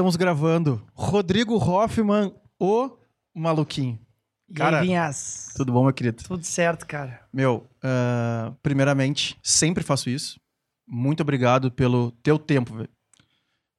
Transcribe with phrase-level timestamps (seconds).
[0.00, 0.82] estamos gravando.
[0.94, 2.90] Rodrigo Hoffman, o
[3.34, 3.98] maluquinho.
[4.54, 5.52] Cara, e aí, Vinhas?
[5.54, 6.24] Tudo bom, meu querido?
[6.24, 7.20] Tudo certo, cara.
[7.30, 10.40] Meu, uh, primeiramente, sempre faço isso.
[10.88, 12.88] Muito obrigado pelo teu tempo, velho.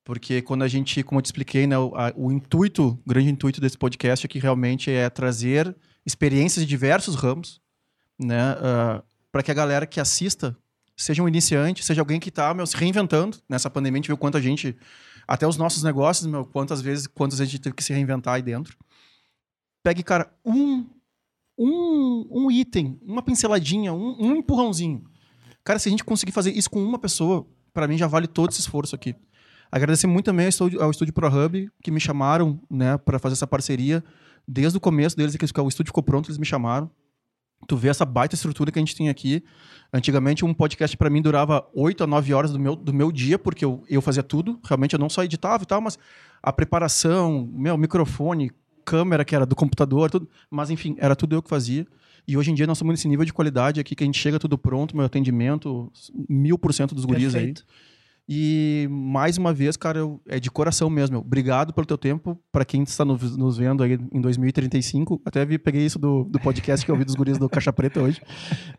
[0.03, 3.31] Porque quando a gente, como eu te expliquei, né, o, a, o intuito, o grande
[3.31, 5.75] intuito desse podcast aqui realmente é trazer
[6.05, 7.59] experiências de diversos ramos,
[8.19, 10.55] né, uh, para que a galera que assista
[10.95, 13.37] seja um iniciante, seja alguém que está se reinventando.
[13.49, 14.77] Nessa pandemia, a gente viu quanta gente,
[15.27, 18.35] até os nossos negócios, meu, quantas vezes, quantas vezes a gente teve que se reinventar
[18.35, 18.77] aí dentro.
[19.83, 20.85] Pegue, cara, um,
[21.57, 25.03] um, um item, uma pinceladinha, um, um empurrãozinho.
[25.63, 28.51] Cara, se a gente conseguir fazer isso com uma pessoa, para mim já vale todo
[28.51, 29.15] esse esforço aqui.
[29.71, 33.47] Agradecer muito também ao Estúdio, ao Estúdio ProHub, que me chamaram, né, para fazer essa
[33.47, 34.03] parceria.
[34.47, 36.91] Desde o começo deles, que o estúdio ficou pronto, eles me chamaram
[37.67, 39.43] tu vê essa baita estrutura que a gente tem aqui.
[39.93, 43.37] Antigamente, um podcast para mim durava 8 a 9 horas do meu, do meu dia,
[43.37, 44.59] porque eu, eu fazia tudo.
[44.63, 45.99] Realmente, eu não só editava e tal, mas
[46.41, 48.51] a preparação, meu microfone,
[48.85, 50.29] câmera que era do computador, tudo.
[50.49, 51.85] Mas, enfim, era tudo eu que fazia.
[52.27, 54.39] E hoje em dia nós estamos nesse nível de qualidade aqui que a gente chega
[54.39, 55.91] tudo pronto, meu atendimento,
[56.29, 57.65] mil por cento dos guris Perfeito.
[57.67, 57.90] aí.
[58.33, 61.17] E mais uma vez, cara, eu, é de coração mesmo.
[61.17, 62.41] Obrigado pelo teu tempo.
[62.49, 66.39] Para quem está nos, nos, vendo aí em 2035, até vi, peguei isso do, do
[66.39, 68.21] podcast que eu ouvi dos guris do Caixa Preta hoje.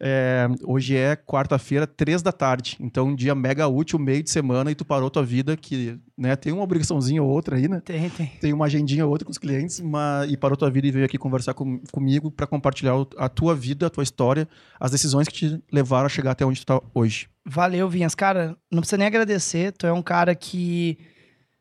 [0.05, 2.77] É, hoje é quarta-feira, três da tarde.
[2.81, 6.35] Então, um dia mega útil, meio de semana, e tu parou tua vida, que né,
[6.35, 7.81] tem uma obrigaçãozinha ou outra aí, né?
[7.85, 8.27] Tem, tem.
[8.41, 11.05] Tem uma agendinha ou outra com os clientes, mas, e parou tua vida e veio
[11.05, 14.49] aqui conversar com, comigo para compartilhar a tua vida, a tua história,
[14.81, 17.29] as decisões que te levaram a chegar até onde tu está hoje.
[17.45, 18.15] Valeu, Vinhas.
[18.15, 19.73] Cara, não precisa nem agradecer.
[19.73, 20.99] Tu é um cara que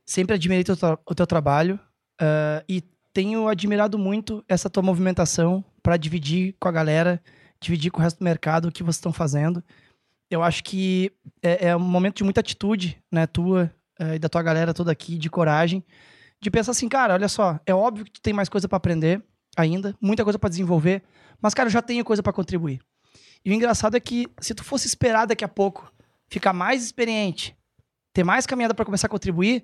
[0.05, 1.79] sempre admirei teu, o teu trabalho
[2.21, 2.81] uh, e
[3.13, 7.21] tenho admirado muito essa tua movimentação para dividir com a galera,
[7.59, 9.63] dividir com o resto do mercado o que vocês estão fazendo.
[10.29, 11.11] Eu acho que
[11.41, 14.91] é, é, um momento de muita atitude, né, tua uh, e da tua galera toda
[14.91, 15.83] aqui, de coragem,
[16.41, 19.21] de pensar assim, cara, olha só, é óbvio que tu tem mais coisa para aprender
[19.57, 21.03] ainda, muita coisa para desenvolver,
[21.41, 22.79] mas cara, eu já tenho coisa para contribuir.
[23.43, 25.91] E o engraçado é que se tu fosse esperar daqui a pouco
[26.27, 27.55] ficar mais experiente,
[28.13, 29.63] ter mais caminhada para começar a contribuir,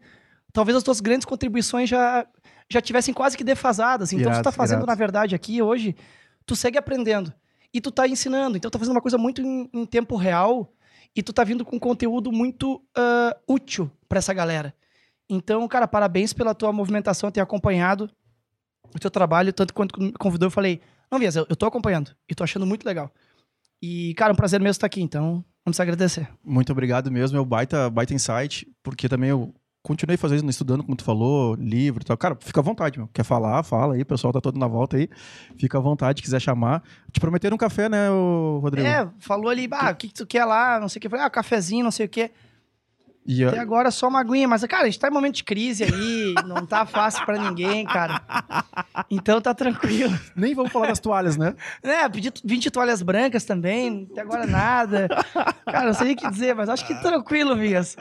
[0.52, 2.26] talvez as tuas grandes contribuições já
[2.70, 4.12] já tivessem quase que defasadas.
[4.12, 5.96] Então, irado, tu tá fazendo, na verdade, aqui hoje,
[6.46, 7.34] tu segue aprendendo.
[7.74, 8.58] E tu tá ensinando.
[8.58, 10.70] Então, tu tá fazendo uma coisa muito em, em tempo real
[11.16, 14.74] e tu tá vindo com conteúdo muito uh, útil para essa galera.
[15.30, 18.10] Então, cara, parabéns pela tua movimentação, ter acompanhado
[18.94, 19.54] o teu trabalho.
[19.54, 22.66] Tanto quanto me convidou, eu falei, não, Vias, eu, eu tô acompanhando e tô achando
[22.66, 23.12] muito legal.
[23.82, 26.28] E, cara, é um prazer mesmo estar aqui, então vamos agradecer.
[26.44, 29.54] Muito obrigado mesmo, é o baita, baita insight, porque também eu
[29.88, 32.18] continuei fazendo, estudando, como tu falou, livro e tal.
[32.18, 33.08] Cara, fica à vontade, meu.
[33.08, 35.10] Quer falar, fala aí, o pessoal tá todo na volta aí.
[35.58, 36.84] Fica à vontade, quiser chamar.
[37.10, 38.86] Te prometeram um café, né, Rodrigo?
[38.86, 41.10] É, falou ali, ah, o que, que tu quer lá, não sei o que.
[41.10, 42.32] Falei, ah, cafezinho, não sei o que.
[43.28, 45.84] E Até agora só uma aguinha, mas, cara, a gente tá em momento de crise
[45.84, 48.22] aí, não tá fácil para ninguém, cara.
[49.12, 50.18] Então tá tranquilo.
[50.34, 51.54] Nem vamos falar das toalhas, né?
[51.84, 55.08] É, pedi 20 toalhas brancas também, até agora nada.
[55.66, 57.98] Cara, não sei o que dizer, mas acho que tranquilo, Vias.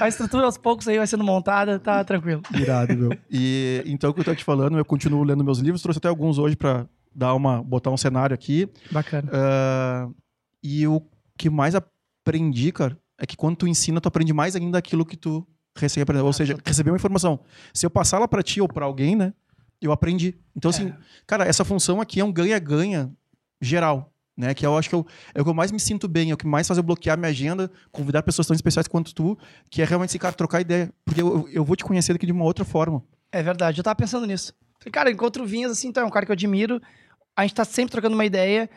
[0.00, 2.42] A estrutura aos poucos aí vai sendo montada, tá tranquilo.
[2.54, 3.16] Irado, meu.
[3.30, 6.08] E então, o que eu tô te falando, eu continuo lendo meus livros, trouxe até
[6.08, 8.68] alguns hoje para dar uma, botar um cenário aqui.
[8.90, 9.30] Bacana.
[9.32, 10.14] Uh,
[10.62, 11.00] e o
[11.38, 15.16] que mais aprendi, cara, é que quando tu ensina, tu aprende mais ainda aquilo que
[15.16, 15.46] tu
[15.76, 16.26] recebe aprendeu.
[16.26, 17.40] Ou seja, receber uma informação.
[17.72, 19.32] Se eu passar ela para ti ou para alguém, né?
[19.80, 20.34] Eu aprendi.
[20.54, 20.96] Então, assim, é.
[21.26, 23.12] cara, essa função aqui é um ganha-ganha
[23.60, 24.12] geral.
[24.38, 26.34] Né, que eu acho que eu, é o que eu mais me sinto bem, é
[26.34, 29.38] o que mais faz eu bloquear minha agenda, convidar pessoas tão especiais quanto tu,
[29.70, 30.92] que é realmente esse cara trocar ideia.
[31.06, 33.02] Porque eu, eu vou te conhecer daqui de uma outra forma.
[33.32, 34.52] É verdade, eu tava pensando nisso.
[34.78, 36.82] Falei, cara, encontro o Vinhas, assim, então é um cara que eu admiro.
[37.34, 38.68] A gente tá sempre trocando uma ideia.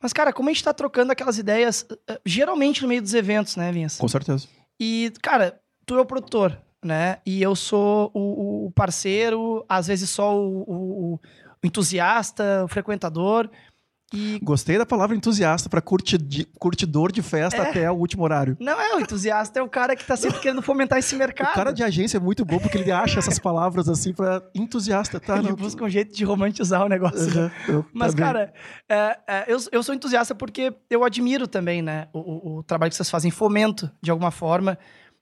[0.00, 3.56] Mas, cara, como a gente tá trocando aquelas ideias, eh, geralmente no meio dos eventos,
[3.56, 3.96] né, Vinhas?
[3.96, 4.46] Com certeza.
[4.78, 7.18] E, cara, tu é o produtor, né?
[7.26, 11.20] E eu sou o, o parceiro, às vezes só o, o, o
[11.64, 13.50] entusiasta, o frequentador.
[14.12, 14.38] E...
[14.42, 17.68] Gostei da palavra entusiasta para curtidor de festa é.
[17.68, 18.56] até o último horário.
[18.58, 21.50] Não, é, o entusiasta é o cara que tá sempre querendo fomentar esse mercado.
[21.50, 25.20] O cara de agência é muito bom porque ele acha essas palavras assim para entusiasta,
[25.20, 25.36] tá?
[25.38, 27.38] Ele busca um jeito de romantizar o negócio.
[27.38, 28.54] Uhum, eu, Mas, tá cara,
[28.88, 32.90] é, é, eu, eu sou entusiasta porque eu admiro também, né, o, o, o trabalho
[32.90, 34.78] que vocês fazem, fomento de alguma forma.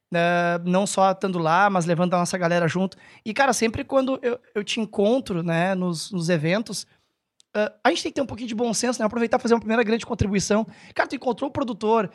[0.06, 2.96] Uh, não só estando lá, mas levando a nossa galera junto.
[3.24, 6.86] E, cara, sempre quando eu, eu te encontro, né, nos, nos eventos,
[7.56, 9.06] Uh, a gente tem que ter um pouquinho de bom senso, né?
[9.06, 10.66] Aproveitar e fazer uma primeira grande contribuição.
[10.94, 12.10] Cara, tu encontrou o produtor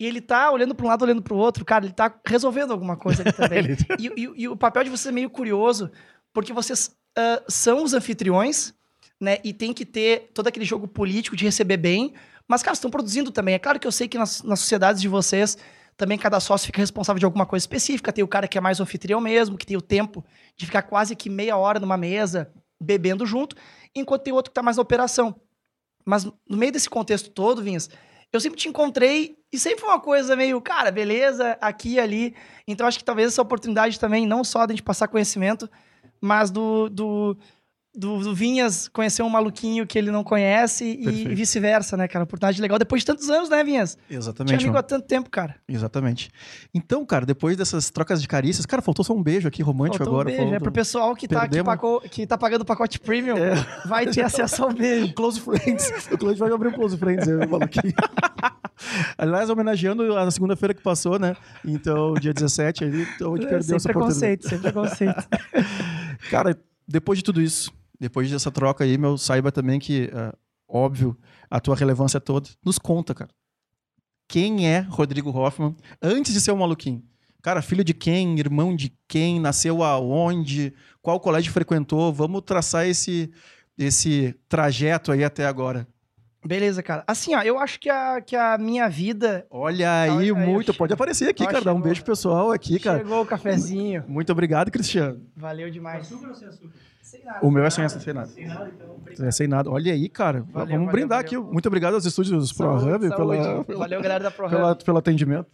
[0.00, 1.62] e ele tá olhando para um lado, olhando para o outro.
[1.62, 3.64] Cara, ele tá resolvendo alguma coisa ali também.
[3.98, 5.90] e, e, e, o papel de vocês é meio curioso,
[6.32, 8.72] porque vocês uh, são os anfitriões,
[9.20, 9.36] né?
[9.44, 12.14] E tem que ter todo aquele jogo político de receber bem.
[12.46, 13.56] Mas, cara, estão produzindo também.
[13.56, 15.58] É claro que eu sei que nas, nas sociedades de vocês
[15.98, 18.10] também cada sócio fica responsável de alguma coisa específica.
[18.10, 20.24] Tem o cara que é mais anfitrião mesmo, que tem o tempo
[20.56, 22.50] de ficar quase que meia hora numa mesa
[22.80, 23.56] bebendo junto,
[23.94, 25.40] enquanto tem outro que está mais na operação.
[26.04, 27.90] Mas no meio desse contexto todo, Vinhas,
[28.32, 32.34] eu sempre te encontrei e sempre foi uma coisa meio, cara, beleza, aqui e ali.
[32.66, 35.68] Então acho que talvez essa oportunidade também, não só de a gente passar conhecimento,
[36.20, 37.36] mas do, do
[37.98, 42.24] do, do, Vinhas conhecer um maluquinho que ele não conhece e, e vice-versa, né, cara?
[42.24, 43.98] Oportunidade legal depois de tantos anos, né, Vinhas?
[44.08, 44.56] Exatamente.
[44.56, 45.56] Tinha amigo há tanto tempo, cara.
[45.68, 46.30] Exatamente.
[46.72, 50.20] Então, cara, depois dessas trocas de carícias, cara, faltou só um beijo aqui romântico faltou
[50.20, 50.34] agora.
[50.34, 50.54] Um beijo.
[50.54, 53.54] É pro pessoal que tá, que, pagou, que tá pagando o pacote premium, é.
[53.84, 55.12] vai ter acesso ao beijo.
[55.18, 56.08] Close Friends.
[56.12, 57.94] O Close vai abrir um Close Friends, eu maluquinho.
[59.18, 61.34] Aliás, homenageando a segunda-feira que passou, né?
[61.64, 64.44] Então, dia 17, aí, então a gente perdeu essa oportunidade.
[64.44, 65.28] Sem preconceito, sem preconceito.
[66.30, 66.56] cara,
[66.86, 70.36] depois de tudo isso, depois dessa troca aí, meu, saiba também que, uh,
[70.68, 71.16] óbvio,
[71.50, 72.48] a tua relevância toda.
[72.64, 73.30] Nos conta, cara.
[74.28, 77.02] Quem é Rodrigo Hoffman antes de ser um maluquinho?
[77.42, 78.38] Cara, filho de quem?
[78.38, 79.40] Irmão de quem?
[79.40, 80.74] Nasceu aonde?
[81.00, 82.12] Qual colégio frequentou?
[82.12, 83.30] Vamos traçar esse,
[83.76, 85.86] esse trajeto aí até agora.
[86.44, 87.04] Beleza, cara.
[87.06, 89.46] Assim, ó, eu acho que a, que a minha vida.
[89.50, 90.72] Olha aí, muito.
[90.72, 91.64] Pode aparecer aqui, ó, cara.
[91.64, 92.98] Dá um beijo pessoal aqui, cara.
[92.98, 94.04] Chegou o cafezinho.
[94.06, 95.20] Muito obrigado, Cristiano.
[95.36, 96.06] Valeu demais.
[96.06, 96.72] Açúcar ou sem açúcar?
[97.24, 97.46] Nada.
[97.46, 98.26] O meu é sem, sem nada.
[98.26, 99.26] Sem nada, então.
[99.26, 99.70] É sem nada.
[99.70, 100.40] Olha aí, cara.
[100.40, 101.40] Valeu, Vamos valeu, brindar valeu.
[101.40, 101.52] aqui.
[101.52, 104.84] Muito obrigado aos estúdios ProHub pela, valeu, galera da ProHub.
[104.84, 105.46] Pelo atendimento.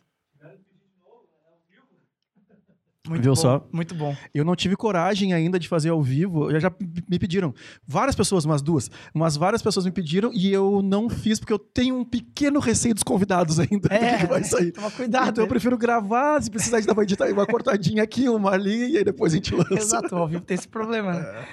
[3.07, 3.69] Muito Viu bom, só?
[3.71, 4.17] Muito bom.
[4.35, 6.51] Eu não tive coragem ainda de fazer ao vivo.
[6.51, 6.73] Já, já
[7.07, 7.53] me pediram.
[7.87, 8.91] Várias pessoas, umas duas.
[9.13, 12.95] Mas várias pessoas me pediram e eu não fiz porque eu tenho um pequeno receio
[12.95, 13.93] dos convidados ainda.
[13.95, 14.73] É, que vai sair.
[14.73, 15.29] Toma cuidado.
[15.29, 16.43] Então eu prefiro gravar.
[16.43, 19.37] Se precisar, a gente vai editar uma cortadinha aqui, uma ali, e aí depois a
[19.37, 19.75] gente lança.
[19.75, 21.13] Exato, ao vivo tem esse problema.
[21.13, 21.47] Né?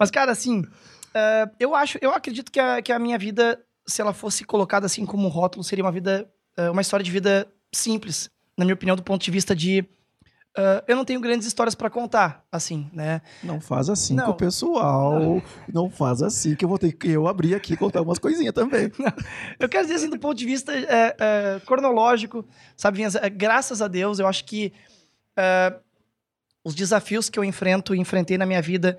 [0.00, 4.00] Mas, cara, assim, uh, eu acho, eu acredito que a, que a minha vida, se
[4.00, 6.26] ela fosse colocada assim como um rótulo, seria uma vida,
[6.58, 9.84] uh, uma história de vida simples, na minha opinião, do ponto de vista de
[10.56, 13.20] Uh, eu não tenho grandes histórias para contar, assim, né?
[13.42, 14.26] Não faz assim não.
[14.26, 15.18] com o pessoal.
[15.18, 15.42] Não.
[15.68, 15.90] não.
[15.90, 18.90] faz assim que eu vou ter que eu abrir aqui e contar umas coisinhas também.
[18.96, 19.12] Não.
[19.58, 22.46] Eu quero dizer assim, do ponto de vista é, é, cronológico,
[22.76, 24.72] sabe, Vinhas, é, graças a Deus, eu acho que
[25.36, 25.74] é,
[26.64, 28.96] os desafios que eu enfrento e enfrentei na minha vida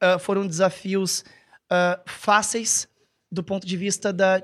[0.00, 1.24] é, foram desafios
[1.70, 2.86] é, fáceis
[3.30, 4.40] do ponto de vista da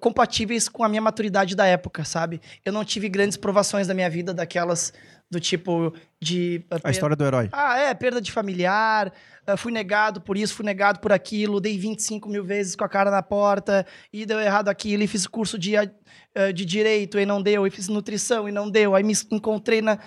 [0.00, 2.40] compatíveis com a minha maturidade da época, sabe?
[2.64, 4.92] Eu não tive grandes provações da minha vida, daquelas
[5.30, 6.64] do tipo de.
[6.72, 7.48] Uh, a história do herói.
[7.52, 9.12] Ah, é, perda de familiar,
[9.48, 12.88] uh, fui negado por isso, fui negado por aquilo, dei 25 mil vezes com a
[12.88, 17.26] cara na porta, e deu errado aquilo, e fiz curso de, uh, de direito e
[17.26, 19.98] não deu, e fiz nutrição e não deu, aí me encontrei na.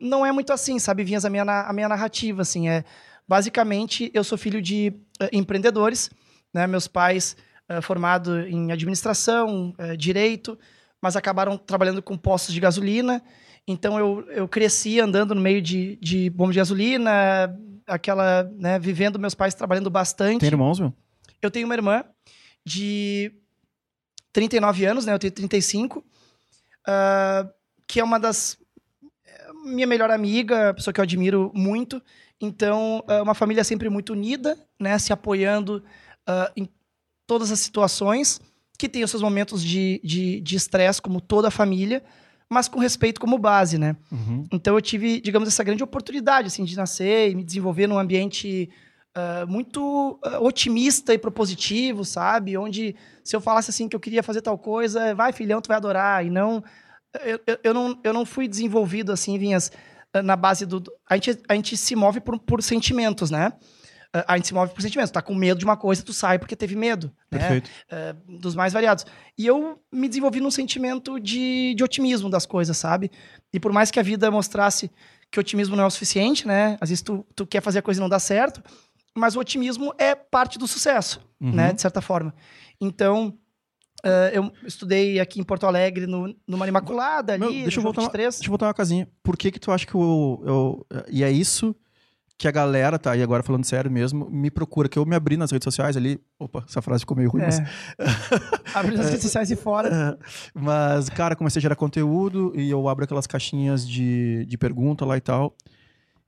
[0.00, 2.84] Não é muito assim, sabe, Vinhas, a minha, a minha narrativa, assim, é.
[3.26, 4.92] Basicamente, eu sou filho de
[5.32, 6.10] empreendedores,
[6.52, 6.66] né?
[6.66, 7.36] Meus pais
[7.70, 10.58] uh, formados em administração, direito,
[11.00, 13.22] mas acabaram trabalhando com postos de gasolina
[13.66, 17.56] então eu, eu cresci andando no meio de, de bomba de gasolina,
[17.86, 20.40] aquela, né, vivendo meus pais trabalhando bastante.
[20.40, 20.92] Tem irmãos, meu?
[21.40, 22.04] Eu tenho uma irmã
[22.64, 23.32] de
[24.32, 25.12] 39 anos, né?
[25.12, 26.02] Eu tenho 35, uh,
[26.86, 27.48] ah,
[27.86, 28.58] que é uma das
[29.64, 32.02] minha melhor amiga, pessoa que eu admiro muito.
[32.40, 34.98] Então, uh, uma família sempre muito unida, né?
[34.98, 35.82] Se apoiando
[36.28, 36.68] uh, em
[37.26, 38.40] todas as situações,
[38.78, 40.00] que tem os seus momentos de
[40.44, 42.02] estresse, de, de como toda a família,
[42.50, 43.96] mas com respeito como base, né?
[44.12, 44.46] Uhum.
[44.52, 48.70] Então eu tive, digamos, essa grande oportunidade, assim, de nascer e me desenvolver num ambiente
[49.16, 52.56] uh, muito uh, otimista e propositivo, sabe?
[52.56, 55.76] Onde se eu falasse assim que eu queria fazer tal coisa, vai filhão, tu vai
[55.76, 56.24] adorar.
[56.24, 56.62] E não...
[57.24, 59.70] Eu, eu, eu não, eu não fui desenvolvido, assim, vinhas
[60.12, 60.82] ah, na base do...
[61.08, 63.52] A gente, a gente se move por, por sentimentos, né?
[64.26, 65.10] A gente se move por sentimentos.
[65.10, 67.10] Tá com medo de uma coisa, tu sai porque teve medo.
[67.30, 67.38] Né?
[67.38, 67.70] Perfeito.
[67.90, 68.12] Né?
[68.12, 69.04] Uh, dos mais variados.
[69.36, 73.10] E eu me desenvolvi num sentimento de, de otimismo das coisas, sabe?
[73.52, 74.90] E por mais que a vida mostrasse
[75.30, 76.76] que otimismo não é o suficiente, né?
[76.80, 78.62] Às vezes tu, tu quer fazer a coisa e não dá certo,
[79.16, 81.52] mas o otimismo é parte do sucesso, uhum.
[81.52, 81.72] né?
[81.72, 82.32] De certa forma.
[82.80, 83.36] Então,
[84.06, 88.02] uh, eu estudei aqui em Porto Alegre, no, numa Imaculada ali, Meu, deixa, eu voltar
[88.02, 89.08] uma, deixa eu voltar uma casinha.
[89.24, 90.86] Por que que tu acha que eu, eu...
[91.10, 91.74] E é isso
[92.36, 95.36] que a galera, tá, e agora falando sério mesmo, me procura, que eu me abri
[95.36, 96.20] nas redes sociais ali.
[96.38, 97.46] Opa, essa frase ficou meio ruim, é.
[97.46, 97.60] mas.
[98.74, 100.18] Abri nas redes sociais e fora.
[100.52, 105.16] Mas, cara, comecei a gerar conteúdo e eu abro aquelas caixinhas de, de pergunta lá
[105.16, 105.54] e tal.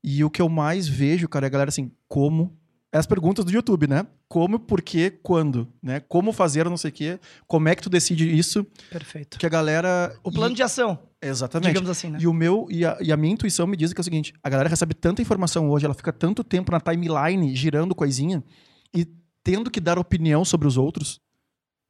[0.02, 2.56] E o que eu mais vejo, cara, é a galera assim, como
[2.97, 4.07] as perguntas do YouTube, né?
[4.29, 6.00] Como, por quê, quando, né?
[6.00, 7.21] Como fazer, não sei o quê.
[7.47, 8.67] Como é que tu decide isso?
[8.91, 9.38] Perfeito.
[9.38, 10.17] Que a galera...
[10.23, 10.57] O plano e...
[10.57, 10.99] de ação.
[11.21, 11.69] Exatamente.
[11.69, 12.19] Digamos assim, né?
[12.21, 12.67] E o meu...
[12.71, 14.95] E a, e a minha intuição me diz que é o seguinte, a galera recebe
[14.95, 18.43] tanta informação hoje, ela fica tanto tempo na timeline, girando coisinha,
[18.95, 19.07] e
[19.43, 21.21] tendo que dar opinião sobre os outros,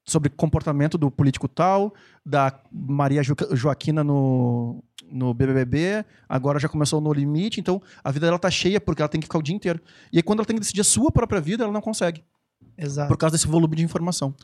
[0.06, 1.92] sobre comportamento do político tal,
[2.24, 8.26] da Maria jo Joaquina no, no BBB, agora já começou no Limite, então a vida
[8.26, 9.80] dela tá cheia porque ela tem que ficar o dia inteiro.
[10.12, 12.22] E aí quando ela tem que decidir a sua própria vida, ela não consegue.
[12.78, 13.08] Exato.
[13.08, 14.34] Por causa desse volume de informação.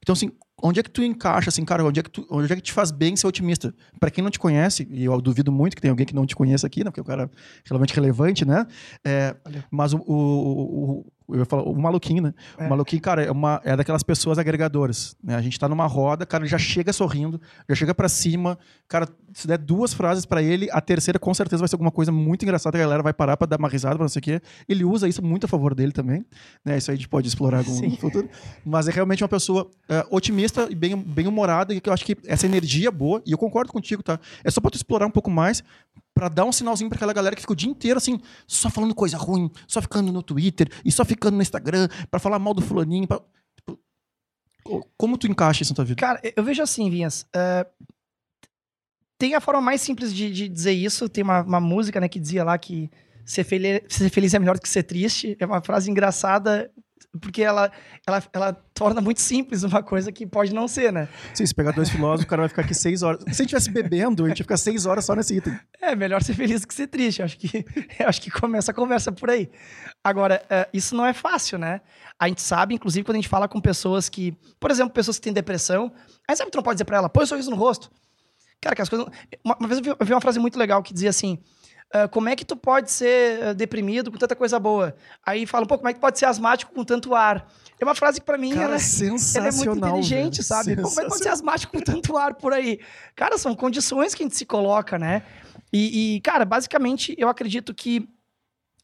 [0.00, 0.30] Então, assim,
[0.62, 2.72] onde é que tu encaixa, assim, cara, onde é que, tu, onde é que te
[2.72, 3.74] faz bem ser otimista?
[3.98, 6.36] Para quem não te conhece, e eu duvido muito que tem alguém que não te
[6.36, 6.90] conheça aqui, né?
[6.90, 7.28] Porque o cara é
[7.64, 8.64] realmente relevante, né?
[9.04, 9.34] É,
[9.70, 12.34] mas o, o, o eu ia falar, o maluquinho, né?
[12.58, 12.66] É.
[12.66, 15.16] O maluquinho, cara, é, uma, é daquelas pessoas agregadoras.
[15.22, 15.34] Né?
[15.34, 18.58] A gente tá numa roda, cara, ele já chega sorrindo, já chega para cima.
[18.88, 22.10] Cara, se der duas frases para ele, a terceira com certeza vai ser alguma coisa
[22.10, 24.40] muito engraçada, a galera vai parar para dar uma risada, pra não sei o quê.
[24.68, 26.24] Ele usa isso muito a favor dele também.
[26.64, 26.78] Né?
[26.78, 28.28] Isso aí a gente pode explorar algum no futuro.
[28.64, 32.04] Mas é realmente uma pessoa é, otimista e bem, bem humorada, e que eu acho
[32.04, 34.18] que essa energia é boa, e eu concordo contigo, tá?
[34.44, 35.62] É só pra tu explorar um pouco mais,
[36.20, 38.94] para dar um sinalzinho para aquela galera que fica o dia inteiro assim, só falando
[38.94, 42.60] coisa ruim, só ficando no Twitter e só ficando no Instagram para falar mal do
[42.60, 43.08] fulaninho.
[43.08, 43.22] Pra...
[43.56, 43.80] Tipo,
[44.98, 45.98] como tu encaixa isso na tua vida?
[45.98, 47.22] Cara, eu vejo assim, Vinhas.
[47.34, 47.88] Uh,
[49.16, 51.08] tem a forma mais simples de, de dizer isso.
[51.08, 52.90] Tem uma, uma, música né, que dizia lá que
[53.24, 55.38] ser feliz, ser feliz é melhor do que ser triste.
[55.40, 56.70] É uma frase engraçada
[57.18, 57.72] porque ela,
[58.06, 61.08] ela, ela torna muito simples uma coisa que pode não ser, né?
[61.34, 63.20] Sim, se pegar dois filósofos, o cara vai ficar aqui seis horas.
[63.22, 65.58] Se a gente estivesse bebendo, a gente ia ficar seis horas só nesse item.
[65.80, 67.22] É, melhor ser feliz do que ser triste.
[67.22, 67.64] Acho que,
[68.04, 69.50] acho que começa a conversa por aí.
[70.04, 71.80] Agora, uh, isso não é fácil, né?
[72.18, 75.24] A gente sabe, inclusive, quando a gente fala com pessoas que, por exemplo, pessoas que
[75.24, 75.92] têm depressão,
[76.28, 77.90] aí sabe que tu não pode dizer pra ela, põe um sorriso no rosto.
[78.60, 79.08] Cara, que as coisas.
[79.44, 81.38] Uma, uma vez eu vi uma frase muito legal que dizia assim:
[81.92, 84.94] Uh, como é que tu pode ser uh, deprimido com tanta coisa boa?
[85.26, 87.52] Aí falam, pô, como é que pode ser asmático com tanto ar?
[87.80, 90.44] É uma frase que pra mim Cara, ela, ela, é muito inteligente, velho.
[90.44, 90.76] sabe?
[90.76, 92.78] Como é que pode ser asmático com tanto ar por aí?
[93.16, 95.24] Cara, são condições que a gente se coloca, né?
[95.72, 98.08] E, e cara, basicamente, eu acredito que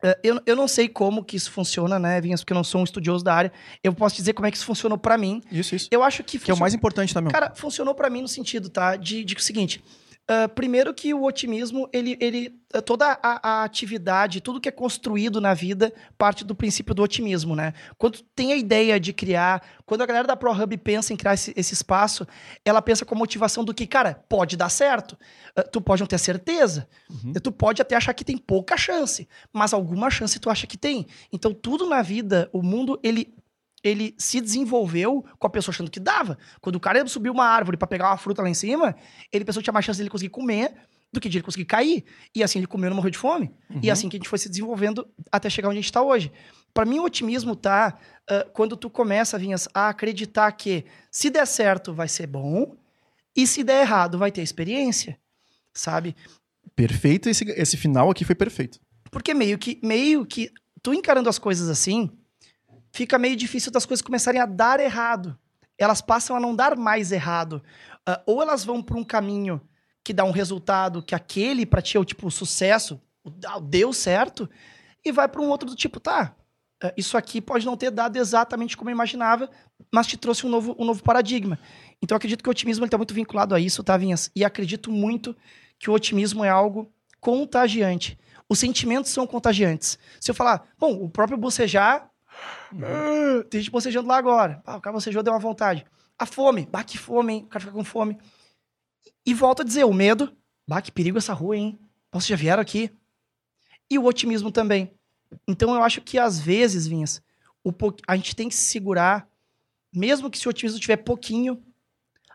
[0.04, 2.80] uh, eu, eu não sei como que isso funciona, né, Vinhas, porque eu não sou
[2.80, 3.52] um estudioso da área.
[3.84, 5.40] Eu posso dizer como é que isso funcionou para mim.
[5.52, 5.88] Isso, isso.
[5.92, 6.40] Eu acho que...
[6.40, 7.32] Que é o mais importante também.
[7.32, 8.96] Cara, funcionou para mim no sentido, tá?
[8.96, 9.80] De, de o seguinte...
[10.28, 14.72] Uh, primeiro que o otimismo, ele, ele ah, toda a, a, atividade, tudo que é
[14.72, 17.72] construído na vida parte do princípio do otimismo, né?
[17.96, 21.54] Quando tem a ideia de criar, quando a galera da ProHub pensa em criar esse,
[21.56, 22.26] esse espaço,
[22.64, 25.12] ela pensa com a motivação do que, cara, pode dar certo.
[25.56, 27.32] Uh, tu pode não ter certeza, uhum.
[27.34, 31.06] tu pode até achar que tem pouca chance, mas alguma chance tu acha que tem.
[31.32, 33.32] Então tudo na vida, o mundo, ele
[33.82, 36.38] ele se desenvolveu com a pessoa achando que dava.
[36.60, 38.96] Quando o cara subiu uma árvore para pegar uma fruta lá em cima,
[39.32, 40.74] ele pensou que tinha mais chance dele conseguir comer
[41.12, 42.04] do que de ele conseguir cair.
[42.34, 43.50] E assim ele comeu e não morreu de fome.
[43.70, 43.80] Uhum.
[43.82, 46.32] E assim que a gente foi se desenvolvendo até chegar onde a gente está hoje.
[46.74, 47.98] Para mim, o otimismo tá
[48.30, 52.76] uh, quando tu começa, Vinhas, a acreditar que se der certo vai ser bom
[53.34, 55.18] e se der errado vai ter experiência,
[55.72, 56.14] sabe?
[56.74, 58.78] Perfeito, esse, esse final aqui foi perfeito.
[59.10, 60.50] Porque meio que, meio que
[60.82, 62.10] tu encarando as coisas assim,
[62.96, 65.38] fica meio difícil das coisas começarem a dar errado.
[65.76, 67.62] Elas passam a não dar mais errado.
[68.08, 69.60] Uh, ou elas vão para um caminho
[70.02, 72.98] que dá um resultado que aquele para ti é o tipo sucesso,
[73.64, 74.48] deu certo,
[75.04, 76.34] e vai para um outro do tipo, tá,
[76.82, 79.50] uh, isso aqui pode não ter dado exatamente como eu imaginava,
[79.92, 81.58] mas te trouxe um novo, um novo paradigma.
[82.00, 84.30] Então eu acredito que o otimismo está muito vinculado a isso, tá, Vinhas?
[84.34, 85.36] E acredito muito
[85.78, 88.18] que o otimismo é algo contagiante.
[88.48, 89.98] Os sentimentos são contagiantes.
[90.18, 92.10] Se eu falar, bom, o próprio bocejar
[92.72, 93.42] Uhum.
[93.44, 94.62] tem gente bocejando lá agora.
[94.66, 95.84] Ah, o cara bocejou, deu uma vontade.
[96.18, 96.66] A fome.
[96.70, 97.42] Bah, que fome, hein?
[97.44, 98.18] O cara fica com fome.
[99.24, 100.34] E volta a dizer, o medo.
[100.66, 101.78] Bah, que perigo essa rua, hein?
[102.12, 102.90] Vocês já vieram aqui?
[103.90, 104.92] E o otimismo também.
[105.46, 107.22] Então eu acho que às vezes, Vinhas,
[107.78, 107.94] po...
[108.06, 109.28] a gente tem que se segurar,
[109.92, 111.62] mesmo que se o otimismo tiver pouquinho,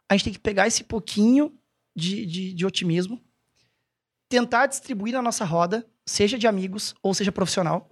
[0.08, 1.54] a gente tem que pegar esse pouquinho
[1.96, 3.22] de, de, de otimismo,
[4.30, 7.90] tentar distribuir na nossa roda, seja de amigos ou seja profissional,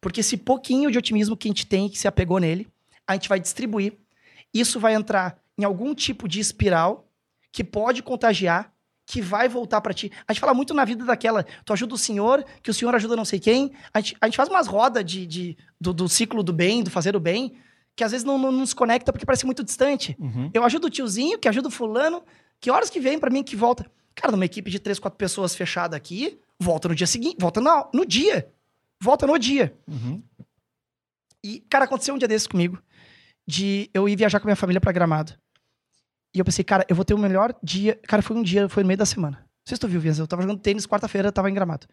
[0.00, 2.68] porque esse pouquinho de otimismo que a gente tem, que se apegou nele,
[3.06, 3.94] a gente vai distribuir.
[4.52, 7.08] Isso vai entrar em algum tipo de espiral
[7.50, 8.72] que pode contagiar,
[9.04, 10.12] que vai voltar para ti.
[10.26, 13.16] A gente fala muito na vida daquela, tu ajuda o senhor, que o senhor ajuda
[13.16, 13.72] não sei quem.
[13.92, 16.90] A gente, a gente faz umas rodas de, de do, do, ciclo do bem, do
[16.90, 17.54] fazer o bem,
[17.96, 20.14] que às vezes não, não nos conecta porque parece muito distante.
[20.20, 20.50] Uhum.
[20.52, 22.22] Eu ajudo o tiozinho, que ajuda o fulano,
[22.60, 23.90] que horas que vem para mim que volta.
[24.14, 27.88] Cara, numa equipe de três, quatro pessoas fechada aqui, volta no dia seguinte, volta no,
[27.94, 28.52] no dia
[29.00, 29.76] volta no dia.
[29.86, 30.22] Uhum.
[31.44, 32.82] E, cara, aconteceu um dia desses comigo,
[33.46, 35.32] de eu ir viajar com a minha família pra Gramado.
[36.34, 37.98] E eu pensei, cara, eu vou ter o melhor dia.
[38.06, 39.38] Cara, foi um dia, foi no meio da semana.
[39.38, 40.18] Não sei se tu viu, Vias.
[40.18, 41.86] Eu tava jogando tênis quarta-feira, tava em Gramado.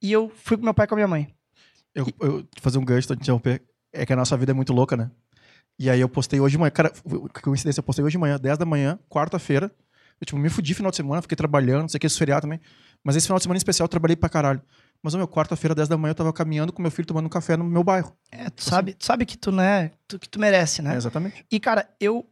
[0.00, 1.34] E eu fui com meu pai e com a minha mãe.
[1.94, 2.14] Eu, e...
[2.20, 3.62] eu fazer um gancho, tô te interromper.
[3.92, 5.10] É que a nossa vida é muito louca, né?
[5.78, 6.70] E aí eu postei hoje de manhã.
[6.70, 9.70] Cara, que coincidência, eu postei hoje de manhã, 10 da manhã, quarta-feira.
[10.24, 12.42] Eu, tipo, me fudi final de semana, fiquei trabalhando, não sei o que, esse feriado
[12.42, 12.58] também.
[13.04, 14.62] Mas esse final de semana em especial eu trabalhei pra caralho.
[15.02, 17.56] Mas, meu, quarta-feira, 10 da manhã, eu tava caminhando com meu filho tomando um café
[17.58, 18.16] no meu bairro.
[18.32, 20.94] É, tu sabe, tu sabe que tu, né, tu, que tu merece, né?
[20.94, 21.44] É, exatamente.
[21.52, 22.26] E, cara, eu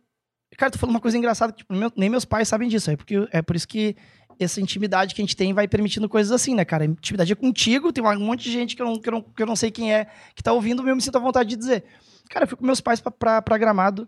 [0.58, 2.90] Cara, tu falou uma coisa engraçada, tipo, meu- nem meus pais sabem disso.
[2.90, 3.96] É, porque, é por isso que
[4.38, 6.84] essa intimidade que a gente tem vai permitindo coisas assim, né, cara?
[6.84, 9.42] Intimidade é contigo, tem um monte de gente que eu não, que eu não, que
[9.42, 11.84] eu não sei quem é, que tá ouvindo, eu me sinto à vontade de dizer.
[12.28, 14.06] Cara, eu fui com meus pais pra, pra, pra Gramado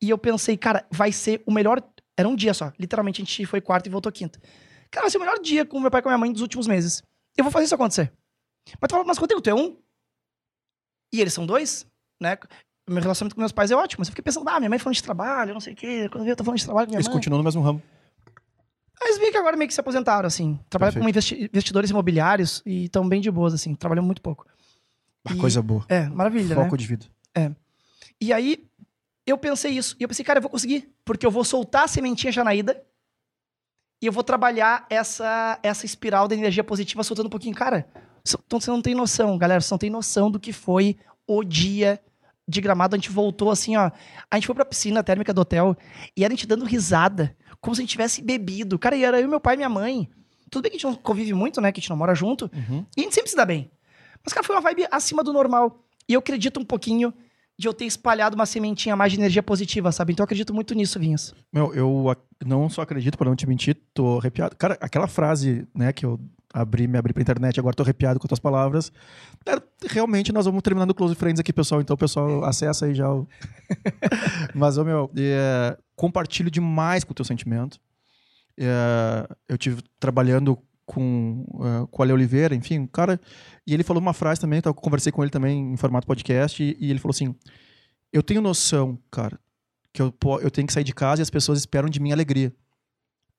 [0.00, 1.82] e eu pensei, cara, vai ser o melhor.
[2.18, 2.72] Era um dia só.
[2.78, 4.40] Literalmente, a gente foi quarta e voltou quinta.
[4.90, 6.42] Cara, vai ser o melhor dia com meu pai e com a minha mãe dos
[6.42, 7.02] últimos meses.
[7.36, 8.12] Eu vou fazer isso acontecer.
[8.80, 9.76] Mas tu fala, mas Rodrigo, tu é um?
[11.14, 11.86] E eles são dois,
[12.20, 12.36] né?
[12.90, 14.00] Meu relacionamento com meus pais é ótimo.
[14.00, 16.08] Mas eu fiquei pensando, ah, minha mãe falando de trabalho, não sei o quê.
[16.10, 17.14] Quando eu tô falando de trabalho com minha Eles mãe.
[17.16, 17.80] continuam no mesmo ramo.
[19.00, 20.58] Mas vi que agora meio que se aposentaram, assim.
[20.68, 20.98] Trabalham Perfeito.
[21.02, 23.74] como investi- investidores imobiliários e estão bem de boas, assim.
[23.74, 24.44] Trabalham muito pouco.
[25.24, 25.84] Ah, E- Coisa boa.
[25.88, 26.64] É, maravilha, né?
[26.64, 27.06] Foco de vida.
[28.20, 28.67] E aí,
[29.28, 29.96] eu pensei isso.
[29.98, 30.92] E eu pensei, cara, eu vou conseguir.
[31.04, 32.82] Porque eu vou soltar a sementinha já na ida.
[34.00, 37.54] E eu vou trabalhar essa, essa espiral da energia positiva soltando um pouquinho.
[37.54, 37.88] Cara,
[38.46, 39.60] então você não tem noção, galera.
[39.60, 42.00] Você não tem noção do que foi o dia
[42.46, 42.94] de gramado.
[42.94, 43.90] A gente voltou assim, ó.
[44.30, 45.76] A gente foi pra piscina térmica do hotel
[46.16, 47.36] e era a gente dando risada.
[47.60, 48.78] Como se a gente tivesse bebido.
[48.78, 50.08] Cara, e era eu, meu pai e minha mãe.
[50.48, 51.72] Tudo bem que a gente não convive muito, né?
[51.72, 52.50] Que a gente não mora junto.
[52.54, 52.86] Uhum.
[52.96, 53.70] E a gente sempre se dá bem.
[54.24, 55.84] Mas, cara, foi uma vibe acima do normal.
[56.08, 57.12] E eu acredito um pouquinho
[57.58, 60.12] de eu ter espalhado uma sementinha mais de energia positiva, sabe?
[60.12, 61.34] Então eu acredito muito nisso, Vinhas.
[61.52, 64.54] Meu, eu não só acredito, para não te mentir, tô arrepiado.
[64.56, 66.20] Cara, aquela frase, né, que eu
[66.54, 68.92] abri, me abri pra internet agora tô arrepiado com as tuas palavras.
[69.44, 71.80] É, realmente nós vamos terminando o Close Friends aqui, pessoal.
[71.80, 73.26] Então, pessoal, acessa aí já o.
[74.54, 77.80] Mas, meu, é, compartilho demais com o teu sentimento.
[78.56, 80.58] É, eu tive trabalhando
[80.88, 83.20] com, é, com o Ale Oliveira, enfim, um cara.
[83.66, 86.76] E ele falou uma frase também, eu conversei com ele também em formato podcast, e,
[86.80, 87.34] e ele falou assim:
[88.10, 89.38] Eu tenho noção, cara,
[89.92, 92.52] que eu, eu tenho que sair de casa e as pessoas esperam de mim alegria.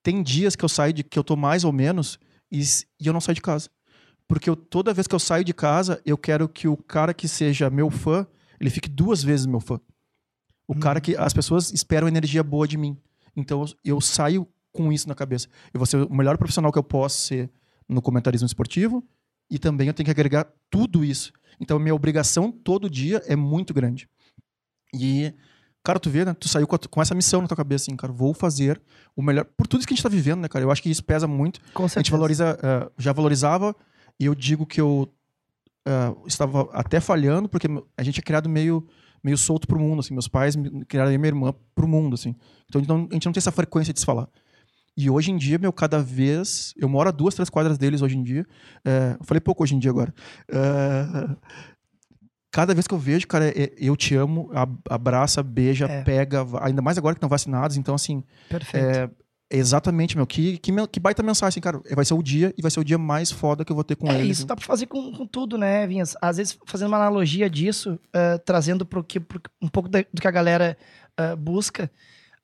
[0.04, 2.20] Tem dias que eu saio de que eu tô mais ou menos
[2.52, 2.62] e,
[3.00, 3.70] e eu não saio de casa.
[4.28, 7.28] Porque eu- toda vez que eu saio de casa, eu quero que o cara que
[7.28, 8.26] seja meu fã,
[8.60, 9.80] ele fique duas vezes meu fã.
[10.68, 12.96] O cara que as pessoas esperam energia boa de mim.
[13.36, 15.48] Então eu, eu saio com isso na cabeça.
[15.74, 17.50] Eu vou ser o melhor profissional que eu posso ser
[17.88, 19.04] no comentarismo esportivo
[19.50, 21.32] e também eu tenho que agregar tudo isso.
[21.60, 24.08] Então minha obrigação todo dia é muito grande.
[24.94, 25.34] E
[25.84, 26.34] cara, tu vê, né?
[26.34, 28.82] Tu saiu com, essa missão na tua cabeça assim, cara, vou fazer
[29.16, 30.64] o melhor por tudo isso que a gente tá vivendo, né, cara?
[30.64, 31.60] Eu acho que isso pesa muito.
[31.74, 32.12] Com A gente certeza.
[32.16, 33.76] valoriza, eh, já valorizava,
[34.20, 35.12] e eu digo que eu
[35.86, 38.88] eh, estava até falhando, porque a gente é criado meio,
[39.24, 40.14] meio solto pro mundo, assim.
[40.14, 42.36] Meus pais me- criaram minha irmã pro mundo, assim.
[42.68, 44.28] Então a gente, não, a gente não tem essa frequência de se falar.
[44.98, 46.74] E hoje em dia, meu, cada vez.
[46.78, 48.46] Eu moro a duas, três quadras deles hoje em dia.
[49.18, 50.14] Eu falei pouco hoje em dia agora.
[50.52, 51.36] Eh,
[52.52, 56.04] cada vez que eu vejo, cara, é- eu te amo, ab- abraça, beija, É.
[56.04, 57.78] pega, ainda mais agora que estão vacinados.
[57.78, 58.84] Então, assim, Perfeito.
[58.86, 59.10] é,
[59.52, 60.26] exatamente, meu.
[60.28, 61.80] Que, que, que baita mensagem, assim, cara.
[61.96, 63.96] Vai ser o dia e vai ser o dia mais foda que eu vou ter
[63.96, 64.30] com É, ele.
[64.32, 66.16] isso dá pra fazer com, com tudo, né, Vinhas?
[66.22, 70.20] Às vezes, fazendo uma analogia disso, eh, trazendo pro que, pro- um pouco da- do
[70.22, 70.78] que a galera
[71.18, 71.92] eh, busca,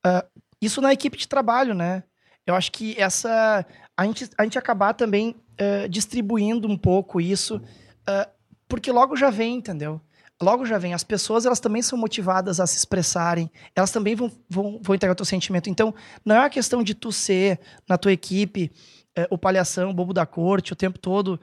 [0.06, 0.24] eh,
[0.62, 2.02] isso na equipe de trabalho, né?
[2.46, 3.66] Eu acho que essa.
[3.96, 7.60] A gente, a gente acabar também eh, distribuindo um pouco isso,
[8.06, 8.28] eh,
[8.68, 10.00] porque logo já vem, entendeu?
[10.40, 10.92] Logo já vem.
[10.94, 15.12] As pessoas, elas também são motivadas a se expressarem, elas também vão, vão, vão entregar
[15.12, 15.70] o teu sentimento.
[15.70, 18.70] Então, não é uma questão de tu ser, na tua equipe,
[19.16, 21.40] eh, o palhação, o bobo da corte o tempo todo,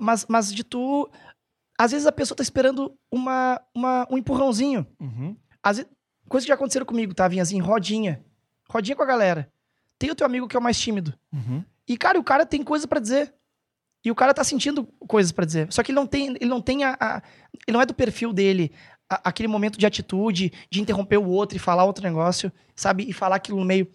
[0.00, 1.08] mas, mas de tu.
[1.78, 4.86] Às vezes a pessoa tá esperando uma, uma, um empurrãozinho.
[5.00, 5.36] Uhum.
[5.62, 5.92] Às vezes,
[6.28, 7.64] coisas que já aconteceram comigo, tá, Vinhazinho?
[7.64, 8.24] Rodinha.
[8.68, 9.51] Rodinha com a galera.
[10.02, 11.14] Tem o teu amigo que é o mais tímido.
[11.32, 11.64] Uhum.
[11.86, 13.32] E, cara, o cara tem coisa pra dizer.
[14.04, 15.72] E o cara tá sentindo coisas pra dizer.
[15.72, 17.22] Só que ele não tem, ele não tem a, a-
[17.68, 18.72] ele não é do perfil dele
[19.08, 23.04] a- aquele momento de atitude, de interromper o outro e falar outro negócio, sabe?
[23.08, 23.88] E falar aquilo no meio.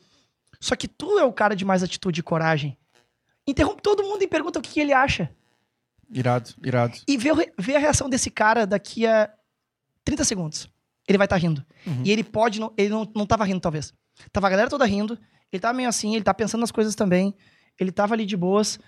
[0.62, 2.78] Só que tu é o cara de mais atitude e coragem.
[3.46, 5.30] Interrompe todo mundo e pergunta o que, que ele acha.
[6.10, 6.98] Irado, irado.
[7.06, 9.30] E re- vê a reação desse cara daqui a
[10.06, 10.70] 30 segundos.
[11.06, 11.66] Ele vai estar rindo.
[11.86, 12.04] Uhum.
[12.06, 13.94] E ele pode, não, ele não, não tava rindo, talvez.
[14.32, 15.18] Tava a galera toda rindo.
[15.52, 17.34] Ele tava meio assim, ele tá pensando nas coisas também.
[17.80, 18.80] Ele tava ali de boas.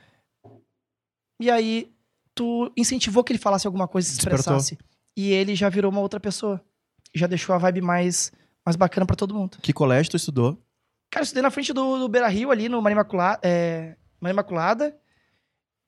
[1.40, 1.92] E aí,
[2.36, 4.58] tu incentivou que ele falasse alguma coisa, se Despertou.
[4.58, 4.78] expressasse.
[5.16, 6.64] E ele já virou uma outra pessoa.
[7.14, 8.32] Já deixou a vibe mais,
[8.66, 9.58] mais bacana pra todo mundo.
[9.62, 10.54] Que colégio tu estudou?
[11.12, 13.06] Cara, eu estudei na frente do, do Beira Rio, ali no Maria.
[13.42, 14.96] É, Maria Imaculada.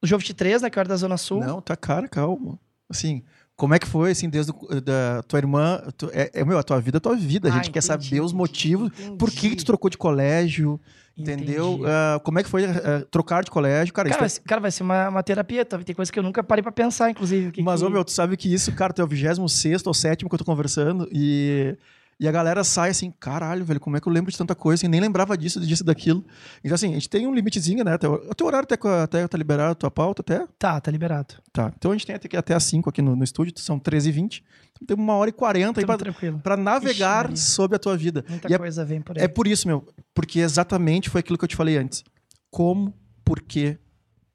[0.01, 0.69] No Jovem 3, né?
[0.69, 1.41] Que era da Zona Sul.
[1.41, 2.59] Não, tá cara, calma.
[2.89, 3.23] Assim,
[3.61, 5.79] como é que foi, assim, desde o- da tua irmã?
[5.95, 7.47] tu- é, é, meu, a tua vida é a tua vida.
[7.47, 8.89] A Ah, gente quer entendi, saber os entendi, motivos.
[9.19, 10.81] Por que, que tu entendi, trocou de colégio?
[11.15, 11.73] Entendeu?
[11.73, 11.85] entendi.
[11.87, 13.93] Ah, como é que foi ah, trocar de colégio?
[13.93, 15.63] Cara, Cara, isso vai ser- cara, vai ser uma, uma terapia.
[15.63, 15.77] tá?
[15.77, 17.51] Tem coisa que eu nunca parei pra pensar, inclusive.
[17.51, 19.93] que Mas, que- ô, meu, tu sabe que isso, cara, tu é o 26 ou
[19.93, 21.77] 7 que eu tô conversando e...
[22.21, 24.85] E a galera sai assim, caralho, velho, como é que eu lembro de tanta coisa?
[24.85, 26.23] E nem lembrava disso, disso, daquilo.
[26.63, 27.93] Então, assim, a gente tem um limitezinho, né?
[27.93, 30.45] Até, o teu horário até, até tá liberado, a tua pauta até?
[30.59, 31.33] Tá, tá liberado.
[31.51, 31.73] Tá.
[31.75, 34.43] Então a gente tem até, até às 5 aqui no, no estúdio, são 13h20.
[34.75, 36.39] Então tem uma hora e 40 aí pra, tranquilo.
[36.43, 37.37] pra navegar Maria.
[37.37, 38.23] sobre a tua vida.
[38.29, 39.23] Muita E é coisa vem por aí.
[39.23, 39.83] é por isso, meu.
[40.13, 42.03] Porque exatamente foi aquilo que eu te falei antes.
[42.51, 42.93] Como,
[43.25, 43.79] por quê,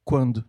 [0.05, 0.45] quando.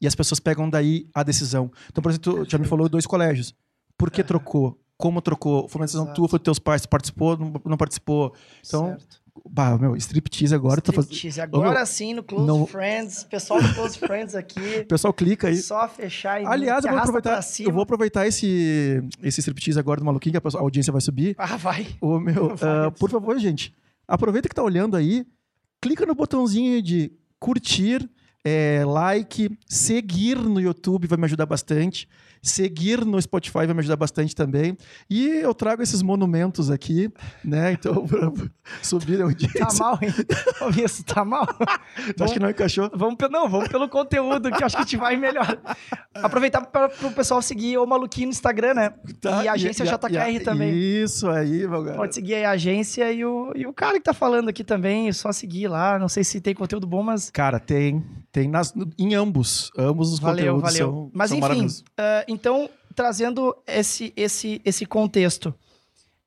[0.00, 1.70] E as pessoas pegam daí a decisão.
[1.88, 3.54] Então, por exemplo, tu já me falou dois colégios.
[3.96, 4.81] Por que trocou?
[5.02, 5.68] Como trocou?
[5.68, 6.14] Foi uma decisão Exato.
[6.20, 6.82] tua, foi teus pais?
[6.82, 8.32] Tu parparticipou, não, participou?
[8.64, 9.20] Então, Certo.
[9.50, 10.78] bah, meu, striptease agora.
[10.78, 11.40] Striptease.
[11.40, 13.24] Agora meu, sim, no Close Friends.
[13.24, 14.60] Pessoal do Close Friends aqui.
[14.82, 15.56] O pessoal clica aí.
[15.56, 20.06] Só fechar e Aliás, eu vou, aproveitar, eu vou aproveitar esse, esse striptease agora do
[20.06, 21.34] maluquinho, que a audiência vai subir.
[21.36, 21.88] Ah, vai.
[22.00, 22.90] Ô, meu, Vai, Edson.
[22.92, 23.74] por favor, gente,
[24.06, 25.26] aproveita que tá olhando aí,
[25.80, 27.10] clica no botãozinho de
[27.40, 28.08] curtir,
[28.44, 32.08] é, like, seguir no YouTube vai me ajudar bastante,
[32.42, 34.76] seguir no Spotify vai me ajudar bastante também.
[35.08, 37.08] E eu trago esses monumentos aqui,
[37.44, 37.72] né?
[37.82, 38.30] Então, pra
[38.82, 39.66] subir a Tá audiência.
[39.78, 40.10] mal, hein?
[40.84, 41.46] Isso, tá mal.
[42.16, 42.90] Tu acha que não encaixou?
[42.94, 45.58] Vamos, não, vamos pelo conteúdo, que acho que te vai melhor.
[46.14, 48.94] Aproveitar para o pessoal seguir o Maluquinho no Instagram, né?
[49.20, 49.44] Tá?
[49.44, 50.72] E a agência JKR também.
[50.74, 51.94] Isso aí, cara.
[51.94, 55.08] Pode seguir aí a agência e o, e o cara que tá falando aqui também,
[55.08, 55.98] é só seguir lá.
[55.98, 58.04] Não sei se tem conteúdo bom, mas Cara, tem.
[58.32, 59.70] Tem nas, em ambos.
[59.76, 60.86] Ambos os valeu, conteúdos valeu.
[60.92, 65.54] são, mas são enfim, ah, então, trazendo esse, esse, esse contexto.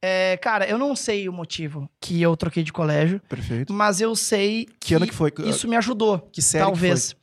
[0.02, 3.74] É, cara, eu não sei o motivo que eu troquei de colégio, Perfeito.
[3.74, 5.34] mas eu sei Que ano que foi?
[5.46, 6.20] isso me ajudou.
[6.32, 7.16] Que série que talvez.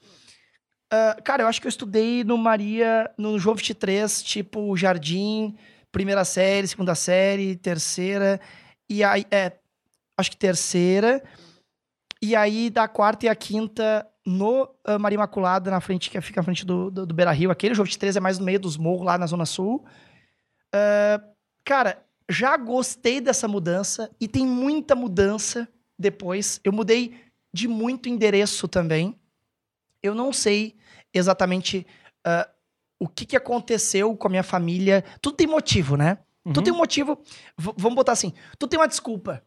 [0.90, 5.54] Ah, cara, eu acho que eu estudei no Maria, no João 23, tipo Jardim,
[5.92, 8.40] primeira série, segunda série, terceira,
[8.90, 9.52] e aí, é,
[10.18, 11.22] acho que terceira,
[12.20, 16.40] e aí da quarta e a quinta no ah, Maria Imaculada, na frente, que fica
[16.40, 17.50] na frente do, do, do Beira Rio.
[17.50, 19.84] Aquele João 23 é mais no meio dos morros, lá na Zona Sul.
[20.72, 21.22] Ah,
[21.64, 26.60] cara, já gostei dessa mudança, e tem muita mudança depois.
[26.64, 27.14] Eu mudei
[27.52, 29.18] de muito endereço também.
[30.02, 30.76] Eu não sei
[31.12, 31.86] exatamente
[32.24, 32.48] ah,
[32.98, 35.04] o que, que aconteceu com a minha família.
[35.20, 36.18] Tudo tem motivo, né?
[36.44, 36.52] Uhum.
[36.52, 37.18] Tu tem um motivo.
[37.58, 39.44] v- vamos botar assim: tu tem uma desculpa.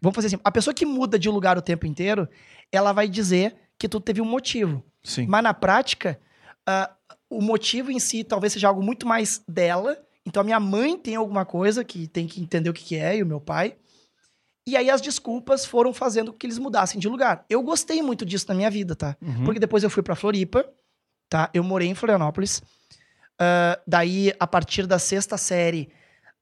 [0.00, 2.28] Vamos fazer assim: a pessoa que muda de lugar o tempo inteiro,
[2.72, 4.82] ela vai dizer que tu teve um motivo.
[5.02, 5.26] Sim.
[5.26, 6.18] Mas na prática,
[6.66, 6.90] ah,
[7.28, 9.98] o motivo em si talvez seja algo muito mais dela.
[10.24, 13.18] Então a minha mãe tem alguma coisa que tem que entender o que, que é,
[13.18, 13.76] e o meu pai.
[14.66, 17.44] E aí as desculpas foram fazendo com que eles mudassem de lugar.
[17.50, 19.18] Eu gostei muito disso na minha vida, tá?
[19.20, 19.44] Uhum.
[19.44, 20.66] Porque depois eu fui pra Floripa,
[21.28, 21.50] tá?
[21.52, 22.62] Eu morei em Florianópolis.
[23.38, 25.90] Ah, daí, a partir da sexta série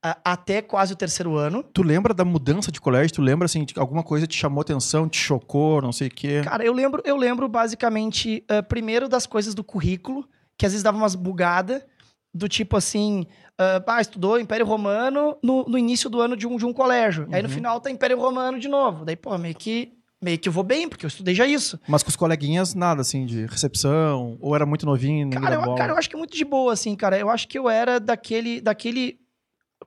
[0.03, 1.63] até quase o terceiro ano.
[1.73, 3.15] Tu lembra da mudança de colégio?
[3.15, 6.41] Tu lembra, assim, de alguma coisa te chamou atenção, te chocou, não sei o quê?
[6.45, 10.83] Cara, eu lembro, eu lembro basicamente, ah, primeiro das coisas do currículo, que às vezes
[10.83, 11.83] dava umas bugadas,
[12.35, 13.27] do tipo assim,
[13.59, 17.29] ah, ah, estudou Império Romano no, no início do ano de um, de um colégio.
[17.31, 17.55] Aí no Uhum.
[17.55, 19.05] final tá Império Romano de novo.
[19.05, 21.79] Daí, pô, meio que, meio que eu vou bem, porque eu estudei já isso.
[21.87, 25.93] Mas com os coleguinhas, nada, assim, de recepção, ou era muito novinho, Cara eu, cara,
[25.93, 27.19] eu acho que é muito de boa, assim, cara.
[27.19, 28.61] Eu acho que eu era daquele.
[28.61, 29.19] daquele...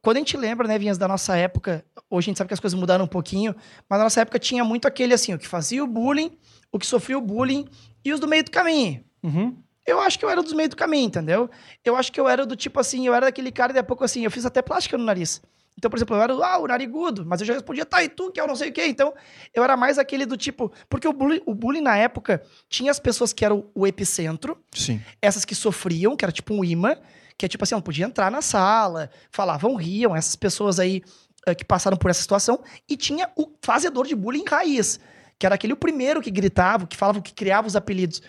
[0.02, 2.60] Quando a gente lembra, né, Vinhas, da nossa época, hoje a gente sabe que as
[2.60, 3.56] coisas mudaram um pouquinho,
[3.90, 6.38] mas na nossa época tinha muito aquele assim, o que fazia o bullying,
[6.72, 7.68] o que sofria o bullying
[8.04, 9.04] e os do meio do caminho.
[9.24, 9.58] Uhum.
[9.86, 11.50] Eu acho que eu era dos meio do caminho, entendeu?
[11.84, 13.88] Eu acho que eu era do tipo assim, eu era daquele cara e daqui a
[13.88, 15.42] pouco assim, eu fiz até plástica no nariz.
[15.78, 18.32] Então, por exemplo, eu era ah, o narigudo, mas eu já respondia, tá, e tu,
[18.32, 18.86] que eu não sei o quê.
[18.88, 19.14] Então,
[19.54, 20.72] eu era mais aquele do tipo.
[20.90, 25.02] Porque o bullying, o bullying na época tinha as pessoas que eram o epicentro, Sim.
[25.22, 26.96] essas que sofriam, que era tipo um imã,
[27.38, 31.02] que é tipo assim, não podia entrar na sala, falavam, riam, essas pessoas aí
[31.46, 35.00] eh, que passaram por essa situação, e tinha o fazedor de bullying raiz,
[35.38, 38.22] que era aquele o primeiro que gritava, que falava, que criava os apelidos.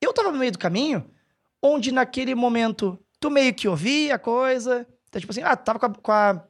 [0.00, 1.10] Eu tava no meio do caminho,
[1.62, 5.86] onde naquele momento tu meio que ouvia a coisa, então, tipo assim, ah, tava com
[5.86, 6.44] a, com a-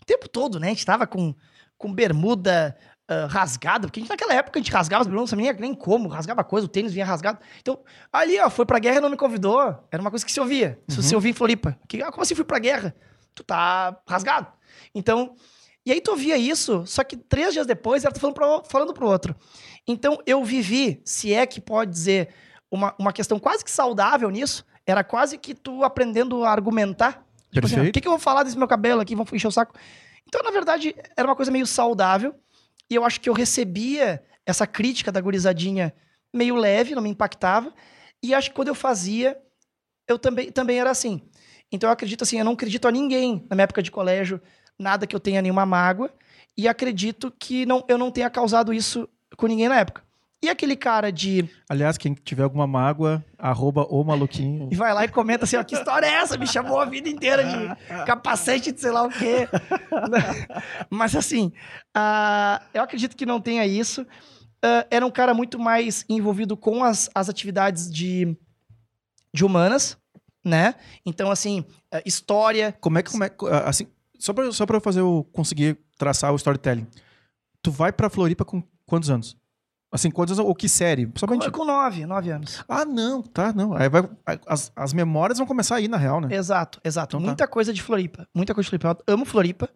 [0.00, 0.68] O tempo todo, né?
[0.68, 1.34] A gente tava com,
[1.78, 2.76] com bermuda
[3.24, 6.08] ah, rasgada, porque gente, naquela época a gente rasgava as bermudas, não sabia nem, como,
[6.08, 7.38] rasgava coisa, o tênis vinha rasgado.
[7.60, 7.78] Então,
[8.12, 9.60] ali, ó, foi pra guerra e não me convidou.
[9.90, 10.78] Era uma coisa que se ouvia.
[10.88, 11.02] Se Uhum.
[11.02, 11.76] você ouvia em Floripa.
[11.88, 12.94] Que, ah, como assim fui pra guerra?
[13.34, 14.46] Tu tá rasgado.
[14.94, 15.34] Então,
[15.84, 18.94] e aí tu ouvia isso, só que três dias depois ela tá falando, pro, falando
[18.94, 19.34] pro outro.
[19.86, 22.28] Então, eu vivi, se é que pode dizer,
[22.70, 27.24] uma, uma questão quase que saudável nisso, era quase que tu aprendendo a argumentar.
[27.52, 29.14] Tipo assim, o que, que eu vou falar desse meu cabelo aqui?
[29.14, 29.74] Vão encher o saco.
[30.26, 32.34] Então, na verdade, era uma coisa meio saudável.
[32.92, 35.94] E eu acho que eu recebia essa crítica da gurizadinha
[36.30, 37.72] meio leve, não me impactava.
[38.22, 39.40] E acho que quando eu fazia,
[40.06, 41.22] eu também, também era assim.
[41.72, 44.42] Então eu acredito assim, eu não acredito a ninguém na minha época de colégio,
[44.78, 46.12] nada que eu tenha nenhuma mágoa.
[46.54, 50.04] E acredito que não, eu não tenha causado isso com ninguém na época.
[50.42, 51.48] E aquele cara de.
[51.70, 54.68] Aliás, quem tiver alguma mágoa, arroba o maluquinho.
[54.72, 56.36] E vai lá e comenta assim: ó, que história é essa?
[56.36, 59.48] Me chamou a vida inteira de capacete de sei lá o quê.
[60.90, 61.52] Mas assim,
[61.96, 64.02] uh, eu acredito que não tenha isso.
[64.02, 68.36] Uh, era um cara muito mais envolvido com as, as atividades de,
[69.32, 69.96] de humanas,
[70.44, 70.74] né?
[71.06, 71.60] Então, assim,
[71.94, 72.76] uh, história.
[72.80, 73.12] Como é que.
[73.12, 73.30] Como é,
[73.64, 73.86] assim,
[74.18, 75.22] só pra, só pra fazer o.
[75.32, 76.88] conseguir traçar o storytelling.
[77.62, 79.40] Tu vai pra Floripa com quantos anos?
[79.92, 80.48] Assim, quantos anos?
[80.48, 81.06] Ou que série?
[81.16, 81.50] Somente...
[81.50, 82.64] Com, com nove, nove anos.
[82.66, 83.74] Ah, não, tá, não.
[83.74, 84.08] Aí vai,
[84.46, 86.34] as, as memórias vão começar aí, na real, né?
[86.34, 87.10] Exato, exato.
[87.16, 87.26] Então, tá.
[87.26, 87.52] muita tá.
[87.52, 88.26] coisa de Floripa.
[88.34, 89.04] Muita coisa de Floripa.
[89.06, 89.68] Eu amo Floripa.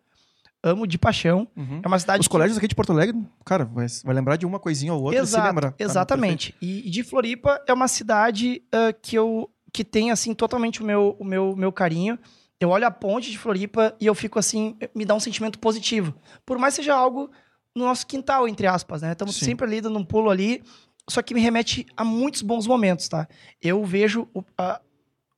[0.62, 1.46] Amo de paixão.
[1.54, 1.82] Uhum.
[1.84, 2.20] É uma cidade.
[2.20, 2.32] Os que...
[2.32, 5.42] colégios aqui de Porto Alegre, cara, vai, vai lembrar de uma coisinha ou outra Exato,
[5.42, 5.70] se lembra.
[5.72, 6.54] Tá exatamente.
[6.62, 10.86] e, e, de Floripa é uma cidade uh, que eu que tem, assim, totalmente o
[10.86, 12.18] meu, o meu, meu carinho.
[12.58, 16.14] Eu olho a ponte de Floripa e eu fico assim, me dá um sentimento positivo.
[16.46, 17.30] Por mais seja algo
[17.76, 19.12] no nosso quintal, entre aspas, né?
[19.12, 20.62] Estamos sempre ali dando um pulo ali,
[21.08, 23.28] só que me remete a muitos bons momentos, tá?
[23.60, 24.26] Eu vejo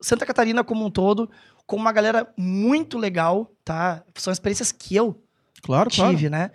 [0.01, 1.29] Santa Catarina como um todo
[1.67, 4.05] com uma galera muito legal, tá?
[4.15, 5.21] São experiências que eu
[5.61, 6.31] claro, tive, claro.
[6.31, 6.51] né?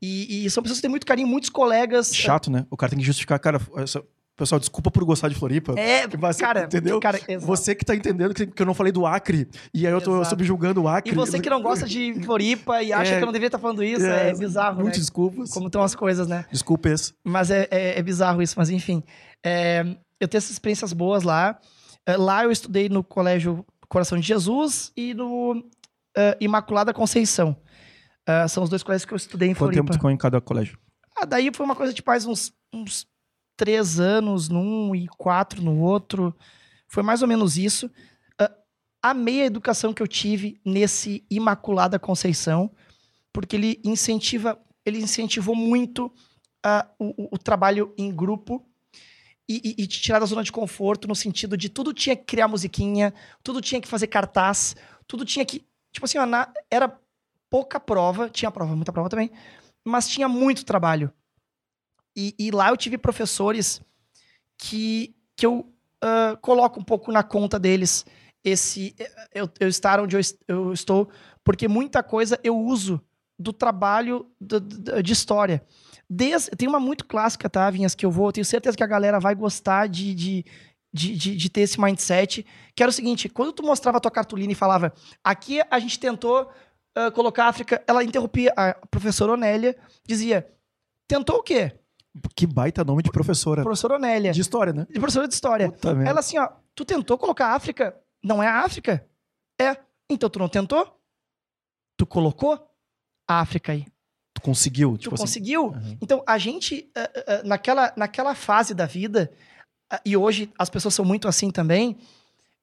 [0.00, 2.14] E, e, são pessoas que têm muito carinho, muitos colegas.
[2.14, 2.66] Chato, né?
[2.70, 4.02] O cara tem que justificar, cara, essa,
[4.36, 5.72] Pessoal, desculpa por gostar de Floripa.
[5.78, 7.00] É, você, cara, entendeu?
[7.00, 10.00] Cara, você que tá entendendo que, que, eu não falei do Acre, e aí eu
[10.00, 10.28] tô exato.
[10.28, 11.10] subjugando o Acre.
[11.10, 13.58] E você que não gosta de Floripa e acha é, que eu não deveria estar
[13.58, 15.00] falando isso, é, é bizarro, Muitas né?
[15.00, 15.50] desculpas.
[15.50, 16.44] Como estão as coisas, né?
[16.52, 17.14] Desculpas.
[17.24, 19.02] Mas é, é, é bizarro isso, mas enfim.
[19.42, 19.80] É,
[20.20, 21.58] eu tenho essas experiências boas lá.
[22.06, 27.56] É, lá eu estudei no Colégio Coração de Jesus e no uh, Imaculada Conceição.
[28.28, 29.80] Uh, são os dois colégios que eu estudei em Quanto Floripa.
[29.80, 30.78] Quanto tempo ficou em cada colégio?
[31.16, 33.06] Ah, daí foi uma coisa de mais uns, uns
[33.56, 36.34] três anos num e quatro no outro.
[36.86, 37.86] Foi mais ou menos isso.
[38.40, 38.54] Uh,
[39.02, 42.70] amei a educação que eu tive nesse Imaculada Conceição,
[43.32, 46.06] porque ele incentiva, ele incentivou muito
[46.64, 48.64] uh, o, o, trabalho em grupo
[49.48, 52.24] e, e, e, te tirar da zona de conforto, no sentido de tudo tinha que
[52.24, 54.74] criar musiquinha, tudo tinha que fazer cartaz,
[55.06, 55.64] tudo tinha que.
[55.92, 56.98] Tipo assim, na, era
[57.48, 59.30] pouca prova, tinha prova, muita prova também,
[59.84, 61.12] mas tinha muito trabalho.
[62.16, 63.80] E, e lá eu tive professores
[64.56, 65.70] que, que eu
[66.02, 68.06] uh, coloco um pouco na conta deles
[68.42, 68.94] esse
[69.34, 71.08] eu, eu estar onde eu, eu, estou,
[71.44, 73.00] porque muita coisa eu uso
[73.38, 74.60] do trabalho de,
[75.02, 75.62] de história.
[76.08, 79.18] Desde, tem uma muito clássica, tá, Vinhas, que eu vou, tenho certeza que a galera
[79.18, 80.44] vai gostar de, de,
[80.92, 84.12] de, de, de ter esse mindset, que era o seguinte, quando tu mostrava a tua
[84.12, 86.48] cartolina e falava, aqui a gente tentou
[86.96, 89.76] uh, colocar a África, ela interrompia, a professora Onélia
[90.06, 90.48] dizia,
[91.08, 91.72] tentou o quê?
[92.34, 93.62] Que baita nome de professora.
[93.62, 94.32] Professora Onélia.
[94.32, 94.86] De história, né?
[94.88, 95.70] De professora de história.
[95.70, 97.96] Puta Ela assim, ó, tu tentou colocar a África?
[98.22, 99.06] Não é a África?
[99.60, 99.76] É.
[100.08, 100.98] Então tu não tentou?
[101.96, 102.54] Tu colocou
[103.28, 103.86] a África aí.
[104.34, 105.22] Tu conseguiu, tipo Tu assim.
[105.24, 105.68] conseguiu?
[105.68, 105.98] Uhum.
[106.00, 109.32] Então, a gente, uh, uh, naquela, naquela fase da vida,
[109.92, 111.96] uh, e hoje as pessoas são muito assim também,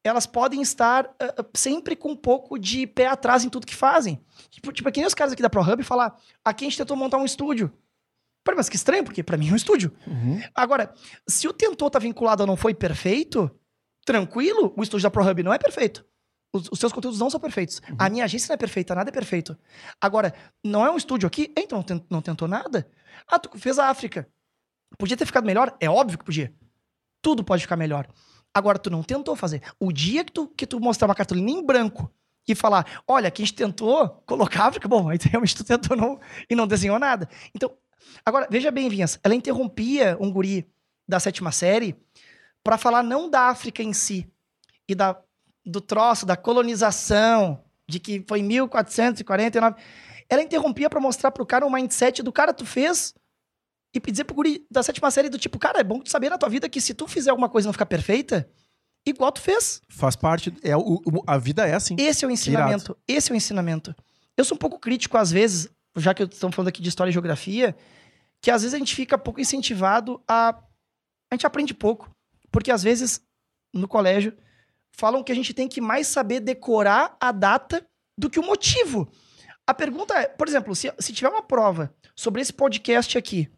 [0.04, 1.10] elas podem estar
[1.56, 4.22] sempre com um pouco de pé atrás em tudo que fazem.
[4.50, 7.18] Tipo, tipo, que nem os caras aqui da ProHub falar, aqui a gente tentou montar
[7.18, 7.72] um estúdio.
[8.56, 9.92] Mas que estranho, porque para mim é um estúdio.
[10.06, 10.42] Uhum.
[10.54, 10.94] Agora,
[11.28, 13.50] se o tentor tá vinculado a não foi perfeito,
[14.06, 16.06] tranquilo, o estúdio da ProHub não é perfeito.
[16.54, 17.82] Os, os seus conteúdos não são perfeitos.
[17.90, 17.96] Uhum.
[17.98, 19.58] A minha agência não é perfeita, nada é perfeito.
[20.00, 21.52] Agora, não é um estúdio aqui?
[21.58, 22.88] Então não tentou nada?
[23.28, 24.28] Ah, tu fez a África.
[24.98, 25.76] Podia ter ficado melhor?
[25.80, 26.54] É óbvio que podia.
[27.22, 28.08] Tudo pode ficar melhor.
[28.54, 29.62] Agora, tu não tentou fazer.
[29.80, 32.14] O dia que tu, que tu mostrar uma cartolina em branco
[32.48, 35.96] e falar, olha, aqui a gente tentou colocar a África, bom, aí realmente tu tentou
[35.98, 37.28] não, e não desenhou nada.
[37.56, 37.72] Então,
[38.26, 40.68] Agora, veja bem, Vinhas, ela interrompia um guri
[41.08, 41.96] da sétima série
[42.64, 44.30] para falar não da África em si
[44.88, 45.20] e da,
[45.66, 49.76] do troço, da colonização, de que foi em 1449.
[50.30, 53.14] Ela interrompia para mostrar pro cara o mindset do cara, tu fez
[53.94, 56.38] e dizer pro guri da sétima série do tipo, cara, é bom tu saber na
[56.38, 58.50] tua vida que se tu fizer alguma coisa e não ficar perfeita,
[59.06, 59.82] igual tu fez.
[59.88, 61.96] Faz parte, é o, a vida é assim.
[62.00, 62.98] Esse é o ensinamento, Irado.
[63.08, 63.96] esse é o ensinamento.
[64.36, 67.14] Eu sou um pouco crítico às vezes, já que estamos falando aqui de história e
[67.14, 67.76] geografia,
[68.42, 70.50] que às vezes a gente fica pouco incentivado a.
[71.32, 72.10] A gente aprende pouco.
[72.52, 73.22] Porque às vezes,
[73.74, 74.38] no colégio,
[74.92, 77.86] falam que a gente tem que mais saber decorar a data
[78.18, 79.12] do que o motivo.
[79.66, 83.50] A pergunta é, por exemplo, se, se tiver uma prova sobre esse podcast aqui,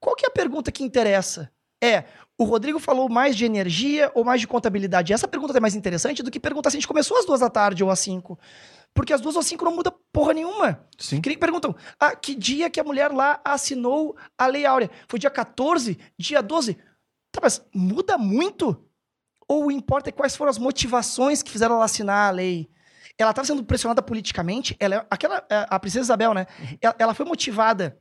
[0.00, 1.52] qual que é a pergunta que interessa?
[1.82, 2.04] É,
[2.38, 5.12] o Rodrigo falou mais de energia ou mais de contabilidade?
[5.12, 7.50] Essa pergunta é mais interessante do que perguntar se a gente começou às duas da
[7.50, 8.38] tarde ou às cinco.
[8.96, 10.80] Porque as duas ou cinco não muda porra nenhuma.
[10.98, 11.20] Sim.
[11.20, 14.90] Que perguntam, ah, que dia que a mulher lá assinou a Lei Áurea?
[15.06, 15.98] Foi dia 14?
[16.18, 16.78] Dia 12?
[17.30, 18.82] Tá, mas muda muito?
[19.46, 22.70] Ou o importa é quais foram as motivações que fizeram ela assinar a lei?
[23.18, 24.74] Ela estava sendo pressionada politicamente?
[24.80, 26.46] Ela, é aquela, é, a princesa Isabel, né?
[26.58, 26.78] Uhum.
[26.80, 28.00] Ela, ela foi motivada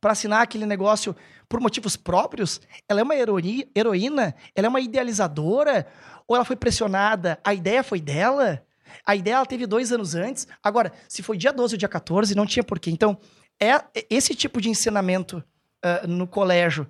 [0.00, 1.16] para assinar aquele negócio
[1.48, 2.60] por motivos próprios?
[2.88, 4.34] Ela é uma heroína?
[4.54, 5.86] Ela é uma idealizadora?
[6.28, 7.40] Ou ela foi pressionada?
[7.42, 8.62] A ideia foi dela?
[9.04, 10.46] A ideia ela teve dois anos antes.
[10.62, 12.90] Agora, se foi dia 12 ou dia 14, não tinha porquê.
[12.90, 13.18] Então,
[13.60, 15.42] é esse tipo de ensinamento
[15.84, 16.88] uh, no colégio,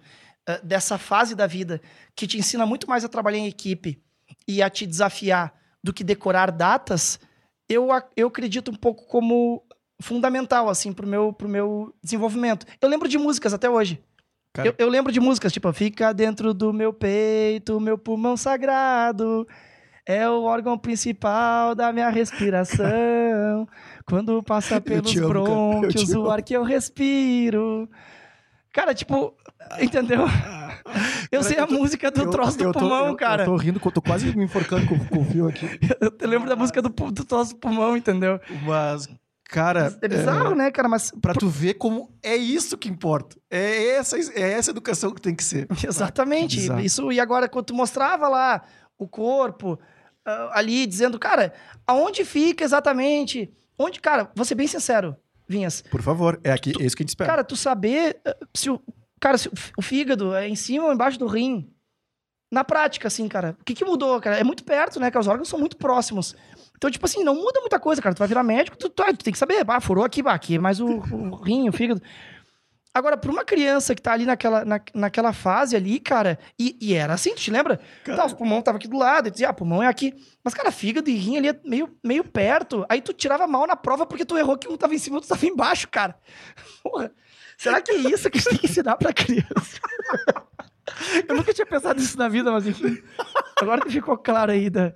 [0.48, 1.80] uh, dessa fase da vida,
[2.14, 4.02] que te ensina muito mais a trabalhar em equipe
[4.46, 7.18] e a te desafiar do que decorar datas,
[7.68, 9.62] eu, eu acredito um pouco como
[10.00, 12.66] fundamental, assim, pro meu, pro meu desenvolvimento.
[12.80, 14.02] Eu lembro de músicas até hoje.
[14.64, 19.46] Eu, eu, lembro de músicas, tipo, fica dentro do meu peito, meu pulmão sagrado,
[20.08, 23.68] é o órgão principal da minha respiração.
[24.06, 27.86] Quando passa pelos amo, brônquios, o ar que eu respiro.
[28.72, 29.34] Cara, tipo,
[29.78, 30.24] entendeu?
[31.30, 33.42] Eu sei a música do eu, troço do pulmão, eu, cara.
[33.42, 35.66] Eu tô rindo, tô quase me enforcando com, com o fio aqui.
[36.00, 38.40] Eu, lembro da música do, do troço do pulmão, entendeu?
[38.64, 39.06] Mas,
[39.44, 39.94] cara.
[40.00, 40.88] É bizarro, é, né, cara?
[40.88, 41.12] Mas.
[41.20, 43.36] Pra tu ver como é isso que importa.
[43.50, 45.66] É essa, é essa educação que tem que ser.
[45.86, 46.70] Exatamente.
[46.82, 48.62] Isso, e agora, quando tu mostrava lá
[48.96, 49.78] o corpo
[50.28, 51.52] uh, ali, dizendo, cara,
[51.86, 53.50] aonde fica exatamente?
[53.78, 55.16] Onde, cara, vou ser bem sincero,
[55.48, 55.82] Vinhas.
[55.90, 57.30] Por favor, é aqui, tu, é isso que a gente espera.
[57.30, 58.80] Cara, tu saber uh, se o
[59.20, 59.36] Cara,
[59.76, 61.70] o fígado é em cima ou embaixo do rim.
[62.50, 64.38] Na prática, assim, cara, o que, que mudou, cara?
[64.38, 65.10] É muito perto, né?
[65.10, 66.34] Que os órgãos são muito próximos.
[66.76, 68.14] Então, tipo assim, não muda muita coisa, cara.
[68.14, 70.58] Tu vai virar médico, tu, tu, tu tem que saber, ah, furou aqui, bah, aqui,
[70.58, 72.00] mas o, o rim, o fígado.
[72.98, 76.94] Agora, pra uma criança que tá ali naquela, na, naquela fase ali, cara, e, e
[76.94, 77.78] era assim, tu te lembra?
[78.04, 80.14] Tá, o pulmão tava aqui do lado, e dizia, ah, pulmão é aqui.
[80.42, 82.84] Mas, cara, fígado e rim ali é meio, meio perto.
[82.88, 85.18] Aí tu tirava mal na prova porque tu errou que um tava em cima e
[85.18, 86.16] outro tava embaixo, cara.
[86.82, 87.12] Porra.
[87.56, 89.80] Será que é isso que a gente tem que ensinar pra criança?
[91.28, 92.98] Eu nunca tinha pensado nisso na vida, mas enfim.
[93.60, 94.92] Agora que ficou claro aí da,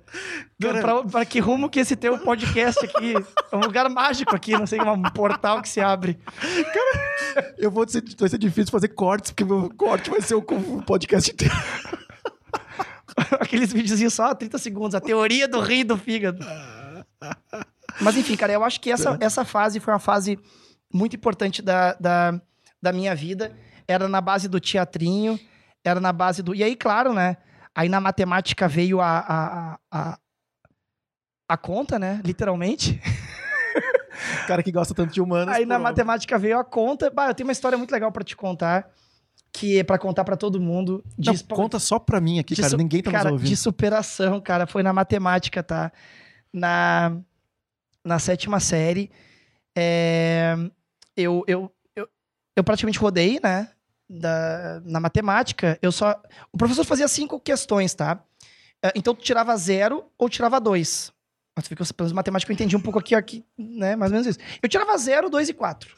[0.61, 3.13] Cara, pra, pra, que rumo que esse teu podcast aqui.
[3.51, 6.15] É um lugar mágico aqui, não sei, um portal que se abre.
[6.15, 10.41] Cara, eu vou dizer, vai ser difícil fazer cortes, porque meu corte vai ser o,
[10.85, 11.53] podcast inteiro.
[13.39, 16.45] Aqueles videozinhos só 30 segundos, a teoria do e do fígado.
[18.01, 20.39] Mas enfim, cara, eu acho que essa, essa fase foi uma fase
[20.91, 22.39] muito importante da, da
[22.83, 23.55] da minha vida
[23.87, 25.39] era na base do teatrinho,
[25.83, 26.55] era na base do.
[26.55, 27.37] E aí, claro, né?
[27.75, 30.19] Aí na matemática veio a, a, a,
[31.49, 32.21] a conta, né?
[32.23, 33.01] Literalmente.
[34.43, 35.53] O cara que gosta tanto de humanos.
[35.53, 37.09] Aí na matemática veio a conta.
[37.09, 38.89] Bah, eu tenho uma história muito legal para te contar.
[39.51, 41.03] Que é pra contar para todo mundo.
[41.17, 42.77] De Não, conta só pra mim aqui, cara.
[42.77, 43.47] Ninguém tá cara, nos ouvindo.
[43.49, 44.65] De superação, cara.
[44.65, 45.91] Foi na matemática, tá?
[46.51, 47.17] Na,
[48.03, 49.11] na sétima série.
[49.75, 50.55] É,
[51.17, 51.71] eu, eu,
[52.55, 53.69] eu praticamente rodei, né?
[54.15, 56.21] Da, na matemática, eu só.
[56.51, 58.23] O professor fazia cinco questões, tá?
[58.83, 61.11] É, então tu tirava zero ou tirava dois.
[61.55, 63.95] Mas fica, pelos matemática eu entendi um pouco aqui, aqui, né?
[63.95, 64.39] Mais ou menos isso.
[64.61, 65.95] Eu tirava zero, dois e quatro.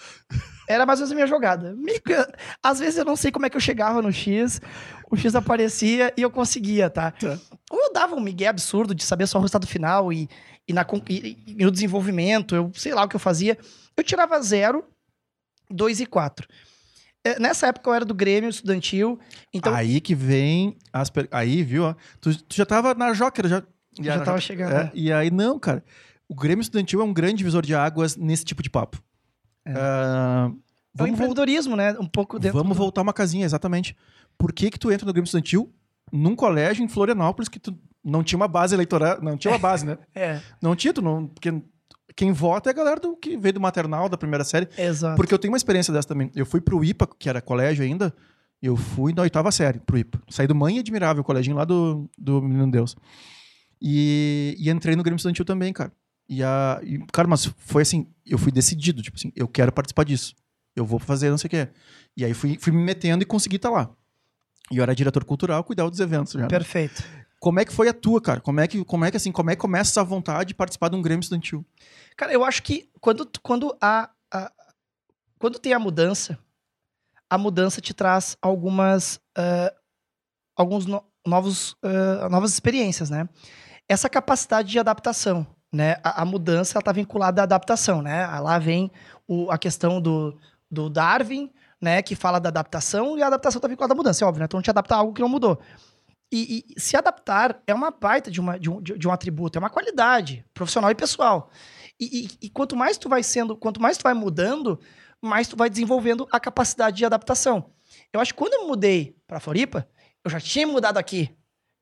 [0.67, 1.75] Era mais ou menos a minha jogada.
[2.61, 4.61] Às vezes eu não sei como é que eu chegava no X,
[5.09, 7.11] o X aparecia e eu conseguia, tá?
[7.11, 7.37] tá.
[7.69, 10.29] Ou eu dava um migué absurdo de saber só o resultado final e,
[10.67, 13.57] e, na, e, e no desenvolvimento, eu sei lá o que eu fazia.
[13.95, 14.83] Eu tirava zero
[15.69, 16.47] 2 e 4.
[17.25, 19.19] É, nessa época eu era do Grêmio Estudantil,
[19.51, 19.73] então...
[19.73, 20.77] Aí que vem...
[20.93, 21.27] As per...
[21.31, 21.95] Aí, viu?
[22.21, 23.63] Tu, tu, já tava na Joker, já...
[23.99, 24.73] Já, tava chegando.
[24.73, 25.83] É, e aí, não, cara.
[26.29, 29.01] O Grêmio Estudantil é um grande divisor de águas nesse tipo de papo.
[29.65, 29.71] É.
[29.71, 30.59] Uh,
[30.99, 31.93] é o empreendedorismo, né?
[31.99, 32.79] Um pouco dentro Vamos do...
[32.79, 33.95] voltar uma casinha, exatamente.
[34.37, 35.73] Por que que tu entra no Grêmio Estudantil
[36.11, 39.85] num colégio em Florianópolis que tu não tinha uma base eleitoral, não tinha uma base,
[39.85, 39.97] né?
[40.13, 40.39] é.
[40.61, 41.51] Não tinha, tu não, porque
[42.15, 44.67] quem vota é a galera do, que veio do maternal, da primeira série.
[44.77, 45.17] Exato.
[45.17, 46.31] Porque eu tenho uma experiência dessa também.
[46.33, 48.13] Eu fui pro IPA, que era colégio ainda,
[48.61, 50.21] eu fui na oitava série pro IPA.
[50.29, 52.95] Saí do Mãe Admirável, coleginho lá do, do Menino Deus.
[53.81, 55.91] E, e entrei no Grêmio Estudantil também, cara.
[56.27, 60.05] E, a, e, cara, mas foi assim, eu fui decidido, tipo assim, eu quero participar
[60.05, 60.33] disso.
[60.75, 61.67] Eu vou fazer não sei o quê.
[62.15, 63.89] E aí fui, fui me metendo e consegui estar tá lá.
[64.71, 66.33] E eu era diretor cultural, cuidava dos eventos.
[66.33, 66.47] Já, né?
[66.47, 67.03] Perfeito.
[67.45, 68.41] Como é que foi a tua, cara?
[68.41, 70.89] Como é que, como é que assim, como é que começa essa vontade de participar
[70.89, 71.63] de um Grêmio Estudantil?
[72.17, 74.51] Cara, eu acho que quando, quando, a, a
[75.37, 76.39] quando tem a mudança,
[77.29, 79.71] a mudança te traz algumas uh,
[80.55, 83.29] alguns no, novos uh, novas experiências, né?
[83.87, 85.97] Essa capacidade de adaptação, né?
[86.03, 88.25] A, a mudança está vinculada à adaptação, né?
[88.39, 88.91] Lá vem
[89.27, 90.35] o, a questão do,
[90.71, 92.01] do Darwin, né?
[92.01, 94.45] Que fala da adaptação e a adaptação está vinculada à mudança, é óbvio, né?
[94.45, 95.61] Então, te adaptar a algo que não mudou.
[96.37, 99.59] E, e, se adaptar é uma baita de, uma, de, um, de um atributo, é
[99.59, 101.49] uma qualidade profissional e pessoal.
[101.97, 104.77] E, e, e, quanto mais tu vai sendo, quanto mais tu vai mudando,
[105.21, 107.71] mais tu vai desenvolvendo a capacidade de adaptação.
[108.11, 109.87] Eu acho que quando eu mudei para Floripa,
[110.25, 111.33] eu já tinha mudado aqui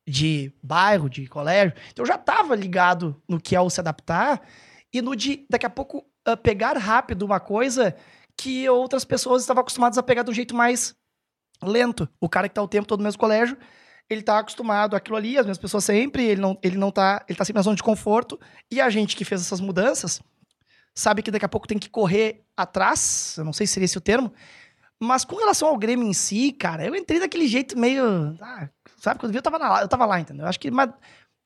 [0.07, 4.39] de bairro, de colégio, então eu já estava ligado no que é o se adaptar
[4.93, 7.95] e no de daqui a pouco uh, pegar rápido uma coisa
[8.37, 10.95] que outras pessoas estavam acostumadas a pegar um jeito mais
[11.63, 12.07] lento.
[12.21, 13.57] O cara que tá o tempo todo no mesmo colégio,
[14.13, 17.37] ele tá acostumado àquilo ali, as mesmas pessoas sempre, ele não, ele não tá, ele
[17.37, 18.39] tá sempre na zona de conforto.
[18.71, 20.21] E a gente que fez essas mudanças,
[20.95, 23.97] sabe que daqui a pouco tem que correr atrás, eu não sei se seria esse
[23.97, 24.31] o termo,
[24.99, 29.19] mas com relação ao Grêmio em si, cara, eu entrei daquele jeito meio, ah, sabe,
[29.19, 30.45] quando eu vi eu tava, na, eu tava lá, entendeu?
[30.45, 30.89] Eu acho que, mas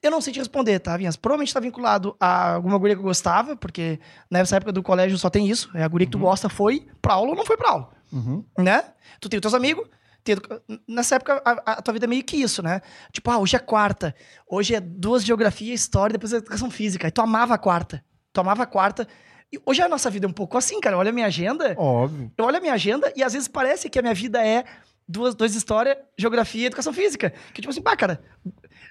[0.03, 1.15] eu não sei te responder, tá, Vinhas?
[1.15, 3.99] Provavelmente tá vinculado a alguma guria que eu gostava, porque
[4.30, 6.26] nessa época do colégio só tem isso, é a guria que tu Uhum.
[6.26, 8.43] gosta foi pra aula ou não foi pra aula, Uhum.
[8.59, 8.84] né?
[9.20, 9.88] Tu tem os teus amigos,
[10.32, 12.82] educa- nessa época a, a tua vida é meio que isso, né?
[13.12, 14.16] Tipo, ah, hoje é quarta,
[14.50, 18.04] hoje é duas geografia, história, depois é educação física, e tu amava a quarta,
[18.34, 19.08] tu amava a quarta,
[19.52, 22.32] e hoje a nossa vida é um pouco assim, cara, olha a minha agenda, Óbvio.
[22.38, 24.66] eu olho a minha agenda e às vezes parece que a minha vida é
[25.08, 27.32] duas, dois história, geografia e educação física.
[27.54, 28.22] Que tipo assim, pá, cara,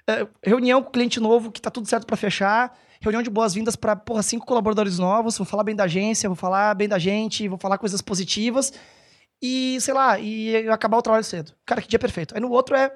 [0.09, 3.95] é, reunião com cliente novo que tá tudo certo pra fechar, reunião de boas-vindas pra,
[3.95, 7.59] porra, cinco colaboradores novos, vou falar bem da agência, vou falar bem da gente, vou
[7.59, 8.73] falar coisas positivas
[9.41, 11.53] e, sei lá, e acabar o trabalho cedo.
[11.65, 12.33] Cara, que dia perfeito.
[12.35, 12.91] Aí no outro é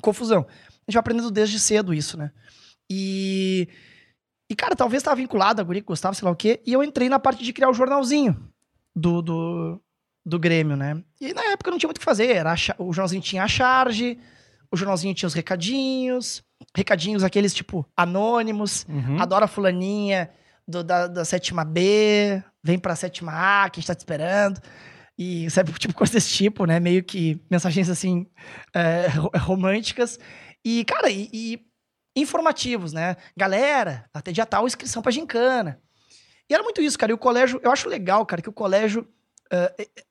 [0.00, 0.40] confusão.
[0.48, 2.30] A gente vai aprendendo desde cedo isso, né?
[2.90, 3.68] E...
[4.50, 6.82] E, cara, talvez tava vinculado a guria que gostava, sei lá o quê, e eu
[6.84, 8.36] entrei na parte de criar o jornalzinho
[8.94, 9.80] do, do,
[10.26, 11.02] do Grêmio, né?
[11.18, 12.36] E na época não tinha muito o que fazer.
[12.36, 14.18] Era o jornalzinho tinha a charge,
[14.70, 16.42] o jornalzinho tinha os recadinhos,
[16.76, 19.22] recadinhos aqueles tipo anônimos, Uhum.
[19.22, 20.28] adora fulaninha
[20.68, 24.60] do- da, da sétima B, vem pra sétima A, que a gente tá te esperando.
[25.18, 26.80] E sabe, tipo, coisa desse tipo, né?
[26.80, 28.26] Meio que mensagens assim,
[28.74, 30.18] é, ro- românticas.
[30.64, 31.60] E, cara, e, e
[32.16, 33.16] informativos, né?
[33.36, 35.80] Galera, até dia tal, inscrição pra gincana.
[36.48, 37.12] E era muito isso, cara.
[37.12, 39.08] E o colégio, eu acho legal, cara, que o colégio,
[39.50, 40.02] eh, eh,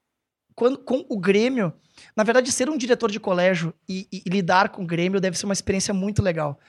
[0.56, 1.74] quando, com o Grêmio,
[2.16, 5.38] na verdade, ser um diretor de colégio e, e- e lidar com o Grêmio deve
[5.38, 6.60] ser uma experiência muito legal.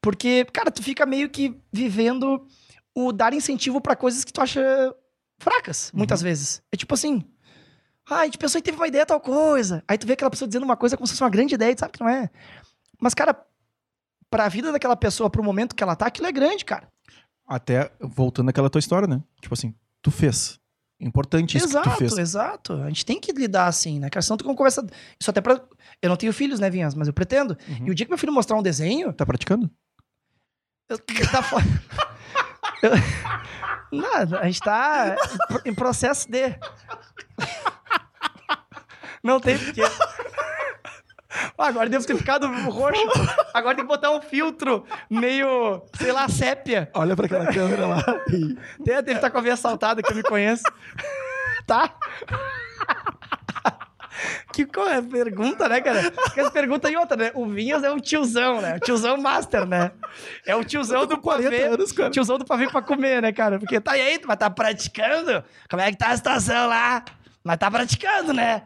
[0.00, 2.46] Porque, cara, tu fica meio que vivendo
[2.94, 4.62] o dar incentivo pra coisas que tu acha
[5.38, 6.62] fracas, muitas vezes.
[6.72, 7.22] É tipo assim.
[8.10, 9.82] Ah, a gente pensou que teve uma ideia tal coisa.
[9.86, 11.74] Aí tu vê aquela pessoa dizendo uma coisa como se fosse uma grande ideia, e
[11.74, 12.30] tu sabe que não é.
[13.00, 13.36] Mas, cara,
[14.30, 16.88] pra vida daquela pessoa, pro momento que ela tá, aquilo é grande, cara.
[17.46, 19.22] Até voltando àquela tua história, né?
[19.40, 20.58] Tipo assim, tu fez.
[21.00, 22.18] Importante isso exato, que tu fez.
[22.18, 22.72] exato.
[22.82, 24.10] A gente tem que lidar assim, né?
[24.10, 24.84] Cara, senão tu não conversa.
[25.20, 25.60] Isso até pra.
[26.02, 26.92] Eu não tenho filhos, né, Vinhas?
[26.94, 27.56] Mas eu pretendo.
[27.68, 27.86] Uhum.
[27.86, 29.12] E o dia que meu filho mostrar um desenho.
[29.12, 29.70] Tá praticando?
[30.88, 31.56] Eu, tá fo-
[32.82, 32.90] Eu-
[33.92, 35.16] Não, a gente tá
[35.64, 36.58] em processo de.
[39.28, 39.82] Não tem porquê.
[41.58, 43.02] Agora devo ter ficado roxo.
[43.52, 46.90] Agora tem que botar um filtro meio, sei lá, sépia.
[46.94, 48.02] Olha pra aquela câmera lá.
[48.32, 50.62] e- Deve estar com a veia saltada que eu me conheço.
[51.66, 51.92] Tá?
[54.54, 56.10] Que é pergunta, né, cara?
[56.32, 57.30] Que as perguntas e outra, né?
[57.34, 58.76] O Vinhas é um tiozão, né?
[58.76, 59.92] O tiozão master, né?
[60.46, 61.62] É o tiozão do 40 pavê.
[61.64, 62.08] anos, cara.
[62.10, 63.58] Tiozão do pavê pra comer, né, cara?
[63.58, 65.44] Porque tá aí, tu vai tá praticando?
[65.68, 67.04] Como é que tá a situação lá?
[67.44, 68.62] Mas tá praticando, né?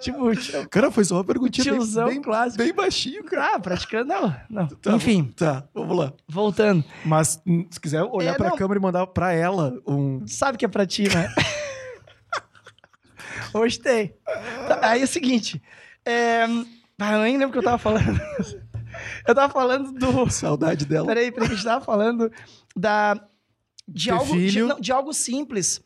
[0.00, 2.62] Tipo, tio- Cara, foi só uma perguntinha bem- tiozão bem, clássico.
[2.62, 3.54] bem baixinho, cara.
[3.54, 4.36] Ah, praticando, não.
[4.50, 4.66] não.
[4.68, 6.12] Tá, Enfim, Tá, vamos lá.
[6.28, 6.84] voltando.
[7.04, 8.56] Mas hum, se quiser olhar É, pra não.
[8.56, 10.26] câmera e mandar pra ela um.
[10.26, 11.32] sabe que é pra ti, né?
[13.54, 14.14] Hoje tem.
[14.68, 15.62] Tá, aí é o seguinte.
[16.04, 16.44] É...
[16.98, 18.20] Ah, eu nem lembro o que eu tava falando.
[19.26, 20.30] Eu tava falando do.
[20.30, 21.06] Saudade dela.
[21.06, 22.30] Peraí, peraí, a gente tava falando
[22.76, 23.14] da.
[23.88, 25.82] De Ter algo, de, não, de algo simples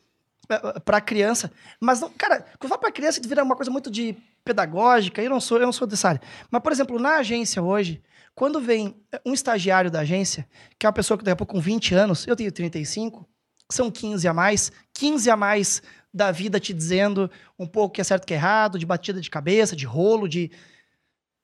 [0.49, 1.53] eh, pra criança.
[1.80, 5.30] Mas não, cara, quando eu falo pra criança, vira uma coisa muito de pedagógica, eu
[5.30, 6.22] não sou, eu não sou dessa área.
[6.51, 8.03] Mas, por exemplo, na agência hoje,
[8.34, 8.96] quando vem
[9.26, 12.26] um estagiário da agência, que é uma pessoa que daqui a pouco com 20 anos,
[12.26, 13.28] eu tenho 35,
[13.70, 15.82] são 15 a mais, 15 a mais
[16.12, 19.28] da vida te dizendo um pouco que é certo que é errado, de batida de
[19.28, 20.51] cabeça, de rolo, de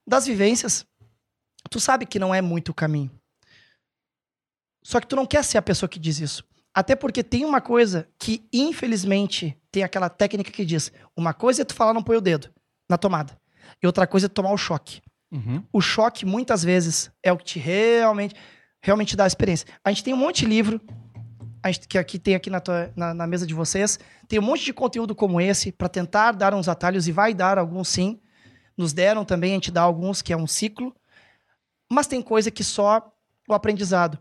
[0.06, 0.86] das vivências.
[1.70, 3.10] Tu sabe que não é muito o caminho.
[4.82, 6.44] Só que tu não quer ser a pessoa que diz isso.
[6.74, 11.64] Até porque tem uma coisa que, infelizmente, tem aquela técnica que diz: uma coisa é
[11.64, 12.48] tu falar não põe o dedo
[12.88, 13.38] na tomada.
[13.82, 15.00] E outra coisa é tomar o choque.
[15.32, 15.62] Uhum.
[15.72, 18.34] O choque, muitas vezes, é o que te realmente,
[18.80, 19.66] realmente dá a experiência.
[19.84, 20.80] A gente tem um monte de livro,
[21.66, 23.98] gente, que aqui tem aqui na, tua- na- na mesa de vocês,
[24.28, 27.58] tem um monte de conteúdo como esse para tentar dar uns atalhos, e vai dar
[27.58, 28.20] alguns sim.
[28.76, 30.94] Nos deram também, a gente dá alguns, que é um ciclo.
[31.90, 33.10] Mas tem coisa que só
[33.48, 34.18] o aprendizado.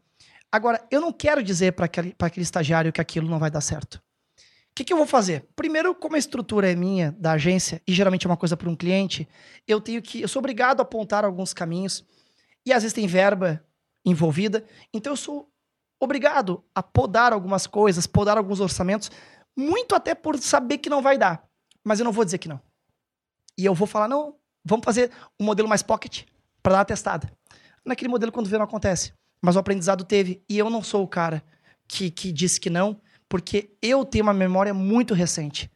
[0.54, 3.96] Agora, eu não quero dizer para aquele, aquele estagiário que aquilo não vai dar certo.
[3.96, 5.48] O que, que eu vou fazer?
[5.56, 8.76] Primeiro, como a estrutura é minha, da agência, e geralmente é uma coisa para um
[8.76, 9.28] cliente,
[9.68, 10.22] eu tenho que.
[10.22, 12.06] Eu sou obrigado a apontar alguns caminhos,
[12.64, 13.66] e às vezes tem verba
[14.06, 15.52] envolvida, então eu sou
[16.00, 19.10] obrigado a podar algumas coisas, podar alguns orçamentos,
[19.58, 21.44] muito até por saber que não vai dar.
[21.84, 22.62] Mas eu não vou dizer que não.
[23.58, 26.28] E eu vou falar, não, vamos fazer um modelo mais pocket
[26.62, 27.32] para dar uma testada.
[27.84, 29.14] Naquele modelo, quando vê, não acontece.
[29.44, 30.42] Mas o aprendizado teve.
[30.48, 31.44] E eu não sou o cara
[31.86, 35.70] que, que disse que não, porque eu tenho uma memória muito recente.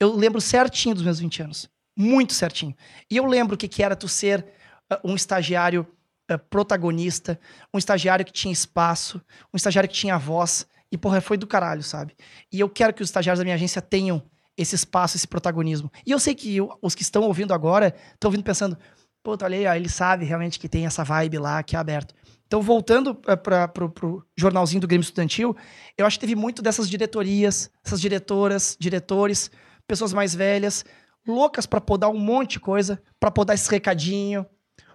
[0.00, 1.70] Eu lembro certinho dos meus 20 anos.
[1.96, 2.74] Muito certinho.
[3.08, 4.44] E eu lembro o que, que era tu ser
[4.92, 5.86] uh, um estagiário
[6.30, 7.38] uh, protagonista,
[7.72, 9.22] um estagiário que tinha espaço,
[9.54, 10.66] um estagiário que tinha voz.
[10.90, 12.16] E, porra, foi do caralho, sabe?
[12.50, 14.22] E eu quero que os estagiários da minha agência tenham
[14.56, 15.90] esse espaço, esse protagonismo.
[16.04, 18.76] E eu sei que eu, os que estão ouvindo agora estão ouvindo pensando,
[19.22, 22.14] puta, olha aí, ó, ele sabe realmente que tem essa vibe lá, que é aberto.
[22.52, 25.56] Então, voltando uh, para o jornalzinho do Grêmio Estudantil,
[25.96, 29.50] eu acho que teve muito dessas diretorias, essas diretoras, diretores,
[29.86, 30.84] pessoas mais velhas,
[31.26, 34.44] loucas para podar um monte de coisa, para podar esse recadinho.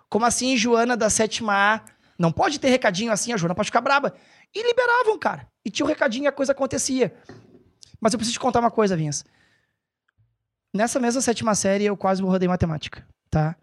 [0.08, 1.82] Como assim, Joana da sétima A?
[2.20, 4.14] Não pode ter recadinho assim, a Joana pode ficar braba.
[4.54, 5.48] E liberavam, cara.
[5.66, 7.12] E tinha o um recadinho e a coisa acontecia.
[8.00, 9.26] Mas eu preciso te contar uma coisa, Vinhas.
[10.72, 13.56] Nessa mesma sétima série, eu quase rodei matemática, tá?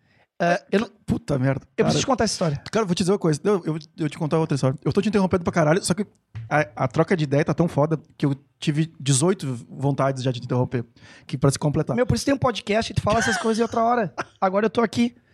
[0.43, 0.91] Uh, eu não...
[1.07, 1.65] Puta merda.
[1.65, 2.63] Eu cara, preciso te contar essa história.
[2.73, 3.41] Cara, vou te dizer uma coisa.
[3.45, 4.77] Eu, eu, eu te contar outra história.
[4.85, 6.07] Eu tô te interrompendo pra caralho, só que
[6.49, 10.41] a, a, troca de ideia tá tão foda que eu tive 18 vontades já de
[10.41, 10.85] te interromper.
[11.27, 11.95] Que pra se completar.
[11.95, 14.15] Meu, por isso tem um podcast e tu fala essas coisas em outra hora.
[14.41, 15.15] Agora eu tô aqui.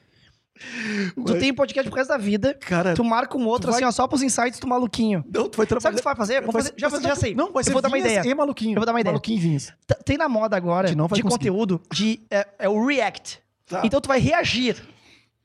[1.14, 2.52] Tu tem podcast pro resto da vida.
[2.60, 3.88] Cara, tu marca um outro, assim, vai...
[3.88, 5.24] ó, só pros insights do maluquinho.
[5.32, 5.80] Não, tu vai trabalhar.
[5.80, 6.40] Sabe o que tu vai fazer?
[6.40, 6.74] Vamos fazer...
[6.76, 7.34] Já, já sei.
[7.34, 8.22] Não, vai ser eu vou dar uma ideia.
[8.26, 8.72] E maluquinho.
[8.72, 9.12] Eu vou dar uma ideia.
[9.12, 9.58] Maluquinho.
[10.04, 12.20] Tem na moda agora de, de conteúdo de.
[12.30, 13.40] É, é o React.
[13.70, 13.82] Tá.
[13.84, 14.76] Então tu vai reagir.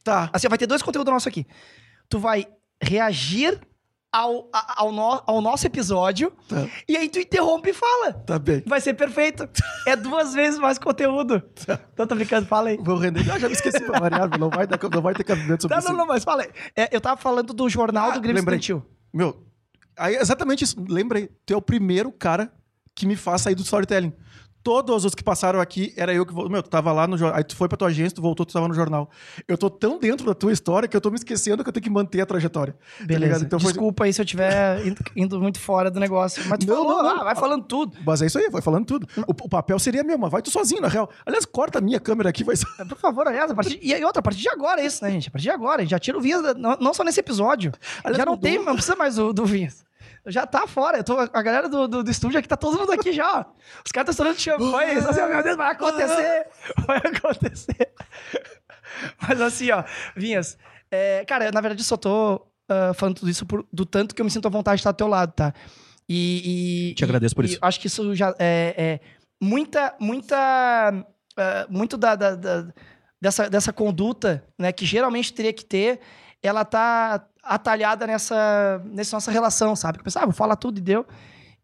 [0.03, 0.30] Tá.
[0.34, 1.45] Assim, vai ter dois conteúdos nossos aqui.
[2.09, 2.47] Tu vai
[2.82, 3.61] reagir
[4.11, 6.67] ao, ao, no, ao nosso episódio tá.
[6.88, 8.13] e aí tu interrompe e fala.
[8.13, 8.63] Tá bem.
[8.65, 9.47] Vai ser perfeito.
[9.86, 11.39] É duas vezes mais conteúdo.
[11.65, 11.80] Tá.
[11.93, 12.78] Então tá brincando, fala aí.
[12.78, 13.30] Vou render.
[13.32, 15.89] Ah, já me esqueci variável, não vai, não vai ter cabimento sobre não, isso.
[15.91, 16.49] Não, não, mas fala aí.
[16.76, 18.57] É, eu tava falando do jornal ah, do Grêmio lembrei.
[18.57, 18.89] Estudantil.
[19.13, 19.45] Meu,
[19.97, 20.84] aí, exatamente isso.
[20.89, 21.30] Lembrei.
[21.45, 22.51] Tu é o primeiro cara
[22.95, 24.13] que me faz sair do storytelling
[24.66, 26.34] todos os que passaram aqui, era eu que.
[26.34, 27.38] Meu, tu tava lá no jornal.
[27.38, 29.07] Aí tu foi pra tua agência, tu voltou, tu tava no jornal.
[29.47, 31.84] Eu tô tão dentro da tua história que eu tô me esquecendo que eu tenho
[31.84, 32.76] que manter a trajetória.
[32.97, 33.41] Tá Beleza.
[33.41, 34.07] Tá então, Desculpa foi...
[34.07, 34.82] aí se eu tiver
[35.16, 36.43] indo muito fora do negócio.
[36.49, 37.22] Mas tu não, falou, não, não.
[37.22, 37.95] Ah, vai falando tudo.
[38.03, 39.07] Mas é isso aí, vai falando tudo.
[39.28, 41.11] O, o papel seria meu, mas vai tu sozinho, na real.
[41.24, 43.80] Aliás, corta a minha câmera aqui, vai é, Por favor, aliás, a partir...
[43.84, 45.28] e outra, a partir de agora é isso, né, gente?
[45.28, 47.72] A partir de agora, a gente já tira o Vinhas, não, não só nesse episódio.
[48.03, 48.49] Aliás, já não mudou.
[48.49, 49.84] tem, não precisa mais do, do Vinhas
[50.28, 50.97] já tá fora.
[50.97, 53.45] Eu tô, a galera do, do, do estúdio aqui tá todo mundo aqui já.
[53.86, 54.97] Os caras estão estourando champanhe.
[54.97, 56.47] assim, meu Deus, vai acontecer.
[56.88, 57.93] Vai acontecer.
[59.21, 59.84] Mas assim, ó,
[60.15, 60.57] Vinhas,
[60.91, 64.21] é, cara, na verdade, eu só tô uh, falando tudo isso por, do tanto que
[64.21, 65.53] eu me sinto à vontade de estar ao teu lado, tá?
[66.07, 66.91] E.
[66.91, 67.59] e Te agradeço por e, isso.
[67.61, 68.73] acho que isso já é.
[68.78, 68.99] é
[69.41, 71.05] muita, muita.
[71.38, 72.67] Uh, muito da, da, da,
[73.21, 75.99] dessa, dessa conduta, né, que geralmente teria que ter,
[76.47, 79.97] ela tá atalhada nessa, nessa nossa relação, sabe?
[79.97, 81.05] Que eu pensava, ah, vou falar tudo e deu.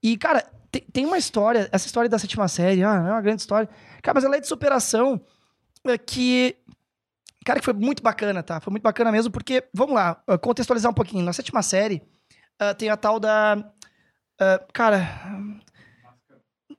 [0.01, 3.41] E, cara, tem, tem uma história, essa história da sétima série, ah, é uma grande
[3.41, 3.69] história.
[4.01, 5.21] Cara, mas ela é de superação
[5.86, 6.55] é, que.
[7.43, 8.59] Cara, que foi muito bacana, tá?
[8.59, 11.25] Foi muito bacana mesmo, porque, vamos lá, contextualizar um pouquinho.
[11.25, 12.03] Na sétima série,
[12.61, 13.57] uh, tem a tal da.
[14.39, 15.07] Uh, cara.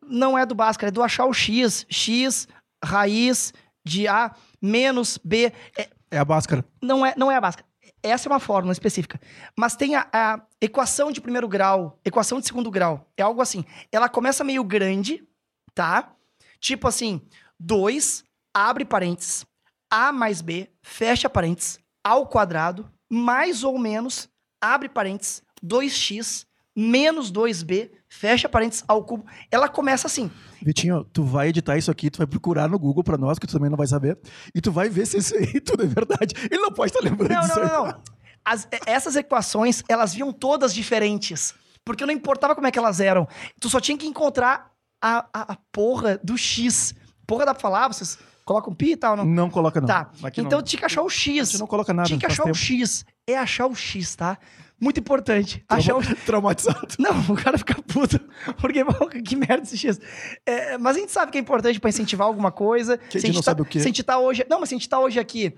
[0.04, 1.86] Não é do Bhaskara, é do achar o X.
[1.88, 2.46] X,
[2.84, 3.52] raiz
[3.84, 5.52] de A menos B.
[5.76, 6.64] É, é a Bhaskara.
[6.80, 7.66] Não é, não é a Bhaskara.
[8.02, 9.20] Essa é uma fórmula específica.
[9.56, 13.08] Mas tem a, a, equação de primeiro grau, equação de segundo grau.
[13.16, 13.64] É algo assim.
[13.92, 15.26] Ela começa meio grande,
[15.74, 16.14] tá?
[16.58, 17.20] Tipo assim,
[17.58, 18.24] 2,
[18.54, 19.46] abre parênteses,
[19.90, 24.28] A mais B, fecha parênteses, ao quadrado, mais ou menos,
[24.60, 26.46] abre parênteses, 2x,
[26.76, 29.24] menos 2b, fecha parênteses ao cubo.
[29.50, 30.30] Ela começa assim.
[30.62, 33.52] Vitinho, tu vai editar isso aqui, tu vai procurar no Google para nós, que tu
[33.52, 34.18] também não vai saber,
[34.54, 36.34] e tu vai ver se isso aí tudo é verdade.
[36.50, 38.02] Ele não pode estar lembrando não, disso não, não, não.
[38.44, 41.54] As, essas equações, elas vinham todas diferentes.
[41.84, 43.26] Porque não importava como é que elas eram.
[43.60, 44.70] Tu só tinha que encontrar
[45.02, 46.94] a, a, a porra do X.
[47.26, 47.88] Porra dá pra falar?
[47.88, 49.16] Vocês colocam pi e tal?
[49.16, 49.88] Não, não coloca não.
[49.88, 50.10] Tá.
[50.22, 50.64] Aqui então não.
[50.64, 51.50] tinha que achar o X.
[51.50, 52.06] Gente não coloca nada.
[52.06, 52.54] Tinha que achar tempo.
[52.54, 53.04] o X.
[53.26, 54.38] É achar o X, tá?
[54.82, 55.64] Muito importante.
[55.68, 56.16] Trauma, achar o...
[56.26, 56.96] Traumatizado.
[56.98, 58.18] Não, o cara fica puto.
[58.60, 58.84] Porque,
[59.22, 60.00] que merda esse X.
[60.44, 62.98] É, mas a gente sabe que é importante para incentivar alguma coisa.
[62.98, 63.78] Que a gente, a gente não tá, sabe o quê.
[63.78, 64.44] Se a gente tá hoje...
[64.50, 65.54] Não, mas se a gente tá hoje aqui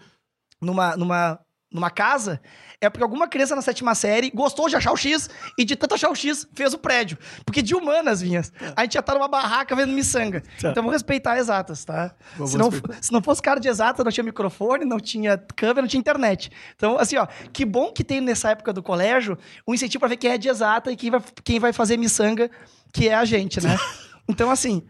[0.61, 1.41] numa, numa,
[1.75, 2.41] numa casa,
[2.81, 5.97] é porque alguma criança na sétima série gostou de achar o X e de tanto
[5.97, 7.19] achar o X fez o prédio.
[7.45, 10.41] Porque de humanas, vinhas, a gente já tá numa barraca vendo miçanga.
[10.61, 10.71] Tá.
[10.71, 12.15] Então vamos respeitar exatas, tá?
[12.37, 12.71] Vamos se, não,
[13.01, 16.49] se não fosse cara de exata, não tinha microfone, não tinha câmera, não tinha internet.
[16.77, 20.17] Então, assim, ó, que bom que tem nessa época do colégio um incentivo para ver
[20.17, 22.49] quem é de exata e quem vai, quem vai fazer miçanga,
[22.93, 23.77] que é a gente, né?
[24.27, 24.83] Então, assim,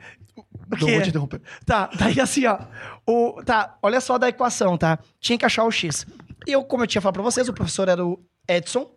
[0.70, 1.40] não vou te interromper.
[1.66, 2.58] Tá, daí assim, ó.
[3.06, 4.98] O, tá, olha só da equação, tá?
[5.20, 6.06] Tinha que achar o X.
[6.46, 8.18] E eu, como eu tinha falado pra vocês, o professor era o
[8.48, 8.90] Edson.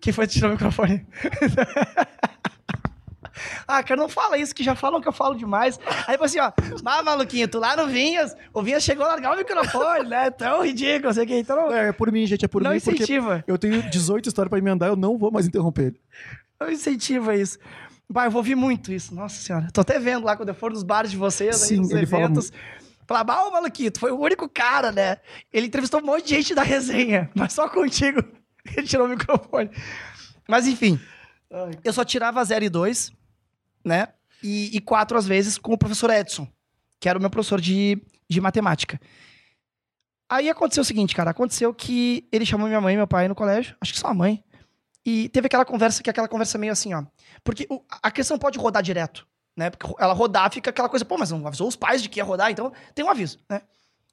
[0.00, 1.04] Que foi tirar o microfone.
[3.66, 5.78] ah, cara, não fala isso, que já falam que eu falo demais.
[6.06, 6.52] Aí assim, ó,
[6.84, 10.30] mas maluquinho, tu lá no Vinhas, o Vinhas chegou a largar o microfone, né?
[10.30, 11.34] Tão ridículo, sei que.
[11.34, 11.74] Então não...
[11.74, 12.76] É, é por mim, gente, é por não mim.
[12.76, 13.42] Incentiva.
[13.46, 16.00] eu tenho 18 histórias pra emendar, eu não vou mais interromper ele.
[16.60, 17.58] Não incentiva isso.
[18.08, 19.14] Bah, eu vou ouvir muito isso.
[19.14, 19.68] Nossa senhora.
[19.72, 22.06] Tô até vendo lá quando eu for nos bares de vocês, Sim, aí, nos ele
[22.06, 22.30] fala
[23.08, 25.16] Falar, bah, ô Maluquito, foi o único cara, né?
[25.50, 28.22] Ele entrevistou um monte de gente da resenha, mas só contigo.
[28.76, 29.70] Ele tirou o microfone.
[30.46, 31.00] Mas enfim,
[31.82, 33.10] eu só tirava 0 e 2,
[33.82, 34.08] né?
[34.42, 36.46] E, e quatro às vezes com o professor Edson,
[37.00, 37.98] que era o meu professor de,
[38.28, 39.00] de matemática.
[40.28, 41.30] Aí aconteceu o seguinte, cara.
[41.30, 44.14] Aconteceu que ele chamou minha mãe e meu pai no colégio, acho que só a
[44.14, 44.44] mãe.
[45.02, 47.02] E teve aquela conversa que é aquela conversa meio assim, ó.
[47.42, 47.66] Porque
[48.02, 49.26] a questão pode rodar direto,
[49.58, 49.68] né?
[49.70, 52.24] Porque ela rodar fica aquela coisa, pô, mas não avisou os pais de que ia
[52.24, 53.60] rodar, então tem um aviso, né?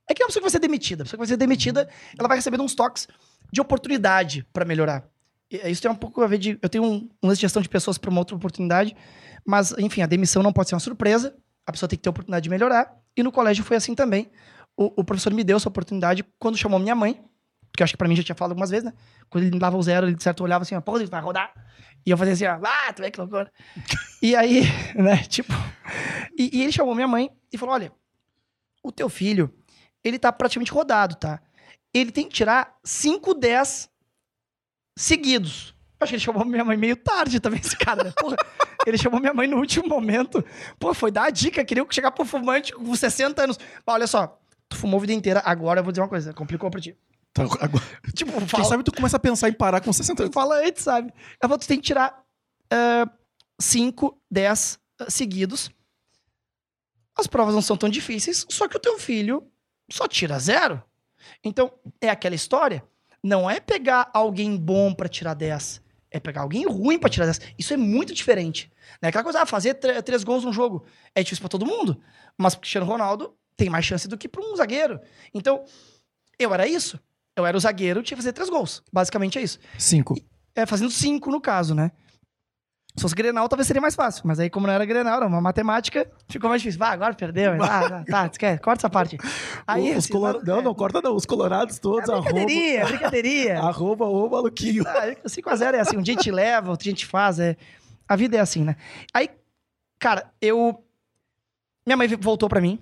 [0.09, 1.03] É que é uma pessoa que vai ser demitida.
[1.03, 3.07] A pessoa que vai ser demitida, ela vai recebendo uns toques
[3.51, 5.03] de oportunidade pra melhorar.
[5.49, 6.59] E- Isso tem um pouco a ver de.
[6.61, 8.95] Eu tenho um, um lance de gestão de pessoas para uma outra oportunidade,
[9.45, 11.35] mas, enfim, a demissão não pode ser uma surpresa.
[11.65, 12.95] A pessoa tem que ter a oportunidade de melhorar.
[13.17, 14.29] E no colégio foi assim também.
[14.77, 17.19] O, o professor me deu essa oportunidade quando chamou minha mãe,
[17.75, 18.93] porque eu acho que pra mim já tinha falado algumas vezes, né?
[19.29, 21.19] Quando ele me dava o zero, ele de certo olhava assim, ó, pô, ele vai
[21.19, 21.53] rodar.
[22.05, 23.51] E eu fazia assim, ó, ah, tu vê que loucura.
[24.23, 24.61] e aí,
[24.95, 25.51] né, tipo.
[26.37, 27.91] E, e ele chamou minha mãe e falou: olha,
[28.81, 29.53] o teu filho,
[30.01, 31.41] ele tá praticamente rodado, tá?
[31.93, 33.89] Ele tem que tirar 5, 10
[34.97, 35.75] seguidos.
[35.99, 38.13] Acho que ele chamou minha mãe meio tarde também, esse cara, né?
[38.17, 38.37] Porra,
[38.87, 40.45] ele chamou minha mãe no último momento.
[40.79, 43.59] Pô, foi dar a dica, queria chegar pro fumante com 60 anos.
[43.85, 46.69] Mas olha só, tu fumou a vida inteira, agora eu vou dizer uma coisa, complicou
[46.71, 46.97] pra ti.
[47.35, 47.83] Tá, agora-
[48.15, 50.33] Tipo, Quem fala, sabe tu começa a pensar em parar com 60 anos.
[50.33, 51.13] fala antes, sabe?
[51.43, 52.23] Eu vou, tu tem que tirar
[53.59, 54.79] 5, 10
[55.09, 55.69] seguidos.
[57.17, 59.45] As provas não são tão difíceis, só que o teu filho
[59.91, 60.81] só tira zero.
[61.43, 61.71] Então,
[62.01, 62.83] é aquela história.
[63.23, 65.81] Não é pegar alguém bom pra tirar 10.
[66.11, 67.39] É pegar alguém ruim pra tirar 10.
[67.57, 68.71] Isso é muito diferente.
[69.01, 70.85] Não é aquela coisa, ah, fazer tr- três gols num jogo.
[71.13, 72.01] É difícil pra todo mundo.
[72.37, 74.99] Mas pro Cristiano Ronaldo tem mais chance do que pra um zagueiro.
[75.33, 75.65] Então,
[76.37, 76.99] eu era isso.
[77.35, 78.81] Eu era o zagueiro, tinha que fazer três gols.
[78.91, 79.59] Basicamente é isso.
[79.77, 80.15] Cinco.
[80.55, 81.91] É, fazendo cinco no caso, né?
[82.95, 84.23] Se fosse Grenal, talvez seria mais fácil.
[84.25, 86.79] Mas aí, como não era Grenal, era uma matemática, ficou mais difícil.
[86.79, 87.61] Vá, agora perdeu.
[87.61, 89.17] Ah, tá, tá, esquece, corta essa parte.
[89.67, 90.41] Aí, os assim, color...
[90.45, 90.61] Não, é.
[90.61, 91.13] não, corta não.
[91.13, 93.59] Os colorados todos, É arroba, brincadeirinha, brincadeirinha.
[93.59, 94.85] arroba o maluquinho.
[94.87, 97.37] Ah, 5x0 é assim, um dia a gente leva, outro dia a gente faz.
[97.37, 97.57] É...
[98.07, 98.77] A vida é assim, né?
[99.13, 99.29] Aí,
[99.99, 100.81] cara, eu.
[101.85, 102.79] Minha mãe voltou pra mim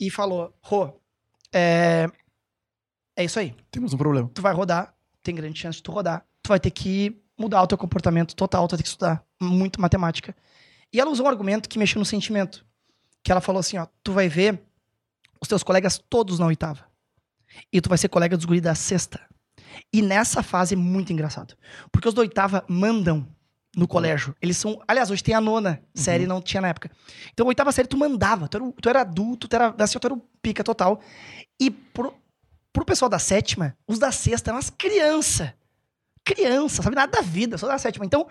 [0.00, 1.00] e falou: Rô,
[1.52, 2.10] é.
[3.16, 3.54] É isso aí.
[3.70, 4.30] Temos um problema.
[4.32, 6.24] tu vai rodar, tem grande chance de tu rodar.
[6.42, 9.80] Tu vai ter que mudar o teu comportamento total, tu vai ter que estudar muito
[9.80, 10.34] matemática.
[10.92, 12.64] E ela usou um argumento que mexeu no sentimento.
[13.22, 14.62] Que ela falou assim, ó, tu vai ver
[15.40, 16.84] os teus colegas todos na oitava.
[17.72, 19.20] E tu vai ser colega dos guri da sexta.
[19.92, 21.54] E nessa fase é muito engraçado.
[21.90, 23.26] Porque os da oitava mandam
[23.76, 24.36] no colégio.
[24.40, 24.80] Eles são.
[24.86, 26.90] Aliás, hoje tem a nona série, não tinha na época.
[27.32, 28.48] Então, a oitava série tu mandava.
[28.48, 31.00] Tu era, tu era adulto, tu era, assim, tu era o pica total.
[31.60, 32.14] E pro,
[32.74, 35.54] pro pessoal da sétima, os da sexta eram as crianças.
[36.24, 38.04] Criança, sabe nada da vida, só da sétima.
[38.04, 38.26] Então,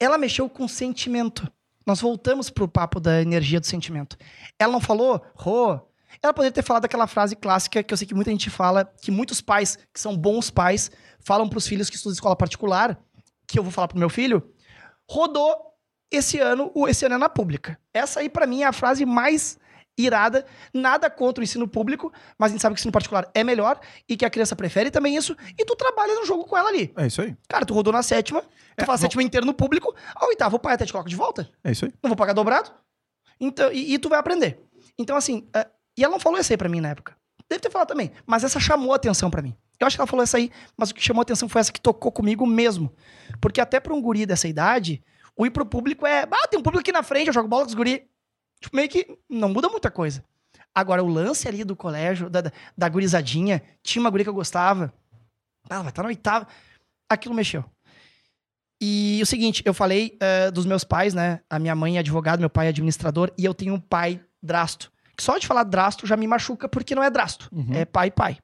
[0.00, 1.50] ela mexeu com sentimento.
[1.86, 4.18] Nós voltamos pro papo da energia do sentimento.
[4.58, 5.80] Ela não falou, Rô.
[6.22, 9.10] Ela poderia ter falado aquela frase clássica que eu sei que muita gente fala, que
[9.10, 10.90] muitos pais, que são bons pais,
[11.20, 13.00] falam pros filhos que estudam escola particular,
[13.46, 14.42] que eu vou falar pro meu filho,
[15.08, 15.56] rodou
[16.10, 17.78] esse ano, esse ano é na pública.
[17.94, 19.58] Essa aí, pra mim, é a frase mais
[19.96, 20.44] irada.
[20.72, 23.78] Nada contra o ensino público, mas a gente sabe que o ensino particular é melhor
[24.08, 26.92] e que a criança prefere também isso, e tu trabalha no jogo com ela ali.
[26.96, 27.36] É isso aí.
[27.48, 30.56] Cara, tu rodou na sétima, tu É, faz a sétima inteira no público, a oitava
[30.56, 31.48] o pai até te coloca de volta.
[31.62, 31.92] É isso aí.
[32.02, 32.70] Não vou pagar dobrado.
[33.40, 34.60] Então, e, e tu vai aprender.
[34.98, 35.66] Então, assim, é,
[35.96, 37.16] e ela não falou essa aí pra mim na época.
[37.48, 39.54] Deve ter falado também, mas essa chamou a atenção pra mim.
[39.78, 41.72] Eu acho que ela falou essa aí, mas o que chamou a atenção foi essa
[41.72, 42.90] que tocou comigo mesmo.
[43.40, 45.02] Porque até pra um guri dessa idade,
[45.36, 47.64] o ir pro público é, ah, tem um público aqui na frente, eu jogo bola
[47.64, 48.08] com os guri.
[48.62, 50.24] Tipo, meio que não muda muita coisa.
[50.74, 52.44] Agora, o lance ali do colégio, da,
[52.76, 54.92] da, gurizadinha, tinha uma guria que eu gostava.
[55.68, 56.46] Ah, ela vai estar na oitava.
[57.10, 57.64] Aquilo mexeu.
[58.80, 61.40] E o seguinte, eu falei eh, dos meus pais, né?
[61.48, 64.90] A minha mãe é advogado, meu pai é administrador, e eu tenho um pai drasto.
[65.16, 67.48] Que Só de falar drasto já me machuca, porque não é drasto.
[67.52, 67.74] Uhum.
[67.74, 68.38] É pai pai.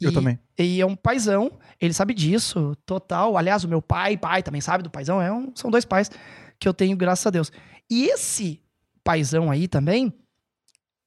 [0.00, 0.38] Eu E- também.
[0.58, 3.36] E é um paizão, ele sabe disso, total.
[3.36, 6.10] Aliás, o meu pai, pai também sabe do paizão, é um, são dois pais
[6.58, 7.52] que eu tenho, graças a Deus.
[7.90, 8.61] E esse
[9.04, 10.12] paizão aí também,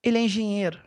[0.04, 0.80] ele é engenheiro.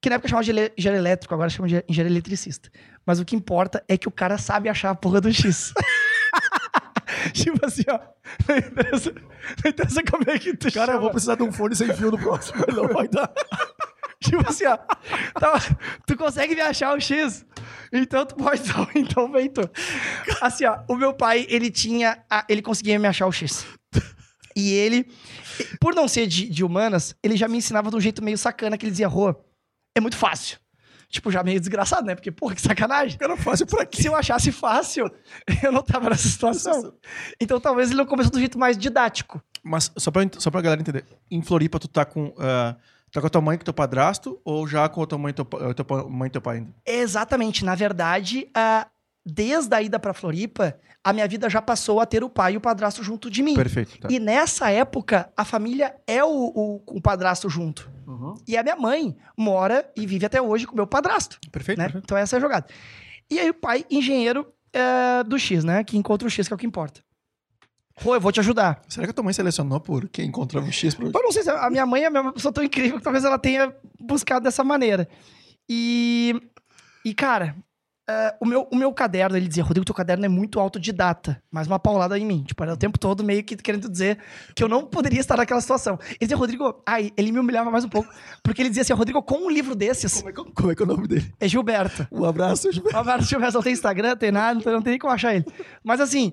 [0.00, 2.70] Que na época chamava de engenheiro elétrico, agora chama de engenheiro eletricista.
[3.04, 5.72] Mas o que importa é que o cara sabe achar a porra do X.
[7.34, 7.98] tipo assim, ó.
[8.48, 11.00] Não interessa, não interessa como é que tu Cara, eu chama.
[11.00, 12.64] vou precisar de um fone sem fio no próximo.
[12.74, 13.30] Não vai dar.
[14.22, 14.76] Tipo assim, ó.
[14.76, 15.58] tá,
[16.06, 17.44] tu consegue me achar o X?
[17.90, 18.60] Então tu pode.
[18.60, 19.62] Então, então vem tu.
[20.42, 20.78] Assim, ó.
[20.88, 22.22] O meu pai, ele tinha.
[22.28, 23.66] a- ele conseguia me achar o X.
[24.56, 25.06] E ele,
[25.80, 28.76] por não ser de, de humanas, ele já me ensinava de um jeito meio sacana
[28.76, 29.34] que ele dizia, Rô,
[29.94, 30.58] é muito fácil.
[31.08, 32.14] Tipo, já meio desgraçado, né?
[32.14, 33.18] Porque, porra, que sacanagem.
[33.20, 34.00] Era fácil pra quê?
[34.00, 35.10] Se eu achasse fácil,
[35.62, 36.94] eu não tava nessa situação.
[37.40, 39.42] Então talvez ele não começou do jeito mais didático.
[39.62, 42.32] Mas só pra, só pra galera entender, em Floripa tu tá com.
[42.38, 42.76] ah,
[43.12, 45.34] tá com a tua mãe com teu padrasto, ou já com a tua mãe e
[45.34, 46.72] teu, teu mãe teu pai ainda?
[46.86, 47.64] Exatamente.
[47.64, 48.86] Na verdade, ah,
[49.24, 52.56] desde a ida pra Floripa, a minha vida já passou a ter o pai e
[52.56, 53.54] o padrasto junto de mim.
[53.54, 53.98] Perfeito.
[53.98, 54.08] Tá.
[54.10, 57.90] E nessa época, a família é o, o, o padrasto junto.
[58.06, 58.34] Uhum.
[58.46, 61.38] E a minha mãe mora e vive até hoje com o meu padrasto.
[61.50, 61.84] Perfeito, né?
[61.84, 62.04] perfeito.
[62.04, 62.66] Então essa é a jogada.
[63.30, 65.84] E aí o pai, engenheiro é, do X, né?
[65.84, 67.00] Que encontra o X, que é o que importa.
[67.96, 68.80] Rô, eu vou te ajudar.
[68.88, 70.94] Será que a tua mãe selecionou por quem encontrava o X?
[70.94, 71.06] Pro...
[71.06, 73.38] Eu não sei se a minha mãe é uma pessoa tão incrível que talvez ela
[73.38, 75.06] tenha buscado dessa maneira.
[75.68, 76.34] E,
[77.04, 77.54] e cara,
[78.10, 81.40] é, o, meu, o meu caderno, ele dizia, Rodrigo, teu caderno é muito autodidata.
[81.48, 82.42] Mais uma paulada em mim.
[82.42, 84.18] Tipo, era o tempo todo meio que querendo dizer
[84.52, 85.96] que eu não poderia estar naquela situação.
[86.08, 86.82] Ele dizia, Rodrigo...
[86.84, 88.12] Ai, ele me humilhava mais um pouco.
[88.42, 90.14] Porque ele dizia assim, Rodrigo, com um livro desses...
[90.14, 91.32] Como, é que, como é que é o nome dele?
[91.38, 92.08] É Gilberto.
[92.10, 92.96] Um abraço, Gilberto.
[92.96, 95.44] O Alvaro Gilberto não tem Instagram, tem nada, então não tem nem como achar ele.
[95.84, 96.32] Mas assim,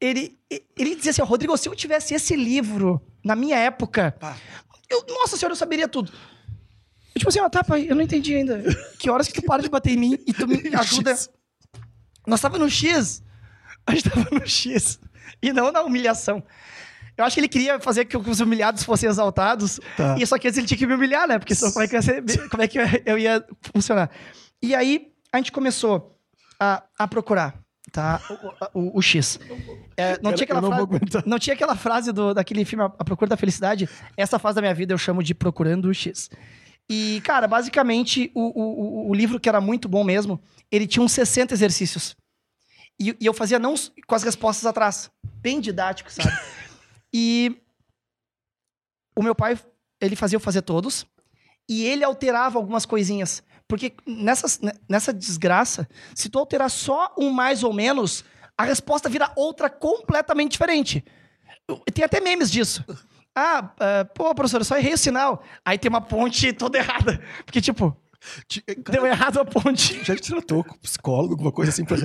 [0.00, 0.36] ele,
[0.76, 4.16] ele dizia assim, Rodrigo, se eu tivesse esse livro na minha época,
[4.90, 6.10] eu, nossa senhora, eu saberia tudo.
[7.14, 8.62] Eu, tipo assim, ó, tá, pai, eu não entendi ainda.
[8.98, 11.14] Que horas que tu para de bater em mim e tu me ajuda?
[12.26, 13.22] Nós tava no X.
[13.86, 14.98] A gente tava no X.
[15.42, 16.42] E não na humilhação.
[17.16, 19.78] Eu acho que ele queria fazer que os humilhados fossem exaltados.
[19.96, 20.16] Tá.
[20.18, 21.38] E só que antes ele tinha que me humilhar, né?
[21.38, 23.44] Porque senão como é que, ia ser- como é que eu ia
[23.74, 24.10] funcionar?
[24.62, 26.18] E aí a gente começou
[26.58, 27.54] a, a procurar,
[27.92, 28.20] tá?
[28.72, 29.38] O, o- o X.
[29.96, 33.04] É, não, Cara, tinha aquela não frase, não tinha aquela frase do, daquele filme A
[33.04, 33.88] Procura da Felicidade?
[34.16, 36.30] Essa fase da minha vida eu chamo de Procurando o X.
[36.90, 41.12] E, cara, basicamente, o, o, o- livro, que era muito bom mesmo, ele tinha uns
[41.12, 42.14] 60 exercícios.
[43.00, 43.74] E, e eu fazia não
[44.06, 45.10] com as respostas atrás.
[45.40, 46.30] Bem didático, sabe?
[47.12, 47.56] e
[49.16, 49.58] o meu pai,
[50.00, 51.06] ele fazia eu fazer todos.
[51.68, 53.42] E ele alterava algumas coisinhas.
[53.66, 58.24] Porque nessas, nessa desgraça, se tu alterar só um mais ou menos,
[58.58, 61.02] a resposta vira outra completamente diferente.
[61.94, 62.84] Tem até memes disso.
[63.34, 65.42] Ah, ah, pô, professor, eu só errei o sinal.
[65.64, 67.22] Aí tem uma ponte toda errada.
[67.44, 67.96] Porque, tipo,
[68.46, 70.02] Ti- Cara, deu errado a ponte.
[70.04, 71.96] já te tratou com psicólogo, alguma coisa assim pra.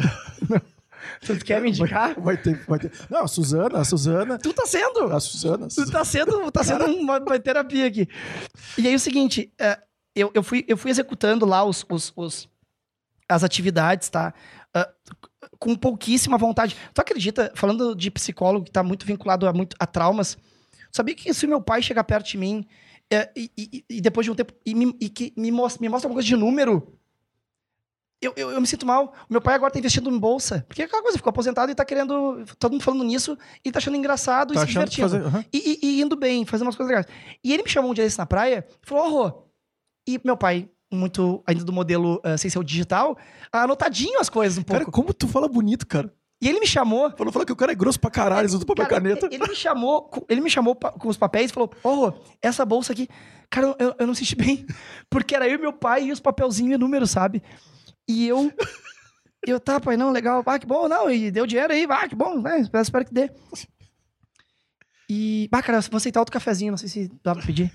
[1.22, 2.20] Tu quer me indicar?
[2.20, 2.92] Vai ter, vai ter.
[3.10, 4.38] Não, a Suzana, a Suzana.
[4.40, 5.14] Tu tá sendo.
[5.14, 5.66] A Suzana.
[5.66, 5.92] a Tu Suzana.
[5.92, 8.08] tá sendo, tá sendo uma, uma terapia aqui.
[8.78, 9.78] E aí o seguinte, é,
[10.16, 12.50] eu, eu, fui, eu fui executando lá os, os, os-
[13.30, 14.34] as atividades, tá?
[14.74, 14.90] Ah,
[15.60, 16.76] com pouquíssima vontade.
[16.94, 20.38] Tu acredita, falando de psicólogo que tá muito vinculado a, muito, a traumas,
[20.98, 22.66] sabia que se meu pai chegar perto de mim
[23.10, 25.88] é, e, e- e depois de um tempo e, me, e que me mostra, me
[25.90, 26.94] mostra alguma coisa de número,
[28.22, 29.14] eu, eu, eu me sinto mal.
[29.30, 30.66] O meu pai agora tá investindo em bolsa.
[30.68, 32.44] Porque é aquela coisa, ficou aposentado e tá querendo.
[32.58, 35.48] Todo mundo falando nisso e tá achando engraçado Tá e se divertindo fazer.
[35.54, 37.06] e, e- e indo bem, fazendo umas coisas legais.
[37.44, 39.44] E ele me chamou um dia desse na praia e falou, ô, Rô.
[40.10, 43.18] E meu pai, muito ainda do modelo ah, sem ser o digital,
[43.52, 44.80] anotadinho as coisas um pouco.
[44.86, 46.12] Cara, como tu fala bonito, cara.
[46.42, 47.10] E ele me chamou.
[47.18, 49.28] Falou, falou que o cara é grosso pra caralho, usa papel cara, caneta.
[49.32, 52.64] Ele me chamou, com- ele me chamou com os papéis e falou: Ô, Rô, essa
[52.64, 53.08] bolsa aqui,
[53.50, 54.66] cara, eu, eu não senti bem.
[55.10, 57.42] Porque era eu e meu pai e os papelzinhos e números, sabe?
[58.08, 58.52] E eu.
[59.46, 60.44] Eu, tá, pai, não, legal.
[60.46, 61.10] Ah, que bom, não.
[61.10, 62.60] E deu dinheiro aí, ah, que bom, né?
[62.82, 63.32] Espero, que dê.
[65.10, 67.72] E, bah, cara, vou aceitar outro cafezinho, não sei se dá pra pedir.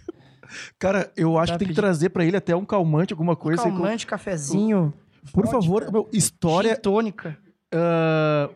[0.79, 1.81] Cara, eu acho Tá, que tem que pedi.
[1.81, 3.63] trazer pra ele até um calmante, alguma coisa.
[3.63, 4.93] com- Calmante, cafezinho.
[5.33, 6.75] Por vodka, favor, meu, história.
[6.75, 7.39] gin tônica.
[7.73, 8.51] Ah,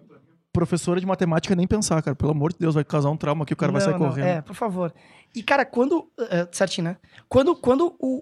[0.53, 2.15] professora de matemática nem pensar, cara.
[2.17, 4.09] Pelo amor de Deus, vai causar um trauma que o cara vai Não, sair não,
[4.09, 4.27] correndo.
[4.27, 4.95] É, por favor.
[5.35, 6.11] E, cara, quando.
[6.31, 6.97] é, certinho, né?
[7.29, 8.21] Quando, quando o,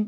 [0.00, 0.06] o,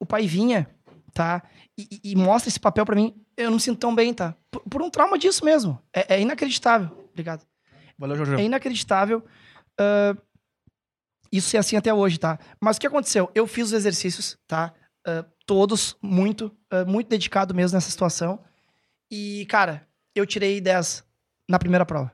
[0.00, 0.68] o pai vinha,
[1.12, 1.42] tá?
[1.76, 4.34] E, e- mostra esse papel pra mim, eu não me sinto tão bem, tá?
[4.50, 5.80] Por, por um trauma disso mesmo.
[5.92, 7.08] É, é inacreditável.
[7.10, 7.44] Obrigado.
[7.98, 8.34] Valeu, Jorge.
[8.34, 9.24] É inacreditável.
[9.80, 10.16] ah,
[11.32, 12.38] isso ser assim até hoje, tá?
[12.60, 13.28] Mas o que aconteceu?
[13.34, 14.72] Eu fiz os exercícios, tá?
[15.04, 16.50] Ah, todos, muito,
[16.86, 18.38] muito dedicado mesmo nessa situação.
[19.10, 21.04] E, cara, eu tirei 10
[21.48, 22.12] na primeira prova.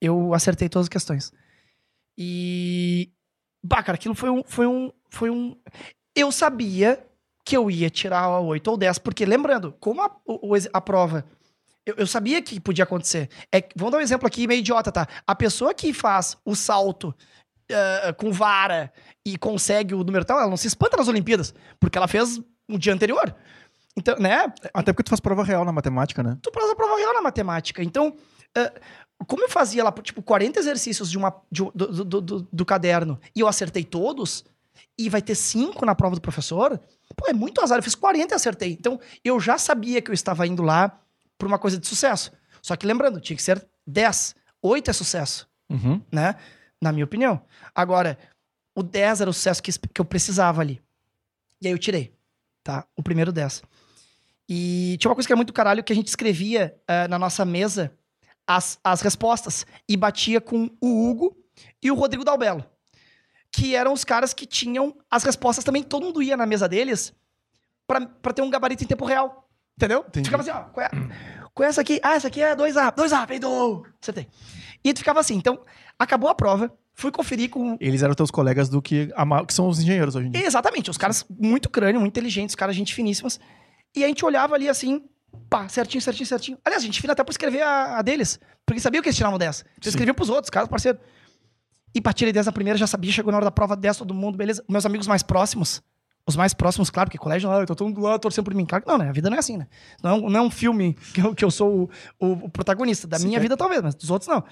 [0.00, 1.32] Eu acertei todas as questões.
[2.18, 3.10] E.
[3.64, 4.42] Bah, cara, aquilo foi um.
[4.44, 5.56] Foi um, foi um...
[6.16, 7.04] Eu sabia
[7.44, 10.10] que eu ia tirar 8 ou 10, porque lembrando, como a,
[10.54, 11.24] ex- a prova.
[11.84, 13.28] Eu, eu sabia que podia acontecer.
[13.52, 15.06] É, vamos dar um exemplo aqui meio idiota, tá?
[15.26, 17.12] A pessoa que faz o salto
[17.68, 18.92] eh, com vara
[19.26, 22.78] e consegue o número tal, ela não se espanta nas Olimpíadas, porque ela fez no
[22.78, 23.34] dia anterior.
[23.96, 24.52] Então, né?
[24.72, 26.38] Até porque tu faz prova real na matemática, né?
[26.42, 27.82] tu faz a prova real na matemática.
[27.82, 28.16] Então,
[28.56, 28.72] eh,
[29.26, 33.20] como eu fazia lá, tipo, 40 exercícios de uma, de do, do, do- do caderno
[33.36, 34.44] e eu acertei todos,
[34.98, 36.78] e vai ter 5 na prova do professor,
[37.16, 37.78] pô, é muito azar.
[37.78, 38.72] Eu fiz 40 e acertei.
[38.72, 40.98] Então, eu já sabia que eu estava indo lá
[41.38, 42.30] por uma coisa de sucesso.
[42.62, 44.34] Só que lembrando, tinha que ser 10.
[44.62, 46.00] 8 é sucesso, Uhum.
[46.10, 46.36] né?
[46.80, 47.40] Na minha opinião.
[47.74, 48.18] Agora,
[48.74, 50.80] o 10 era o sucesso que, que eu precisava ali.
[51.60, 52.14] E aí eu tirei.
[52.62, 52.84] tá?
[52.96, 53.62] O primeiro 10.
[54.48, 57.44] E tinha uma coisa que era muito caralho, que a gente escrevia eh, na nossa
[57.44, 57.92] mesa
[58.46, 61.36] as, as respostas e batia com o Hugo
[61.82, 62.64] e o Rodrigo Dalbelo,
[63.50, 67.14] que eram os caras que tinham as respostas também, todo mundo ia na mesa deles
[67.86, 70.04] pra, pra ter um gabarito em tempo real, entendeu?
[70.08, 70.28] Entendi.
[70.28, 70.90] Ficava assim, ó, qual é,
[71.54, 72.00] qual é essa aqui?
[72.02, 73.86] Ah, essa aqui é 2A, 2A, peidou!
[74.00, 74.26] Acertei.
[74.84, 75.60] E tu ficava assim, então,
[75.98, 79.08] acabou a prova, fui conferir com Eles eram teus colegas do que,
[79.46, 80.44] que são os engenheiros hoje em dia.
[80.44, 83.38] Exatamente, os caras muito crânio, muito inteligentes, os caras gente finíssimas.
[83.94, 85.04] E a gente olhava ali assim,
[85.50, 86.58] pá, certinho, certinho, certinho.
[86.64, 89.38] Aliás, a gente fina até por escrever a, a deles, porque sabia que eles tiravam
[89.38, 89.60] 10.
[89.60, 89.88] Eles Sim.
[89.90, 90.98] escreviam pros outros, caras, parceiro.
[91.94, 94.14] E pra tirei 10 na primeira, já sabia, chegou na hora da prova 10, todo
[94.14, 94.64] mundo, beleza.
[94.68, 95.82] Meus amigos mais próximos,
[96.26, 98.64] os mais próximos, claro, porque colégio, ah, eu tô todo mundo lá torcendo por mim.
[98.64, 99.08] Claro que não, né?
[99.10, 99.66] A vida não é assim, né?
[100.02, 102.48] Não é um, não é um filme que eu, que eu sou o, o- o
[102.48, 103.06] protagonista.
[103.06, 103.40] Da Sim, minha é.
[103.42, 104.42] vida, talvez, mas dos outros, não.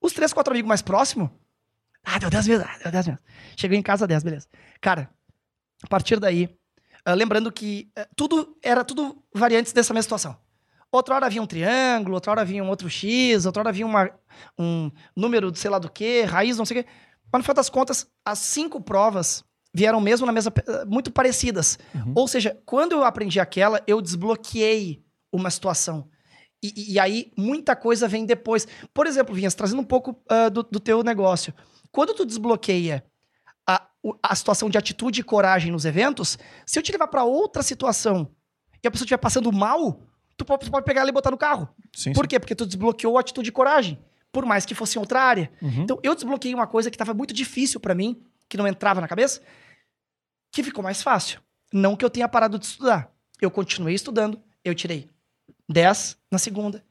[0.00, 1.30] Os três, quatro amigos mais próximos,
[2.04, 3.20] ah, deu 10 vezes, ah, deu 10 vezes.
[3.56, 4.48] Cheguei em casa 10, beleza.
[4.80, 5.08] Cara,
[5.84, 6.48] a partir daí,
[7.04, 10.36] ah, lembrando que ah, tudo era tudo variantes dessa mesma situação.
[10.90, 14.10] Outra hora havia um triângulo, outra hora havia um outro X, outra hora havia uma,
[14.58, 16.90] um número de sei lá do que, raiz, não sei o quê.
[17.32, 19.42] Mas no final das contas, as cinco provas
[19.74, 21.78] vieram mesmo na mesma, ah, muito parecidas.
[21.94, 22.12] Uhum.
[22.14, 26.08] Ou seja, quando eu aprendi aquela, eu desbloqueei uma situação.
[26.62, 28.68] E, e- aí, muita coisa vem depois.
[28.94, 31.54] Por exemplo, Vinhas, trazendo um pouco ah, do, do teu negócio.
[31.90, 33.04] Quando tu desbloqueia
[34.22, 38.30] a, situação de atitude e coragem nos eventos, se eu te levar para outra situação
[38.82, 40.00] e a pessoa estiver passando mal,
[40.36, 41.68] tu pode, tu pode pegar ela e botar no carro.
[41.94, 42.38] Sim, Por quê?
[42.40, 43.98] Porque tu desbloqueou a atitude e coragem.
[44.32, 45.52] Por mais que fosse em outra área.
[45.60, 45.82] Uhum.
[45.82, 49.06] Então, eu desbloqueei uma coisa que estava muito difícil para mim, que não entrava na
[49.06, 49.42] cabeça,
[50.50, 51.40] que ficou mais fácil.
[51.72, 53.10] Não que eu tenha parado de estudar.
[53.40, 55.08] Eu continuei estudando, eu tirei
[55.68, 56.84] 10 na segunda,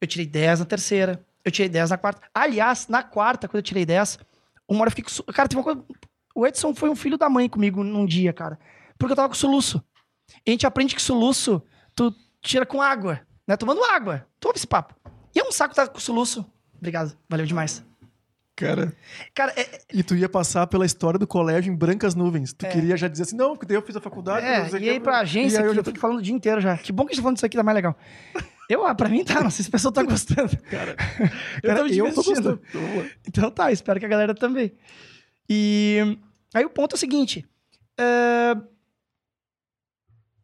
[0.00, 2.22] eu tirei 10 na terceira, eu tirei 10 na quarta.
[2.32, 4.18] Aliás, na quarta, quando eu tirei 10,
[4.68, 5.84] uma hora eu fiquei Cara, teve uma coisa...
[6.38, 8.60] O Edson foi um filho da mãe comigo num dia, cara.
[8.96, 9.82] Porque eu tava com soluço.
[10.46, 11.60] E a gente aprende que soluço
[11.96, 13.56] tu tira com água, né?
[13.56, 14.24] Tomando água.
[14.38, 14.94] Tu ouve esse papo.
[15.34, 16.46] E é um saco estar com soluço.
[16.76, 17.84] Obrigado, valeu demais.
[18.54, 18.94] Cara,
[19.34, 22.52] Cara, é, e tu ia passar pela história do colégio em brancas nuvens.
[22.52, 24.46] Tu queria já dizer assim, não, porque daí eu fiz a faculdade.
[24.46, 25.90] É, e aí pra agência, E aí eu já eu tô...
[25.90, 26.78] fico falando o dia inteiro já.
[26.78, 27.96] Que bom que a gente tá falando disso aqui, tá mais legal.
[28.70, 30.54] Eu, ah, pra mim tá, não sei se o pessoal tá gostando.
[30.70, 30.94] Cara,
[31.62, 32.60] Eu cara, tô eu tô gostando.
[33.26, 34.74] Então tá, espero que a galera também.
[35.48, 36.18] E
[36.54, 37.46] aí o ponto é o seguinte.
[37.98, 38.54] é,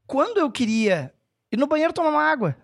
[0.06, 1.12] Quando eu queria
[1.52, 2.56] ir no banheiro tomar uma água,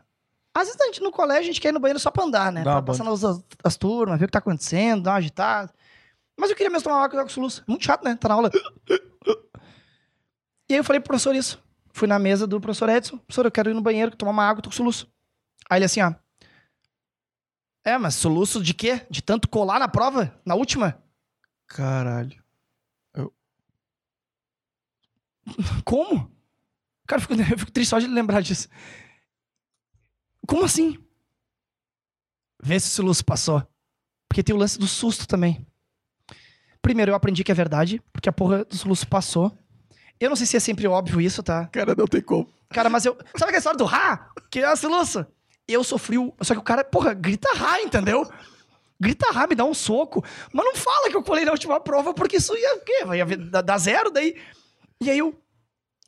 [0.55, 2.53] às vezes a gente no colégio a gente quer ir no banheiro só pra andar,
[2.53, 2.63] né?
[2.63, 5.73] Dá Pra passar nas as, as turmas, ver o que tá acontecendo, dar uma agitada.
[6.39, 7.63] Mas eu queria mesmo tomar uma água com soluço.
[7.67, 8.17] Muito chato, né?
[8.17, 8.51] Tá na aula.
[10.69, 11.63] E aí eu falei pro professor isso.
[11.93, 13.19] Fui na mesa do professor Edson.
[13.19, 15.11] Professor, eu quero ir no banheiro, tomar uma água, tô com soluço.
[15.69, 16.15] Aí ele assim, ó.
[17.85, 19.05] É, mas soluço de quê?
[19.11, 20.35] De tanto colar na prova?
[20.45, 21.03] Na última?
[21.67, 22.40] Caralho.
[25.85, 26.31] Como?
[27.07, 28.69] Cara, eu fico, eu fico triste só de lembrar disso.
[30.47, 30.99] Como assim?
[32.63, 33.67] Vê se o soluço passou.
[34.29, 35.67] Porque tem o lance do susto também.
[36.81, 39.57] Primeiro, eu aprendi que é verdade, porque a porra do soluço passou.
[40.19, 41.67] Eu não sei se é sempre óbvio isso, tá?
[41.67, 42.49] Cara, não tem como.
[42.69, 43.15] Cara, mas eu.
[43.37, 44.31] Sabe aquela história do Rá?
[44.51, 45.27] Que é o soluço?
[45.67, 46.33] Eu sofri o.
[46.43, 48.31] Só que o cara, porra, grita Rá, entendeu?
[49.01, 50.25] Grita Rá, me dá um soco.
[50.53, 53.37] Mas não fala que eu colei na última prova, porque isso ia o quê?
[53.51, 54.37] Dar dar zero daí.
[55.03, 55.35] E aí eu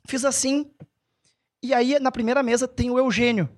[0.07, 0.71] fiz assim.
[1.61, 3.49] E aí, na primeira mesa, tem o Eugênio,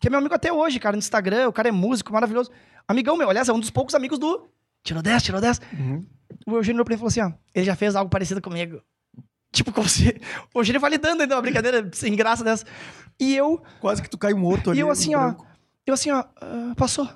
[0.00, 1.48] que é meu amigo até hoje, cara, no Instagram.
[1.48, 2.50] O cara é músico, maravilhoso.
[2.86, 4.48] Amigão meu, aliás, é um dos poucos amigos do.
[4.82, 5.60] Tirou 10, tirou 10.
[5.72, 6.06] Uhum.
[6.46, 8.82] O Eugênio olhou pra mim e falou assim: ó, ele já fez algo parecido comigo.
[9.50, 10.20] Tipo, como se.
[10.52, 12.66] O Eugênio validando ainda uma brincadeira sem graça dessa.
[13.18, 14.78] E eu, Quase que tu cai morto ali.
[14.78, 15.34] E eu assim, ó,
[15.86, 17.08] eu assim, ó, ah, passou.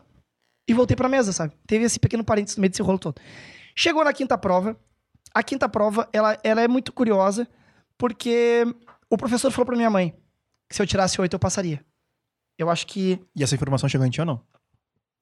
[0.67, 1.55] E voltei pra mesa, sabe?
[1.67, 3.21] Teve esse pequeno parênteses no meio desse rolo todo.
[3.75, 4.79] Chegou na quinta prova.
[5.35, 7.47] A quinta prova, ela, ela é muito curiosa,
[7.99, 8.65] porque
[9.11, 10.17] o professor falou pra minha mãe
[10.69, 11.85] que se eu tirasse oito eu passaria.
[12.57, 13.21] Eu acho que.
[13.37, 14.41] E essa informação chegou em ti ou não?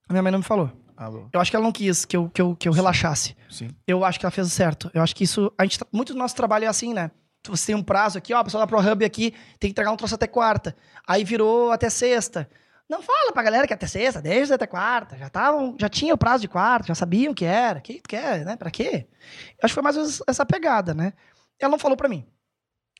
[0.08, 0.70] A minha mãe não me falou.
[0.96, 1.10] Ah.
[1.32, 3.36] Eu acho que ela não quis que eu, que eu, que eu relaxasse.
[3.50, 3.68] Sim.
[3.86, 4.90] Eu acho que ela fez o certo.
[4.94, 5.52] Eu acho que isso.
[5.58, 7.10] A gente, muito do nosso trabalho é assim, né?
[7.48, 9.96] Você tem um prazo aqui, ó, a pessoa da ProHub aqui tem que entregar um
[9.96, 10.74] troço até quarta.
[11.06, 12.48] Aí virou até sexta.
[12.88, 15.16] Não fala pra galera que é até sexta, desde até quarta.
[15.16, 17.80] Já, tavam, já tinha o prazo de quarta, já sabiam que era.
[17.80, 18.56] Que tu quer, né?
[18.56, 19.06] Pra quê?
[19.50, 21.12] Eu acho que foi mais ou menos essa pegada, né?
[21.58, 22.26] Ela não falou pra mim.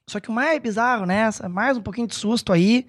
[0.08, 2.86] Só que o mais bizarro nessa, mais um pouquinho de susto aí,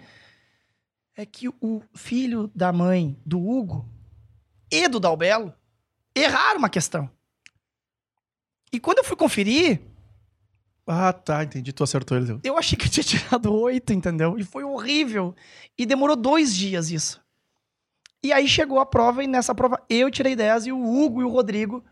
[1.16, 3.88] é que o filho da mãe do Hugo
[4.72, 5.52] e do Dalbelo
[6.16, 7.10] erraram uma questão.
[8.72, 9.82] E quando eu fui conferir,
[10.86, 11.74] Ah, tá, entendi.
[11.74, 12.40] Tu acertou ele.
[12.44, 14.38] eu achei que eu tinha tirado oito, entendeu?
[14.38, 15.36] E foi horrível.
[15.78, 17.22] E demorou dois dias isso.
[18.24, 21.24] E aí chegou a prova, e nessa prova eu tirei 10 e o Hugo e
[21.24, 21.84] o Rodrigo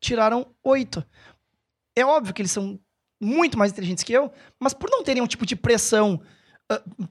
[0.00, 1.04] tiraram oito.
[1.94, 2.78] É óbvio que eles são
[3.20, 6.20] muito mais inteligentes que eu, mas por não terem um tipo de pressão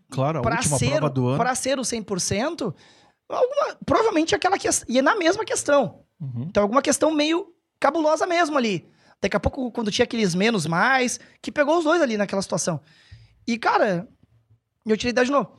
[0.10, 1.02] Claro, a para ser,
[1.38, 2.74] pra ser o 100%,
[3.28, 4.86] alguma, provavelmente aquela questão.
[4.88, 6.04] E é na mesma questão.
[6.20, 6.46] Uhum.
[6.50, 8.90] Então, alguma questão meio cabulosa mesmo ali.
[9.22, 12.80] Daqui a pouco, quando tinha aqueles menos mais, que pegou os dois ali naquela situação.
[13.46, 14.08] E, cara,
[14.86, 15.52] eu tirei 10 de novo.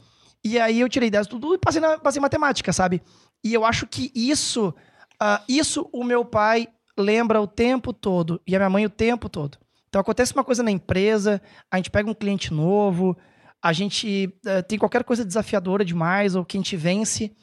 [0.42, 3.02] E aí eu tirei 10 de tudo e passei na passei em matemática, sabe?
[3.44, 4.74] E eu acho que isso,
[5.20, 8.40] ah, isso o meu pai lembra o tempo todo.
[8.46, 9.58] E a minha mãe o tempo todo.
[9.90, 13.16] Então acontece uma coisa na empresa, a gente pega um cliente novo,
[13.62, 17.34] a gente eh, tem qualquer coisa desafiadora demais, ou que a gente vence.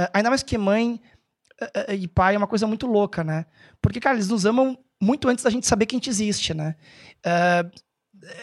[0.00, 0.98] Eh, ainda mais que mãe
[1.60, 3.44] eh, e pai é uma coisa muito louca, né?
[3.82, 6.74] Porque, cara, eles nos amam muito antes da gente saber que a gente existe, né?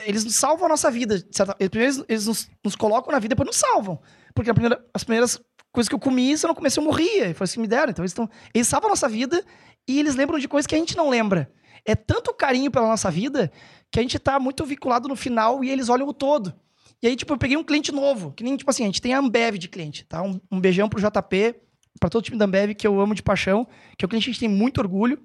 [0.06, 1.24] Eles nos salvam a nossa vida.
[1.32, 4.00] certa- eles- eles, nos, nos colocam na vida, depois nos salvam.
[4.36, 7.34] Porque primeira- as primeiras coisas que eu comi, se eu não comesse, eu morria.
[7.34, 7.90] Foi isso que me deram.
[7.90, 9.44] Então eles, tão, eles salvam a nossa vida
[9.88, 11.52] e eles lembram de coisas que a gente não lembra.
[11.86, 13.52] É tanto carinho pela nossa vida
[13.92, 16.54] que a gente tá muito vinculado no final e eles olham o todo.
[17.02, 19.14] E aí, tipo, eu peguei um cliente novo, que nem, tipo assim, a gente tem
[19.14, 20.22] a Ambev de cliente, tá?
[20.22, 21.56] Um, um beijão pro JP,
[22.00, 23.68] pra todo o time da Ambev, que eu amo de paixão,
[23.98, 25.20] que é um cliente que a gente tem muito orgulho.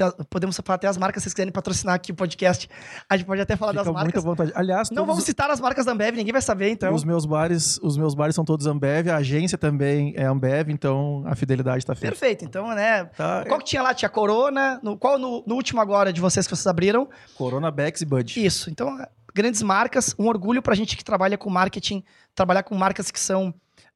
[0.00, 2.68] A- podemos falar até as marcas, se vocês quiserem patrocinar aqui o podcast,
[3.08, 4.24] a gente pode até falar Fica das muita marcas.
[4.24, 4.52] vontade.
[4.54, 6.94] Aliás, Não vamos citar as marcas da Ambev, ninguém vai saber, então.
[6.94, 11.24] os meus bares, os meus bares são todos Ambev, a agência também é Ambev, então
[11.26, 12.14] a fidelidade tá feita.
[12.14, 13.04] Perfeito, então, né?
[13.16, 13.92] Tá, Qual que tinha lá?
[13.92, 14.78] Tinha Corona.
[14.82, 17.08] No, qual no, no último agora de vocês que vocês abriram?
[17.36, 18.44] Corona Bex e Bud.
[18.46, 18.70] Isso.
[18.70, 18.96] Então,
[19.34, 23.52] grandes marcas, um orgulho pra gente que trabalha com marketing, trabalhar com marcas que são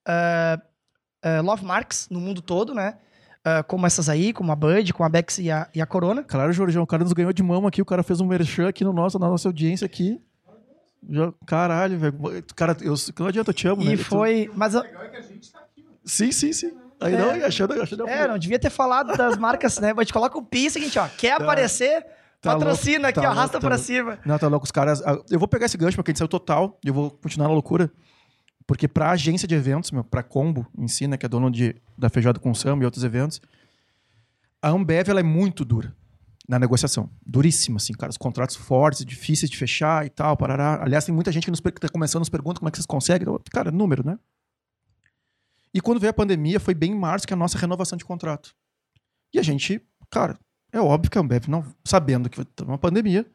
[0.07, 0.59] ah,
[1.23, 2.97] ah, love marks no mundo todo, né?
[3.45, 6.23] Ah, como essas aí, como a Bud, como a Bex e a, e a Corona.
[6.23, 8.83] Claro, Jorjão, o cara nos ganhou de mão aqui, o cara fez um merchan aqui
[8.85, 10.19] no nosso, na nossa audiência aqui.
[11.09, 12.15] Já- caralho, velho.
[12.57, 13.93] Cara, eu, não adianta, eu te amo, né?
[13.93, 14.51] E Tu- foi.
[14.55, 14.75] Mas.
[14.75, 14.83] eu-
[16.05, 16.73] Sim, sim, sim.
[17.01, 17.19] Aí É.
[17.19, 19.93] não, e achando, achando É, não devia ter falado das marcas, né?
[19.97, 21.07] A gente coloca o pi, é o seguinte, ó.
[21.09, 22.03] Quer aparecer?
[22.41, 23.31] Tá patrocina louco, aqui, tá ó.
[23.33, 23.85] Arrasta louco, tá pra louco.
[23.85, 24.19] cima.
[24.25, 24.65] Não, tá louco.
[24.65, 25.03] Os caras.
[25.03, 27.49] ah, Eu vou pegar esse gancho porque a gente saiu total e eu vou continuar
[27.49, 27.91] na loucura.
[28.67, 31.77] Porque pra agência de eventos, meu, pra Combo em si, né, que é dono de,
[31.97, 33.41] da Feijoada com Samba e outros eventos,
[34.61, 35.95] a Ambev ela é muito dura
[36.49, 37.11] na negociação.
[37.25, 38.11] Duríssima, assim, cara.
[38.11, 40.83] Os contratos fortes, difíceis de fechar e tal, parará.
[40.83, 43.27] Aliás, tem muita gente que, nos, tá começando nos pergunta como é que vocês conseguem.
[43.51, 44.19] Cara, número, né?
[45.73, 48.55] E quando veio a pandemia, foi bem em março que a nossa renovação de contrato.
[49.33, 50.39] E a gente, cara,
[50.73, 53.27] é óbvio que a Ambev, não, sabendo que vai uma pandemia,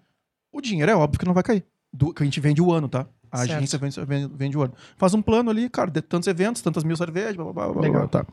[0.51, 1.65] o dinheiro é óbvio que não vai cair.
[1.91, 3.07] Do, que a gente vende o ano, tá?
[3.31, 3.51] A Certo.
[3.51, 4.73] agência vende, vende, vende o ano.
[4.97, 8.07] Faz um plano ali, cara, de tantos eventos, tantas mil cervejas, blá, blá, blá, Legal.
[8.07, 8.25] blá, tá.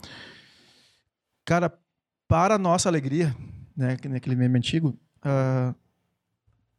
[1.45, 1.73] Cara,
[2.27, 3.35] para nossa alegria,
[3.77, 5.75] né, que naquele meme antigo, ah,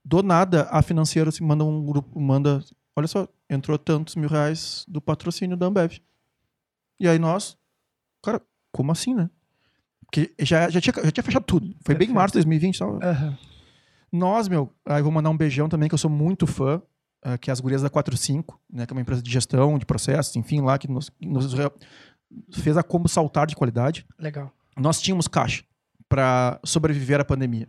[0.04, 2.64] do nada a financeira se manda um grupo, manda,
[2.96, 6.00] olha só, entrou tantos mil reais do patrocínio da Ambev.
[7.00, 7.58] E aí nós,
[8.24, 8.42] cara,
[8.72, 9.30] como assim, né?
[10.06, 11.68] Porque já, já, tinha, já tinha fechado tudo.
[11.86, 12.14] Foi bem em Perfeito.
[12.14, 12.76] março de 2020.
[12.76, 13.38] Então, Aham.
[14.12, 16.82] nós, meu, aí vou mandar um beijão também, que eu sou muito fã,
[17.24, 19.86] ah, que é as gurias da 45, né, que é uma empresa de gestão, de
[19.86, 21.54] processos, enfim, lá, que nos, nos
[22.52, 24.06] fez a combo saltar de qualidade.
[24.20, 24.52] Legal.
[24.78, 25.64] Nós tínhamos caixa
[26.08, 27.68] para sobreviver à pandemia.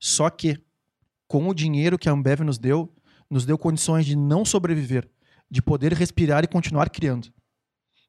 [0.00, 0.58] Só que,
[1.26, 2.92] com o dinheiro que a Ambev nos deu,
[3.30, 5.08] nos deu condições de não sobreviver,
[5.50, 7.28] de poder respirar e continuar criando.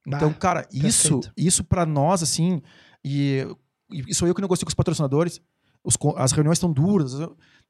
[0.07, 1.33] Então, Bah, cara, isso, perfeito.
[1.35, 2.61] isso para nós, assim,
[3.03, 3.45] e,
[3.91, 5.41] e sou eu que negocio com os patrocinadores,
[5.83, 7.13] os as reuniões estão duras,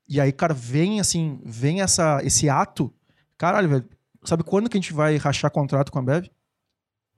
[0.07, 2.93] e aí, cara, vem assim, vem essa, esse ato,
[3.37, 3.89] caralho, velho,
[4.23, 6.25] sabe quando que a gente vai rachar contrato com a Ambev?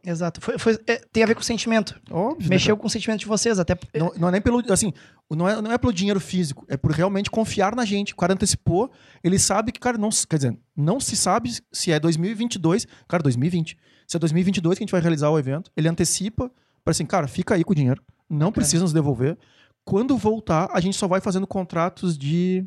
[0.03, 0.41] Exato.
[0.41, 1.99] Foi, foi- é, tem a ver com o sentimento.
[2.09, 2.43] Óbvio.
[2.49, 3.77] né, Mexeu com o sentimento de vocês, até.
[3.93, 4.59] Não, não é nem pelo.
[4.73, 4.91] Assim,
[5.29, 8.13] não é, não é pelo dinheiro físico, é por realmente confiar na gente.
[8.13, 8.91] O cara antecipou,
[9.23, 10.09] ele sabe que, cara, não.
[10.09, 12.87] se- Quer dizer, não se sabe se é 2022.
[13.07, 13.77] Cara, 2020.
[14.07, 16.51] Se é 2022 que a gente vai realizar o evento, ele antecipa
[16.83, 19.37] para assim, cara, fica aí com o dinheiro, não precisa nos devolver.
[19.85, 22.65] Quando voltar, a gente só vai fazendo contratos de.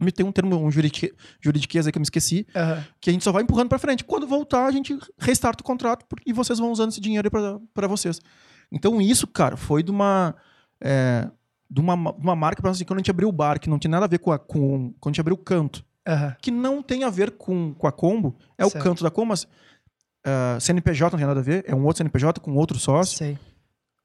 [0.00, 2.84] Me tem um termo, um juridique, juridiquês aí que eu me esqueci, Aham.
[3.00, 4.04] que a gente só vai empurrando pra frente.
[4.04, 7.28] Quando voltar, a gente restarta o contrato e vocês vão usando esse dinheiro
[7.74, 8.20] pra vocês.
[8.70, 10.36] Então, isso, cara, foi de uma.
[10.80, 11.28] é,
[11.70, 13.90] de uma, uma marca nós, assim, quando a gente abriu o bar, que não tinha
[13.90, 14.38] nada a ver com a.
[14.38, 16.36] Com, quando a gente abriu o canto, Aham.
[16.40, 18.84] que não tem a ver com, com a combo, é o Certo.
[18.84, 19.48] canto da combo, mas.
[20.24, 23.18] ah, CNPJ não tem nada a ver, é um outro CNPJ com outro sócio.
[23.18, 23.36] Sei.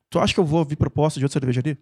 [0.10, 1.78] Tu acha que eu vou ouvir proposta de outra cervejaria?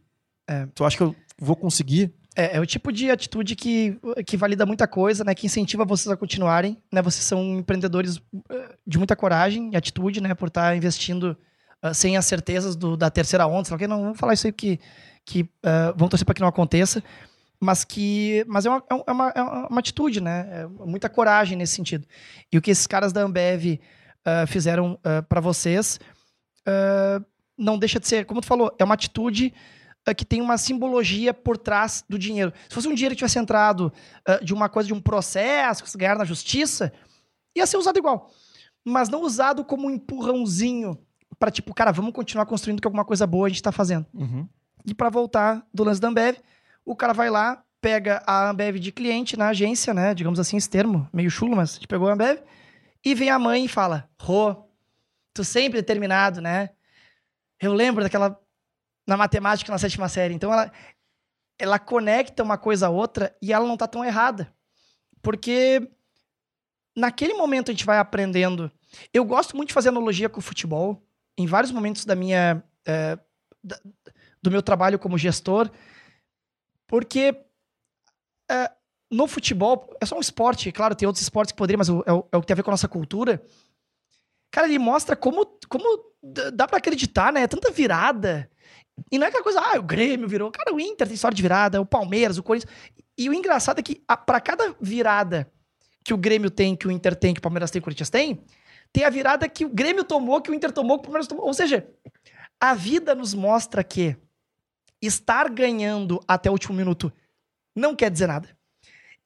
[0.52, 0.68] É.
[0.76, 2.14] Tu acha que eu vou conseguir?
[2.36, 5.36] É, é o tipo de atitude que, que valida muita coisa, né?
[5.36, 7.02] Que incentiva vocês a continuarem, né?
[7.02, 10.34] Vocês são empreendedores eh, de muita coragem e atitude, né?
[10.34, 11.38] Por estar investindo
[11.82, 13.88] ah, sem as certezas do- da terceira onda, sei lá.
[13.88, 14.80] Não vamos falar isso aí que,
[15.26, 17.04] que ah, vão torcer para que não aconteça,
[17.60, 20.48] mas que mas é uma, é é uma, é uma atitude, né?
[20.52, 22.08] É muita coragem nesse sentido.
[22.52, 23.78] E o que esses caras da Ambev
[24.26, 24.98] ah, fizeram
[25.28, 26.00] para vocês
[27.58, 29.54] não deixa de ser, como tu falou, é uma atitude
[30.08, 32.54] uh, que tem uma simbologia por trás do dinheiro.
[32.70, 33.94] Se fosse um dinheiro que tivesse entrado
[34.28, 36.92] uh, de uma coisa, de um processo, que você ganhar na justiça,
[37.56, 38.30] ia ser usado igual.
[38.84, 40.98] Mas não usado como um empurrãozinho
[41.40, 44.06] para tipo, cara, vamos continuar construindo que alguma coisa boa a gente tá fazendo.
[44.14, 44.48] Uhum.
[44.86, 46.38] E para voltar do lance da Ambev,
[46.86, 50.14] o cara vai lá, pega a Ambev de cliente na agência, né?
[50.14, 52.40] Digamos assim, esse termo, meio chulo, mas a gente pegou a Ambev.
[53.04, 54.56] E vem a mãe e fala: Rô,
[55.34, 56.70] tu sempre determinado, né?
[57.60, 58.40] Eu lembro daquela.
[59.12, 60.34] Na matemática, na sétima série.
[60.34, 60.72] Então ela,
[61.60, 64.54] ela conecta uma coisa a outra e ela não tá tão errada.
[65.22, 65.86] Porque
[66.96, 68.72] naquele momento a gente vai aprendendo.
[69.14, 71.06] Eu gosto muito de fazer analogia com o futebol.
[71.38, 72.64] Em vários momentos da minha.
[72.86, 73.20] É,
[73.62, 73.78] da,
[74.42, 75.70] do meu trabalho como gestor.
[76.88, 77.36] Porque
[78.50, 78.72] é,
[79.10, 82.28] no futebol, é só um esporte, claro, tem outros esportes que poderiam, mas é o,
[82.32, 83.44] é o que tem a ver com a nossa cultura.
[84.50, 86.14] Cara, ele mostra como, como
[86.54, 87.44] dá para acreditar, né?
[87.44, 88.50] É tanta virada.
[89.12, 90.52] E não é aquela coisa, ah, o Grêmio virou.
[90.52, 92.72] Cara, o Inter tem história de virada, o Palmeiras, o Corinthians.
[93.18, 95.52] E o engraçado é que para cada virada
[96.04, 98.10] que o Grêmio tem, que o Inter tem, que o Palmeiras tem, que o Corinthians
[98.10, 98.44] tem,
[98.92, 101.46] tem a virada que o Grêmio tomou, que o Inter tomou, que o Palmeiras tomou.
[101.46, 101.88] Ou seja,
[102.60, 104.16] a vida nos mostra que
[105.02, 107.12] estar ganhando até o último minuto
[107.76, 108.50] não quer dizer nada.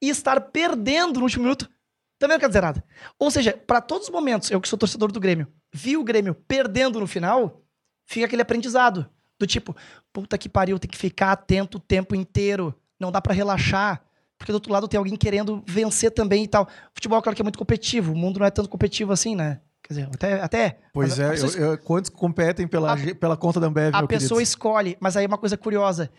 [0.00, 1.70] E estar perdendo no último minuto
[2.18, 2.84] também não quer dizer nada.
[3.18, 6.34] Ou seja, para todos os momentos, eu que sou torcedor do Grêmio, vi o Grêmio
[6.34, 7.62] perdendo no final,
[8.06, 9.08] fica aquele aprendizado.
[9.38, 9.76] Do tipo,
[10.12, 12.74] puta que pariu, tem que ficar atento o tempo inteiro.
[12.98, 14.02] Não dá para relaxar.
[14.38, 16.68] Porque do outro lado tem alguém querendo vencer também e tal.
[16.94, 18.12] Futebol, claro que é muito competitivo.
[18.12, 19.60] O mundo não é tanto competitivo assim, né?
[19.82, 20.32] Quer dizer, até.
[20.42, 21.52] até pois é, pessoa...
[21.52, 23.94] eu, eu, quantos competem pela, a, pela conta da Ambev?
[23.94, 24.42] A pessoa querido.
[24.42, 26.10] escolhe, mas aí é uma coisa curiosa.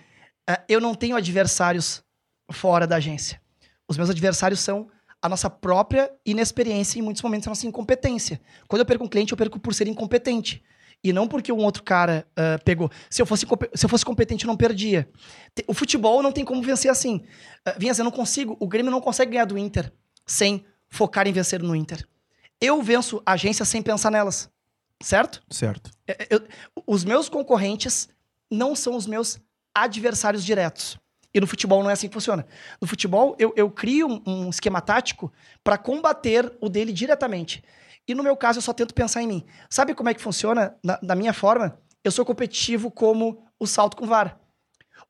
[0.50, 2.02] Uh, eu não tenho adversários
[2.52, 3.42] fora da agência.
[3.88, 4.88] Os meus adversários são
[5.22, 8.40] a nossa própria inexperiência e, em muitos momentos, a nossa incompetência.
[8.68, 10.64] Quando eu perco um cliente, eu perco por ser incompetente.
[11.04, 12.90] E não porque um outro cara uh, pegou.
[13.10, 13.46] Se eu, fosse,
[13.76, 15.08] se eu fosse competente, eu não perdia.
[15.68, 17.24] O futebol não tem como vencer assim.
[17.68, 18.58] Uh, Vinha eu não consigo.
[18.60, 19.92] O Grêmio não consegue ganhar do Inter
[20.26, 22.06] sem focar em vencer no Inter.
[22.60, 24.50] Eu venço agências sem pensar nelas.
[25.02, 25.44] Certo?
[25.50, 25.92] Certo.
[26.08, 26.44] É, eu,
[26.86, 28.10] os meus concorrentes
[28.50, 29.40] não são os meus
[29.74, 30.98] adversários diretos.
[31.34, 32.48] E no futebol não é assim que funciona.
[32.82, 35.32] No futebol, eu, eu crio um, um esquema tático
[35.64, 37.64] para combater o dele diretamente.
[38.08, 39.46] E no meu caso, eu só tento pensar em mim.
[39.70, 40.76] Sabe como é que funciona?
[40.84, 44.40] Na, da minha forma, eu sou competitivo como o salto com vara.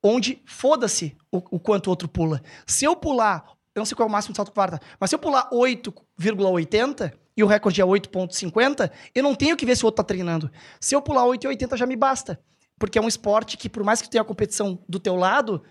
[0.01, 2.41] Onde foda-se o, o, quanto o outro pula.
[2.65, 3.45] Se eu pular,
[3.75, 4.85] eu não sei qual é o máximo de salto com vara, tá?
[4.99, 9.77] mas se eu pular 8,80 e o recorde é 8,50, eu não tenho que ver
[9.77, 10.51] se o outro tá treinando.
[10.79, 12.39] Se eu pular 8,80 já me basta.
[12.79, 15.63] Porque é um esporte que, por mais que tenha a competição do teu lado,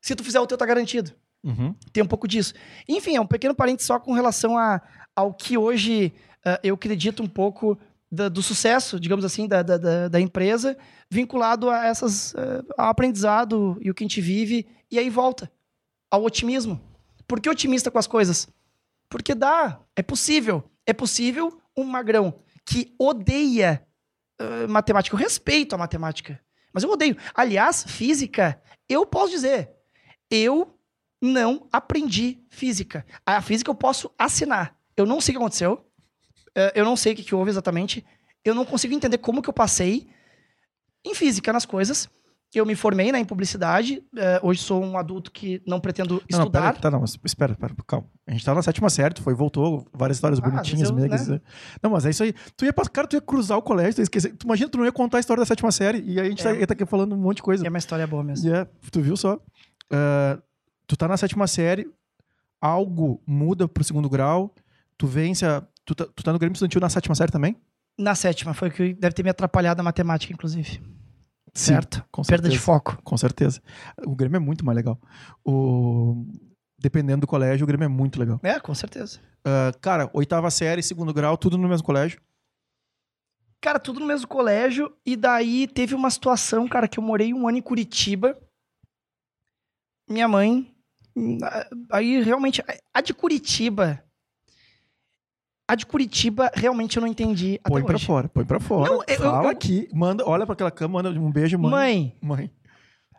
[0.00, 1.12] se tu fizer o teu, tá garantido.
[1.44, 1.74] Uhum.
[1.92, 2.54] Tem um pouco disso.
[2.88, 4.80] Enfim, é um pequeno parente só com relação a,
[5.14, 6.12] ao que hoje
[6.46, 7.78] uh, eu acredito um pouco
[8.10, 10.76] da, do sucesso, digamos assim, da, da, da empresa,
[11.10, 15.50] vinculado a essas uh, ao aprendizado e o que a gente vive, e aí volta
[16.10, 16.80] ao otimismo.
[17.26, 18.48] Por que otimista com as coisas?
[19.08, 20.64] Porque dá, é possível.
[20.84, 22.34] É possível um magrão
[22.64, 23.86] que odeia
[24.40, 25.14] uh, matemática.
[25.14, 26.40] Eu respeito a matemática,
[26.72, 27.16] mas eu odeio.
[27.34, 29.70] Aliás, física, eu posso dizer,
[30.30, 30.76] eu
[31.22, 33.06] não aprendi física.
[33.24, 34.76] A física eu posso assinar.
[34.96, 35.86] Eu não sei o que aconteceu.
[36.54, 38.04] É, eu não sei o que, houve exatamente.
[38.44, 40.08] Eu não consigo entender como que eu passei
[41.04, 42.08] em física nas coisas.
[42.52, 44.02] Eu me formei né, em publicidade.
[44.16, 46.60] É, hoje sou um adulto que não pretendo não, estudar.
[46.60, 48.08] Não, pera, tá, não, mas espera, espera, calma.
[48.26, 50.90] A gente tá na sétima série, tu foi, voltou, várias histórias ah, bonitinhas.
[50.90, 51.40] Eu, né?
[51.80, 52.34] Não, mas é isso aí.
[52.56, 54.36] Tu ia, cara, tu ia cruzar o colégio, tu ia esquecer.
[54.36, 56.40] Tu imagina, tu não ia contar a história da sétima série e aí a gente
[56.40, 56.52] é.
[56.52, 57.64] tá, ia tá aqui falando um monte de coisa.
[57.64, 58.48] É uma história boa mesmo.
[58.48, 59.36] Yeah, tu viu só?
[59.36, 60.42] Uh,
[60.88, 61.88] tu tá na sétima série,
[62.60, 64.52] algo muda pro segundo grau,
[64.98, 65.64] tu vence a.
[65.90, 67.56] Tu tá, tu tá no Grêmio Estudantil na sétima série também?
[67.98, 70.80] Na sétima, foi o que deve ter me atrapalhado a matemática, inclusive.
[71.52, 72.04] Sim, certo?
[72.12, 72.96] Com Perda certeza, de foco.
[73.02, 73.60] Com certeza.
[74.06, 75.00] O Grêmio é muito mais legal.
[75.44, 76.24] O...
[76.78, 78.38] Dependendo do colégio, o Grêmio é muito legal.
[78.44, 79.18] É, com certeza.
[79.40, 82.20] Uh, cara, oitava série, segundo grau, tudo no mesmo colégio?
[83.60, 84.94] Cara, tudo no mesmo colégio.
[85.04, 88.38] E daí teve uma situação, cara, que eu morei um ano em Curitiba
[90.08, 90.72] minha mãe.
[91.90, 92.62] Aí realmente.
[92.92, 94.04] A de Curitiba.
[95.70, 97.60] A de Curitiba, realmente eu não entendi.
[97.62, 98.04] Põe pra hoje.
[98.04, 98.90] fora, põe pra fora.
[98.90, 101.70] Não, eu, Fala eu, aqui, manda, olha pra aquela cama, manda um beijo, mãe.
[101.70, 102.18] Mãe.
[102.20, 102.50] Mãe.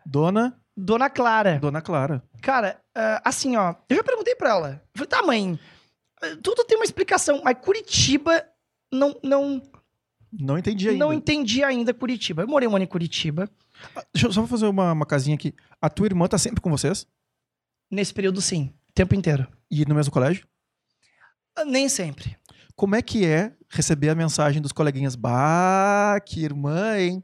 [0.05, 0.59] Dona.
[0.75, 1.59] Dona Clara.
[1.59, 2.21] Dona Clara.
[2.41, 3.73] Cara, uh, assim, ó.
[3.89, 4.69] Eu já perguntei pra ela.
[4.93, 5.57] Eu falei, tá, mãe.
[6.43, 8.43] Tudo tem uma explicação, mas Curitiba
[8.91, 9.15] não.
[9.23, 9.61] Não,
[10.37, 11.05] não entendi ainda.
[11.05, 12.41] Não entendi ainda Curitiba.
[12.41, 13.49] Eu morei um ano em Curitiba.
[14.13, 15.55] Deixa eu só fazer uma, uma casinha aqui.
[15.81, 17.07] A tua irmã tá sempre com vocês?
[17.89, 18.73] Nesse período, sim.
[18.89, 19.47] O tempo inteiro.
[19.71, 20.45] E no mesmo colégio?
[21.55, 22.37] Ah, nem sempre.
[22.81, 25.15] Como é que é receber a mensagem dos coleguinhas?
[25.15, 27.23] Bah, que irmã, hein?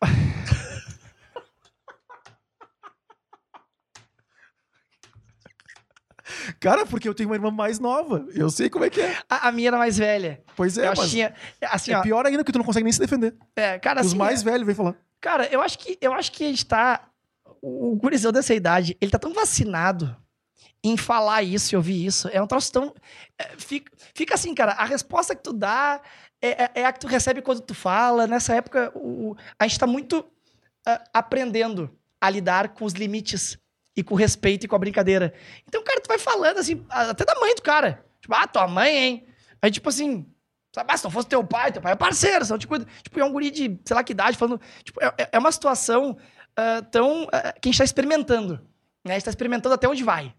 [6.58, 8.26] Cara, porque eu tenho uma irmã mais nova.
[8.34, 9.14] Eu sei como é que é.
[9.28, 10.42] A, a minha era mais velha.
[10.56, 12.92] Pois é, eu mas tinha, assim, é ó, pior ainda que tu não consegue nem
[12.94, 13.36] se defender.
[13.54, 14.44] É, cara, Os assim, mais é...
[14.44, 14.96] velhos vêm falar.
[15.20, 17.10] Cara, eu acho que eu acho que a gente tá
[17.60, 20.16] o gurizão dessa idade, ele tá tão vacinado
[20.82, 22.28] em falar isso e ouvir isso.
[22.32, 22.94] É um troço tão.
[23.38, 26.00] é, fica, fica assim, cara, a resposta que tu dá
[26.40, 28.26] é, é- é a que tu recebe quando tu fala.
[28.26, 30.24] Nessa época, o, a gente tá muito
[30.86, 31.90] ah, aprendendo
[32.20, 33.58] a lidar com os limites
[33.96, 35.34] e com o respeito e com a brincadeira.
[35.68, 38.04] Então, cara, tu vai falando assim, até da mãe do cara.
[38.20, 39.26] Tipo, ah, tua mãe, hein?
[39.60, 40.26] Aí, tipo assim.
[40.74, 43.24] Sabe, ah, se não fosse teu pai, teu pai é parceiro, são, tipo, tipo, é
[43.24, 44.60] um guri de, sei lá que idade, falando.
[44.84, 46.16] Tipo, é, é uma situação
[46.56, 47.26] ah, tão.
[47.32, 48.54] ah, que a gente tá experimentando.
[49.04, 49.12] Né?
[49.14, 50.32] A gente tá experimentando até onde vai.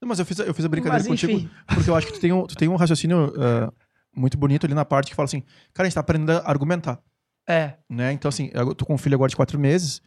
[0.00, 1.50] Não, mas eu fiz, eu fiz a brincadeira Mas, contigo enfim.
[1.66, 3.72] porque eu acho que tu tem um, tu tem um raciocínio ah,
[4.14, 5.42] muito bonito ali na parte que fala assim,
[5.72, 7.00] cara, a gente tá aprendendo a argumentar,
[7.48, 7.74] É.
[7.88, 8.12] né?
[8.12, 10.02] Então, assim, eu tô com um filho agora de quatro meses,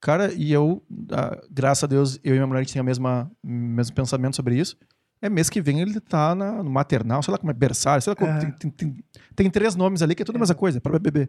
[0.00, 0.82] cara, e eu,
[1.12, 4.56] ah, graças a Deus, eu e minha mulher, a gente tem mesma, mesmo pensamento sobre
[4.56, 4.76] isso.
[5.20, 8.10] É mês que vem ele tá na, no maternal, sei lá como é, berçário, sei
[8.12, 8.38] lá como, É.
[8.40, 9.04] tem, tem, tem,
[9.34, 11.28] tem três nomes ali que é tudo a mesma coisa, para bebê.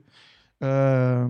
[0.61, 1.29] Ah,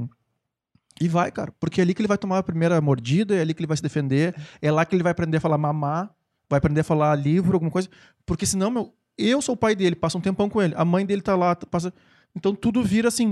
[1.01, 3.53] e vai, cara, porque é ali que ele vai tomar a primeira mordida, é ali
[3.53, 6.09] que ele vai se defender, é lá que ele vai aprender a falar mamar,
[6.49, 7.87] vai aprender a falar livro, alguma coisa.
[8.25, 11.05] Porque senão, meu, eu sou o pai dele, passa um tempão com ele, a mãe
[11.05, 11.93] dele tá lá, passa.
[12.35, 13.27] Então tudo vira assim,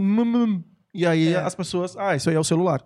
[0.93, 1.37] e aí É.
[1.39, 2.83] as pessoas, ah, isso aí é o celular.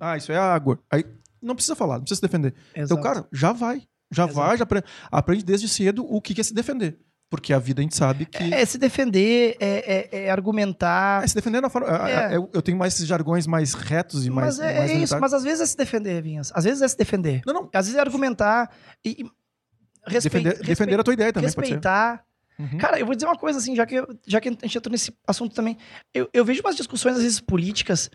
[0.00, 0.78] Ah, isso é a água.
[0.90, 1.04] Aí
[1.40, 2.54] não precisa falar, não precisa se defender.
[2.72, 3.02] Então, Exato.
[3.02, 3.82] cara, já vai.
[4.10, 4.34] Já Exato.
[4.34, 6.98] vai, já aprende, aprende desde cedo o que que é se defender.
[7.30, 8.54] Porque a vida a gente sabe que.
[8.54, 11.22] É se defender, é, é- é argumentar.
[11.22, 11.88] É, se defender na forma.
[12.08, 12.34] É.
[12.36, 14.58] Eu, tenho mais esses jargões mais retos e mais.
[14.58, 16.50] mas é, mais é isso, mas às vezes é se defender, Vinhas.
[16.54, 17.42] Às vezes é se defender.
[17.46, 17.70] Não, não.
[17.74, 18.70] Às vezes é argumentar
[19.04, 19.10] e.
[19.24, 22.24] e respeit- Defender, defender a tua ideia também, respeitar.
[22.58, 22.78] Uhum.
[22.78, 24.90] Cara, eu vou dizer uma coisa assim, já que, eu- já que a gente entrou
[24.90, 25.76] nesse assunto também.
[26.14, 28.10] Eu, eu vejo umas discussões, às vezes, políticas,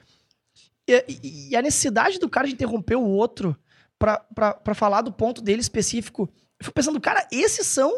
[0.88, 3.56] e, e- a necessidade do cara de interromper o outro
[3.99, 4.26] pra
[4.73, 6.23] falar do ponto dele específico.
[6.60, 7.91] Eu fico pensando, cara, esses são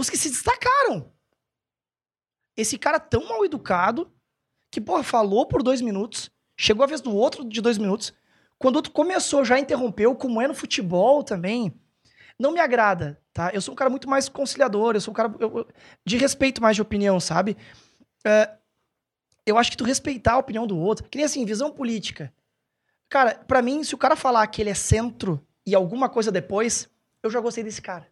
[0.00, 1.12] os que se destacaram.
[2.56, 4.10] Esse cara tão mal educado
[4.70, 8.12] que, porra, falou por dois minutos, chegou a vez do outro de dois minutos.
[8.58, 11.74] Quando o outro começou, já interrompeu, como é no futebol também.
[12.38, 13.50] Não me agrada, tá?
[13.52, 15.66] Eu sou um cara muito mais conciliador, eu sou um cara eu-
[16.04, 17.56] de respeito mais de opinião, sabe?
[18.24, 18.56] É,
[19.46, 22.32] eu acho que tu respeitar a opinião do outro, que nem assim, visão política.
[23.08, 26.88] Cara, pra mim, se o cara falar que ele é centro e alguma coisa depois,
[27.22, 28.09] eu já gostei desse cara.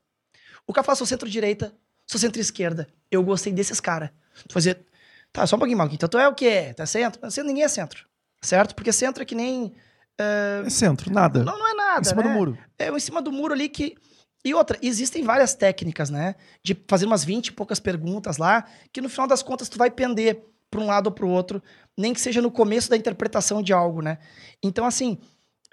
[0.68, 1.74] O cara fala, sou centro-direita,
[2.06, 2.86] sou centro-esquerda.
[3.10, 4.10] Eu gostei desses caras.
[4.46, 4.84] Tu fazer,
[5.32, 5.96] tá, só um pouquinho, Malquinho.
[5.96, 6.74] Então tu é o quê?
[6.76, 7.20] Tá centro?
[7.22, 8.06] Você, ninguém é centro,
[8.42, 8.74] certo?
[8.74, 9.74] Porque centro é que nem...
[10.20, 11.42] é, É centro, nada.
[11.42, 12.28] não, não é nada, em cima né?
[12.28, 12.58] do muro.
[12.78, 13.96] É em cima do muro ali que.
[14.44, 16.36] E outra, existem várias técnicas, né?
[16.62, 19.90] De fazer umas 20 e poucas perguntas lá, que no final das contas tu vai
[19.90, 21.62] pender para um lado ou para o outro,
[21.96, 24.18] nem que seja no começo da interpretação de algo, né?
[24.62, 25.18] Então, assim,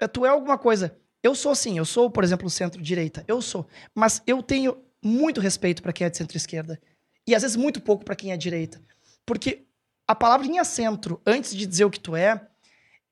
[0.00, 0.96] eh, tu é alguma coisa.
[1.22, 3.24] Eu sou sim, eu sou, por exemplo, centro-direita.
[3.28, 3.68] Eu sou.
[3.94, 4.76] Mas eu tenho
[5.06, 6.80] muito respeito para quem é de centro-esquerda.
[7.26, 8.80] E às vezes muito pouco para quem é direita.
[9.24, 9.64] Porque
[10.06, 12.46] a palavrinha centro, antes de dizer o que tu é,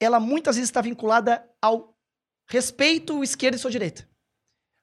[0.01, 1.97] ela muitas vezes está vinculada ao
[2.49, 4.07] respeito esquerda e sua direita.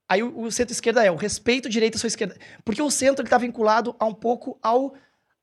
[0.09, 2.35] Aí o, o centro-esquerda é o respeito direita e sua esquerda.
[2.65, 4.93] Porque o centro está vinculado a um pouco ao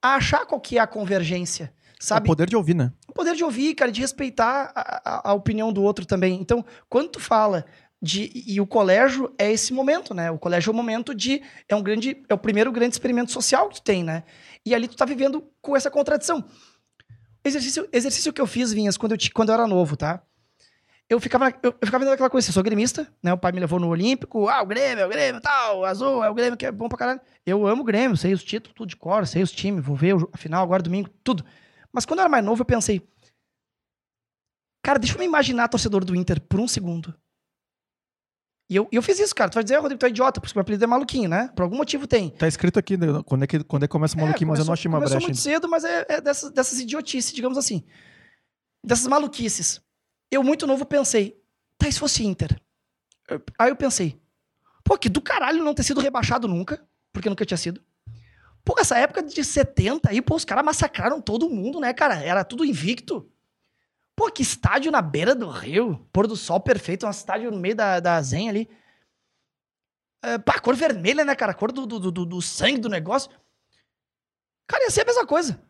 [0.03, 2.27] a achar qual que é a convergência, O sabe?
[2.27, 2.93] poder de ouvir, né?
[3.09, 6.40] O poder de ouvir, cara, de respeitar a, a- a opinião do outro também.
[6.40, 7.65] Então, quando tu fala
[8.01, 8.31] de.
[8.47, 10.31] E o colégio é esse momento, né?
[10.31, 11.43] O colégio é o momento de.
[11.69, 12.23] É um grande.
[12.29, 14.25] É o primeiro grande experimento social que tu tem, né?
[14.65, 16.45] E ali tu tá vivendo com essa contradição.
[17.45, 20.23] Exercício, exercício que eu fiz, Vinhas, quando eu, quando eu era novo, tá?
[21.09, 23.33] Eu ficava, eu, eu ficava vendo aquela coisa assim, eu sou gremista, né?
[23.33, 26.29] O pai me levou no Olímpico, ah, o Grêmio, é o Grêmio, tal, azul, é
[26.29, 27.20] o Grêmio que é bom pra caralho.
[27.47, 30.15] Eu amo o Grêmio, sei os títulos, tudo de cor, sei os times, vou ver
[30.31, 31.43] a final agora domingo, tudo.
[31.91, 33.01] Mas quando eu era mais novo, eu pensei,
[34.83, 37.15] cara, deixa eu me imaginar torcedor do Inter por um segundo.
[38.70, 39.51] E eu, eu fiz isso, cara.
[39.51, 41.51] Tu vai dizer, ah, Rodrigo, tu é idiota, porque meu apelido é maluquinho, né?
[41.57, 42.28] Por algum motivo tem.
[42.31, 44.65] Tá escrito aqui, né, quando é que, quando é que começa o maluquinho, mas eu
[44.65, 45.27] não começou- achei uma Começou brecha.
[45.27, 45.61] muito ainda.
[45.61, 47.82] cedo, mas é, é dessas, dessas idiotices, digamos assim.
[48.85, 49.81] Dessas maluquices.
[50.31, 51.40] Eu, muito novo, pensei,
[51.78, 52.61] tá, e se fosse Inter?
[53.59, 54.20] Aí eu pensei,
[54.85, 56.82] pô, que do caralho não ter sido rebaixado nunca,
[57.12, 57.81] porque nunca tinha sido.
[58.65, 62.23] Pô, essa época de 70 aí, pô, os caras massacraram todo mundo, né, cara?
[62.23, 63.31] Era tudo invicto.
[64.19, 67.77] Pô, que estádio na beira do rio, pôr do sol perfeito, um estádio no meio
[67.77, 68.69] da, da zen ali.
[70.20, 71.53] É, pá, cor vermelha, né, cara?
[71.53, 73.31] A cor do, do, do, do sangue do negócio.
[74.66, 75.62] Cara, ia ser a mesma coisa.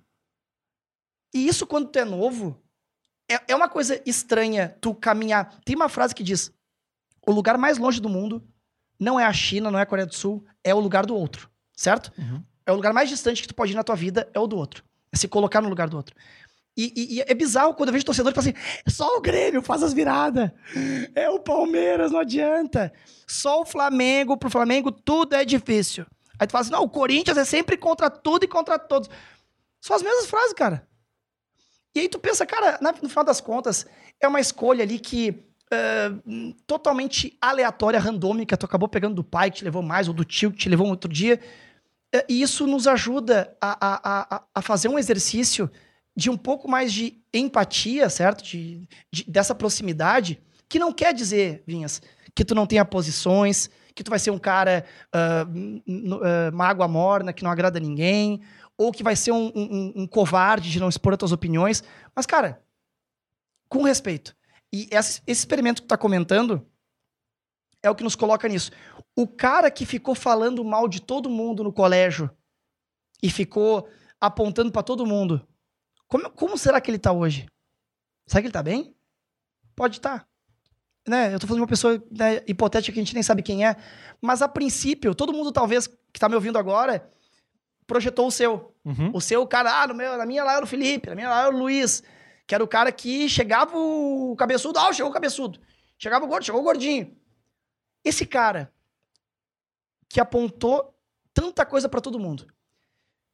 [1.35, 2.59] E isso, quando tu é novo,
[3.31, 5.61] é, é uma coisa estranha tu caminhar.
[5.63, 6.51] Tem uma frase que diz:
[7.27, 8.43] o lugar mais longe do mundo
[8.99, 11.51] não é a China, não é a Coreia do Sul, é o lugar do outro.
[11.77, 12.11] Certo?
[12.17, 12.43] Uhum.
[12.65, 14.57] É o lugar mais distante que tu pode ir na tua vida, é o do
[14.57, 14.83] outro.
[15.13, 16.17] É se colocar no lugar do outro.
[16.81, 19.61] E, e- e é bizarro quando eu vejo torcedor que fala assim: só o Grêmio
[19.61, 20.51] faz as viradas.
[21.15, 22.93] É o Palmeiras, não adianta.
[23.27, 26.07] Só o Flamengo, pro Flamengo tudo é difícil.
[26.39, 29.11] Aí tu fala assim: não, o Corinthians é sempre contra tudo e contra todos.
[29.81, 30.87] São as mesmas frases, cara.
[31.95, 33.85] E aí tu pensa, cara, no final das contas,
[34.21, 35.35] é uma escolha ali que.
[36.25, 40.25] hum, totalmente aleatória, randômica, tu acabou pegando do pai que te levou mais, ou do
[40.25, 41.41] tio que te levou um outro dia.
[42.15, 45.69] É, E isso nos ajuda a, a, a, a fazer um exercício
[46.19, 48.43] de um pouco mais de empatia, certo?
[48.43, 52.03] De, de- dessa proximidade, que não quer dizer, Vinhas,
[52.35, 54.85] que tu não tenha posições, que tu vai ser um cara
[55.55, 55.81] n-
[56.21, 58.41] ah, mágoa morna, que não agrada ninguém,
[58.77, 61.85] ou que vai ser um, um- um- covarde de não expor as tuas opiniões.
[62.17, 62.61] Mas, cara,
[63.69, 64.35] com respeito.
[64.75, 66.67] E esse, esse experimento que tu tá comentando
[67.81, 68.73] é o que nos coloca nisso.
[69.17, 72.29] O cara que ficou falando mal de todo mundo no colégio
[73.23, 73.89] e ficou
[74.21, 75.47] apontando pra todo mundo,
[76.09, 77.47] como, como será que ele tá hoje?
[78.27, 78.97] Será que ele tá bem?
[79.77, 80.27] Pode estar.
[81.07, 81.33] Né?
[81.35, 83.77] Eu tô falando de uma pessoa né, hipotética que a gente nem sabe quem é,
[84.21, 87.11] mas a princípio, todo mundo talvez que tá me ouvindo agora
[87.87, 88.75] projetou o seu.
[88.85, 89.11] Uhum.
[89.15, 91.47] O seu cara, ah, no meu, na minha lá era o Felipe, na minha lá
[91.47, 92.03] era o Luiz,
[92.47, 95.61] que era o cara que chegava o cabeçudo, ah, chegou o cabeçudo.
[95.99, 97.17] Chegava o gordo, chegou o gordinho.
[98.05, 98.73] Esse cara
[100.09, 100.95] que apontou
[101.35, 102.47] tanta coisa pra todo mundo,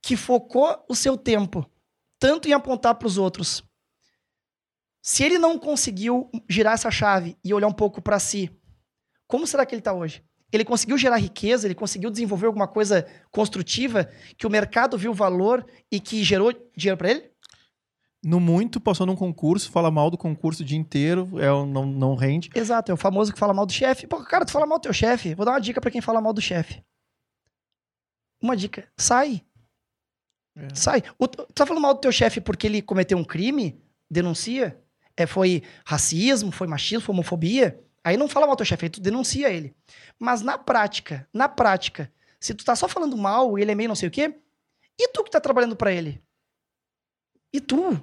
[0.02, 1.68] que focou o seu tempo
[2.24, 3.62] tanto em apontar pros outros.
[5.02, 8.50] Se ele não conseguiu girar essa chave e olhar um pouco pra si,
[9.26, 10.24] como será que ele tá hoje?
[10.50, 15.66] Ele conseguiu gerar riqueza, ele conseguiu desenvolver alguma coisa construtiva que o mercado viu valor
[15.92, 17.30] e que gerou dinheiro pra ele?
[18.24, 22.14] No muito, passou num concurso, fala mal do concurso o dia inteiro, é, não, não
[22.14, 22.48] rende.
[22.54, 24.06] Exato, é o famoso que fala mal do chefe.
[24.06, 25.34] Pô, cara, tu fala mal do teu chefe.
[25.34, 26.82] Vou dar uma dica pra quem fala mal do chefe.
[28.40, 28.88] Uma dica.
[28.96, 29.44] Sai.
[30.56, 30.74] É.
[30.74, 31.02] Sai.
[31.18, 33.80] O- tu tá falando mal do teu chefe porque ele cometeu um crime?
[34.10, 34.80] Denuncia.
[35.16, 37.80] É, foi racismo, foi machismo, foi homofobia?
[38.02, 39.74] Aí não fala mal do teu chefe, aí tu denuncia ele.
[40.18, 43.94] Mas na prática, na prática, se tu tá só falando mal, ele é meio não
[43.96, 44.34] sei o quê,
[44.98, 46.22] e tu que tá trabalhando pra ele?
[47.52, 48.00] E tu?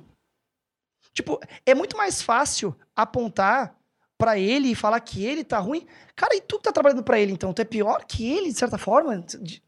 [1.13, 3.77] Tipo, é muito mais fácil apontar
[4.17, 5.85] pra ele e falar que ele tá ruim.
[6.15, 7.53] Cara, e tu que tá trabalhando pra ele, então?
[7.53, 9.23] Tu é pior que ele, de certa forma?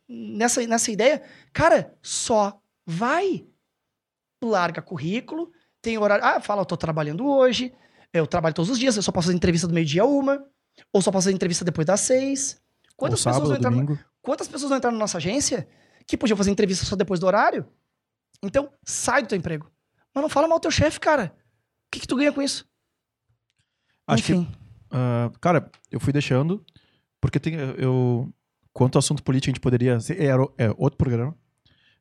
[0.08, 1.22] nessa, nessa ideia?
[1.52, 3.48] Cara, só vai.
[4.44, 5.52] Larga currículo,
[5.82, 6.24] tem horário.
[6.26, 7.74] Ah, fala, eu tô trabalhando hoje,
[8.12, 10.46] eu trabalho todos os dias, eu só posso fazer entrevista do meio-dia a uma,
[10.92, 12.62] ou só posso fazer entrevista depois das seis.
[12.98, 15.68] Quantas, Ou pessoas sábado, vão entrar no- quantas pessoas vão entrar na nossa agência
[16.06, 17.66] que podiam fazer entrevista só depois do horário?
[18.44, 19.72] Então, sai do teu emprego.
[20.14, 21.34] Mas não fala mal do teu chefe, cara.
[21.88, 22.68] O que, que tu ganha com isso?
[24.06, 24.52] Acho que Enfim.
[24.92, 26.64] Ah, cara, eu fui deixando,
[27.22, 28.32] porque tem, eu.
[28.74, 29.98] Quanto ao assunto político, a gente poderia.
[30.58, 31.36] É, é outro programa.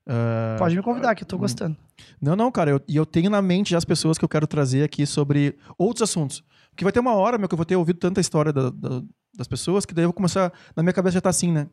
[0.06, 1.76] Ah, Pode me convidar, que eu tô gostando.
[2.20, 4.46] Não, não, cara, eu- e eu, tenho na mente já as pessoas que eu quero
[4.46, 6.42] trazer aqui sobre outros assuntos.
[6.70, 9.02] Porque vai ter uma hora, meu, que eu vou ter ouvido tanta história da- da-
[9.36, 10.52] das pessoas que daí eu vou começar.
[10.74, 11.68] Na minha cabeça já tá assim, né?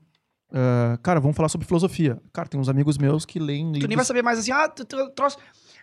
[0.54, 2.22] Ah, cara, vamos falar sobre filosofia.
[2.34, 4.08] Cara, tem uns amigos meus que leem Tu nem vai livros.
[4.08, 5.38] saber mais assim, ah, tu, tu trouxe.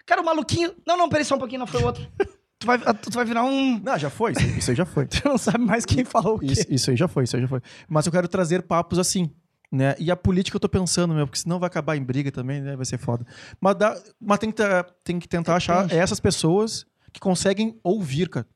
[0.04, 0.72] Cara, o maluquinho.
[0.86, 2.06] Não, não, peraí só um pouquinho, não foi o outro.
[2.60, 3.78] tu, vai, tu vai virar um.
[3.80, 5.06] Não, já foi, isso, isso aí já foi.
[5.08, 6.46] Tu não sabe mais quem falou o quê.
[6.46, 7.60] Isso, isso aí já foi, isso aí já foi.
[7.88, 9.30] Mas eu quero trazer papos assim,
[9.70, 9.94] né?
[9.98, 12.76] E a política eu tô pensando, meu, porque senão vai acabar em briga também, né?
[12.76, 13.26] Vai ser foda.
[13.60, 14.62] Mas, dá, mas tem, que
[15.02, 18.46] tem que tentar achar essas pessoas que conseguem ouvir, cara.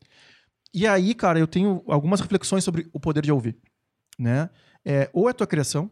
[0.73, 3.57] E aí, cara, eu tenho algumas reflexões sobre o poder de ouvir,
[4.19, 4.49] né?
[4.85, 5.91] É, ou é tua criação,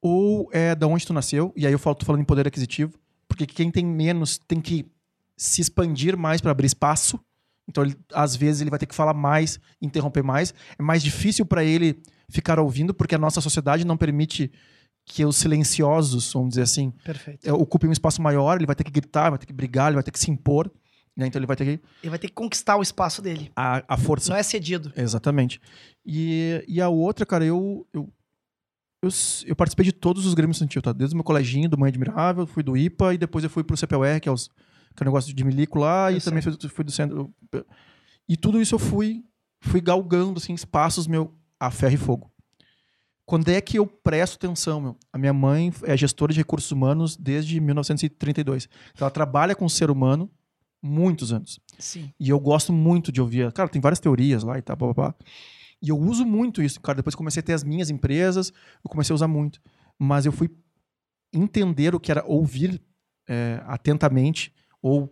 [0.00, 2.98] ou é da onde tu nasceu, e aí eu falo, tô falando em poder aquisitivo,
[3.26, 4.86] porque quem tem menos tem que
[5.36, 7.18] se expandir mais para abrir espaço.
[7.68, 10.52] Então, ele- às vezes, ele vai ter que falar mais, interromper mais.
[10.78, 14.50] É mais difícil para ele ficar ouvindo, porque a nossa sociedade não permite
[15.06, 17.46] que os silenciosos, vamos dizer assim, Perfeito.
[17.46, 18.56] eh, ocupem um espaço maior.
[18.56, 20.70] Ele vai ter que gritar, vai ter que brigar, ele vai ter que se impor.
[21.16, 21.26] né?
[21.26, 21.70] Então, ele vai ter que.
[22.02, 23.50] Ele vai ter que conquistar o espaço dele.
[23.54, 24.30] A, a força.
[24.30, 24.92] Não é cedido.
[24.96, 25.60] Exatamente.
[26.04, 28.12] E, e a outra, cara, eu, eu,
[29.02, 29.08] eu,
[29.46, 30.92] eu participei de todos os grêmios estudantil, tá?
[30.92, 33.76] Desde o meu coleginho, do Mãe Admirável, fui do IPA e depois eu fui pro
[33.76, 34.50] CPUR, que é, os,
[34.94, 37.32] que é o negócio de milico lá, Eu e também fui, fui do centro.
[38.28, 39.24] E tudo isso eu fui,
[39.60, 42.30] fui galgando, assim, espaços, meu, a ferro e fogo.
[43.26, 44.96] Quando é que eu presto atenção, meu?
[45.12, 48.68] A minha mãe é gestora de recursos humanos desde 1932.
[48.92, 50.30] Então ela trabalha com o ser humano
[50.82, 51.58] muitos anos.
[51.78, 52.12] Sim.
[52.20, 53.50] E eu gosto muito de ouvir.
[53.52, 55.14] Cara, tem várias teorias lá e tal, papapá.
[55.80, 56.96] E eu uso muito isso, cara.
[56.96, 58.52] Depois comecei a ter as minhas empresas,
[58.84, 59.60] eu comecei a usar muito.
[59.98, 60.50] Mas eu fui
[61.32, 62.80] entender o que era ouvir
[63.26, 64.52] é, atentamente,
[64.84, 65.10] ou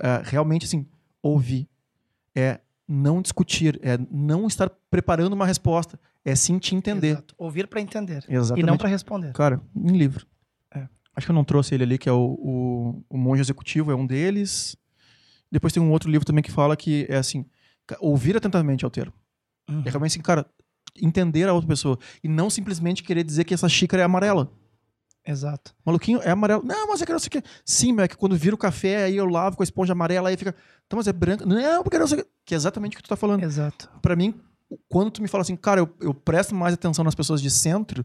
[0.00, 0.84] é, realmente, assim,
[1.22, 1.68] ouvir.
[2.34, 2.58] É
[2.88, 7.12] não discutir, é não estar preparando uma resposta, é sim te entender.
[7.12, 7.34] Exato.
[7.38, 8.24] Ouvir pra entender.
[8.28, 8.64] Exatamente.
[8.64, 9.32] E não pra responder.
[9.32, 10.26] Cara, em livro.
[10.74, 10.88] É.
[11.14, 13.94] Acho que eu não trouxe ele ali, que é o, o, o Monge Executivo, é
[13.94, 14.76] um deles.
[15.52, 17.46] Depois tem um outro livro também que fala que é assim,
[18.00, 19.12] ouvir atentamente ao termo.
[19.68, 19.82] Uhum.
[19.84, 20.44] É realmente assim, cara,
[21.00, 21.96] entender a outra pessoa.
[22.24, 24.52] E não simplesmente querer dizer que essa xícara é amarela.
[25.26, 25.74] Exato.
[25.84, 26.62] Maluquinho, é amarelo.
[26.64, 27.42] Não, mas é que não sei o que.
[27.64, 30.28] Sim, mas é que quando vira o café, aí eu lavo com a esponja amarela,
[30.28, 30.54] aí fica.
[30.86, 31.46] Então, mas é branco.
[31.46, 32.30] Não, porque não sei o que.
[32.46, 33.44] Que é exatamente o que tu tá falando.
[33.44, 33.88] Exato.
[34.02, 34.34] Pra mim,
[34.88, 38.04] quando tu me fala assim, cara, eu, eu presto mais atenção nas pessoas de centro,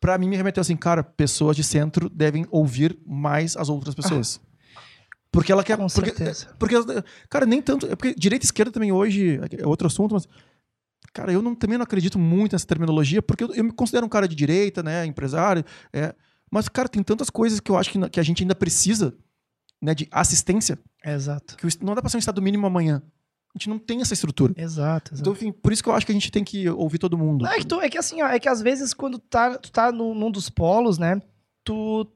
[0.00, 4.40] pra mim me remeteu assim, cara, pessoas de centro devem ouvir mais as outras pessoas.
[5.30, 5.78] Porque ela quer.
[5.78, 6.48] Com porque, certeza.
[6.58, 6.74] porque,
[7.30, 7.86] cara, nem tanto.
[7.86, 10.28] É porque direita e esquerda também hoje é outro assunto, mas.
[11.12, 14.08] Cara, eu não, também não acredito muito nessa terminologia, porque eu, eu me considero um
[14.08, 15.04] cara de direita, né?
[15.04, 15.64] Empresário.
[15.92, 16.14] É,
[16.50, 19.14] mas, cara, tem tantas coisas que eu acho que, que a gente ainda precisa,
[19.80, 19.94] né?
[19.94, 21.56] De assistência, Exato.
[21.56, 23.02] que não dá pra ser um estado mínimo amanhã.
[23.54, 24.54] A gente não tem essa estrutura.
[24.56, 25.12] Exato.
[25.12, 25.20] exato.
[25.20, 27.46] Então, enfim, por isso que eu acho que a gente tem que ouvir todo mundo.
[27.46, 29.92] É, que tu- é que assim, ó, é que às vezes quando tá, tu tá
[29.92, 31.20] num, num dos polos, né,
[31.62, 32.06] tu,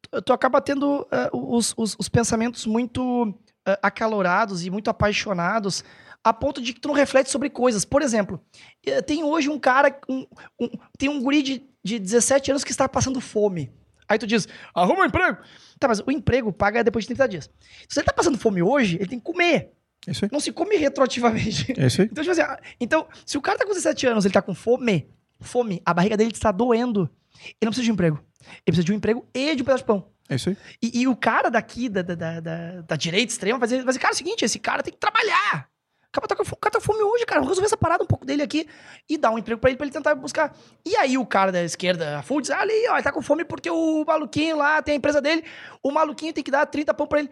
[0.00, 3.34] tu, tu acaba tendo eh, os, os, os pensamentos muito
[3.66, 5.82] eh, acalorados e muito apaixonados
[6.22, 7.84] a ponto de que tu não reflete sobre coisas.
[7.84, 8.40] Por exemplo,
[8.84, 10.26] eh, tem hoje um cara, um,
[10.60, 10.68] um-
[10.98, 13.72] tem um guri de, de 17 anos que está passando fome.
[14.08, 15.38] Aí tu diz, arruma um emprego.
[15.78, 17.50] Tá, mas o emprego paga depois de 30 dias.
[17.88, 19.72] Se ele tá passando fome hoje, ele tem que comer.
[20.06, 20.30] É isso aí.
[20.32, 21.72] Não se come retroativamente.
[21.78, 22.08] É isso aí.
[22.10, 24.54] Então, tipo assim, ah, então, se o cara tá com 17 anos, ele tá com
[24.54, 25.08] fome,
[25.40, 27.02] fome, a barriga dele está doendo,
[27.42, 28.16] ele não precisa de um emprego.
[28.42, 30.08] Ele precisa de um emprego e de um pedaço de pão.
[30.28, 30.56] É isso aí.
[30.82, 33.86] E, e o cara daqui, da, da, da, da- da direita extrema, vai dizer, vai
[33.88, 35.68] dizer, cara, é o seguinte, esse cara tem que trabalhar.
[36.10, 37.40] O cara tá com, o cara tá fome hoje, cara.
[37.40, 38.68] Vamos resolver essa parada um pouco dele aqui
[39.08, 40.56] e dar um emprego pra ele, pra ele tentar buscar.
[40.84, 43.70] E aí o cara da esquerda, a full, diz, ali, ó, tá com fome porque
[43.70, 45.44] o maluquinho lá tem a empresa dele,
[45.82, 47.30] o maluquinho tem que dar 30 pão pra ele.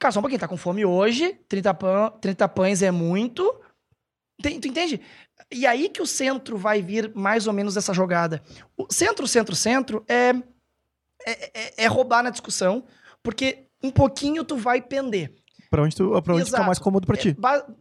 [0.00, 3.60] Cara, só um pouquinho, tá com fome hoje, 30, pão, 30 pães é muito.
[4.42, 5.00] Tem- tu entende?
[5.50, 8.42] E aí que o centro vai vir mais ou menos essa jogada.
[8.76, 10.30] O centro, centro, centro é,
[11.24, 12.84] é, é- é roubar na discussão,
[13.22, 15.32] porque um pouquinho tu vai pender.
[15.70, 17.36] Pra onde, tu, pra onde fica mais cômodo pra É, ti.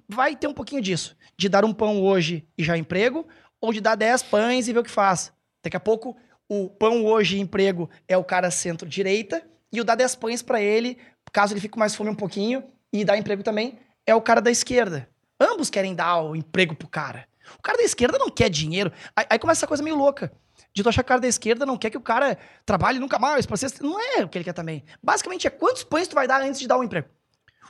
[0.07, 1.17] vai ter um pouquinho disso.
[1.35, 3.27] De dar um pão hoje e já emprego,
[3.59, 5.33] ou de dar 10 pães e ver o que faz.
[5.63, 6.15] Daqui a pouco,
[6.47, 9.41] o pão hoje e emprego é o cara centro-direita,
[9.73, 10.97] e o dar 10 pães pra ele,
[11.31, 12.63] caso ele fique com mais fome um pouquinho,
[12.93, 15.09] e dar emprego também, é o cara da esquerda.
[15.39, 17.27] Ambos querem dar o emprego pro cara.
[17.57, 18.91] O cara da esquerda não quer dinheiro.
[19.15, 20.31] Aí, aí começa essa coisa meio louca.
[20.75, 23.17] De tu achar que o cara da esquerda não quer que o cara trabalhe nunca
[23.17, 23.45] mais.
[23.45, 23.71] Pra ser...
[23.81, 24.83] Não é o que ele quer também.
[25.01, 27.07] Basicamente é quantos pães tu vai dar antes de dar um emprego.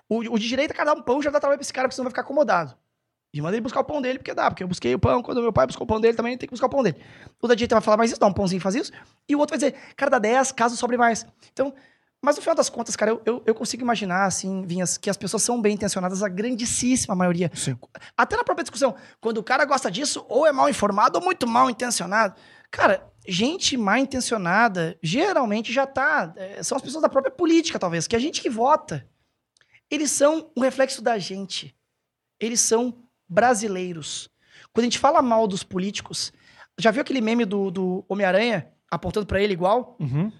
[0.09, 1.95] O, o de direita, cara, dá um pão, já dá trabalho pra esse cara, porque
[1.95, 2.75] senão vai ficar acomodado.
[3.31, 4.49] E manda ele buscar o pão dele, porque dá.
[4.49, 6.51] Porque eu busquei o pão, quando meu pai buscou o pão dele, também tem que
[6.51, 6.97] buscar o pão dele.
[7.39, 8.91] O da direita vai falar mais isso, dá um pãozinho, faz isso.
[9.27, 11.27] E o outro vai dizer, cara, dá 10, caso sobre mais.
[11.53, 11.71] Então,
[12.21, 15.15] mas no final das contas, cara, eu, eu, eu consigo imaginar, assim, Vinhas, que as
[15.15, 17.51] pessoas são bem intencionadas, a grandíssima maioria.
[17.53, 17.77] Sim.
[18.17, 21.47] Até na própria discussão, quando o cara gosta disso, ou é mal informado ou muito
[21.47, 22.35] mal intencionado.
[22.71, 26.33] Cara, gente mal intencionada geralmente já tá.
[26.35, 29.07] é, são as pessoas da própria política, talvez, que é a gente que vota.
[29.89, 31.75] Eles são um reflexo da gente.
[32.39, 34.29] Eles são brasileiros.
[34.73, 36.31] Quando a gente fala mal dos políticos,
[36.77, 39.95] já viu aquele meme do, do Homem-Aranha apontando pra ele igual?
[39.99, 40.31] Uhum.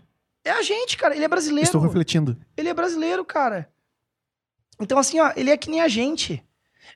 [0.43, 1.15] É a gente, cara.
[1.15, 1.65] Ele é brasileiro.
[1.65, 2.37] Estou refletindo.
[2.55, 3.69] Ele é brasileiro, cara.
[4.79, 6.43] Então, assim, ó, ele é que nem a gente.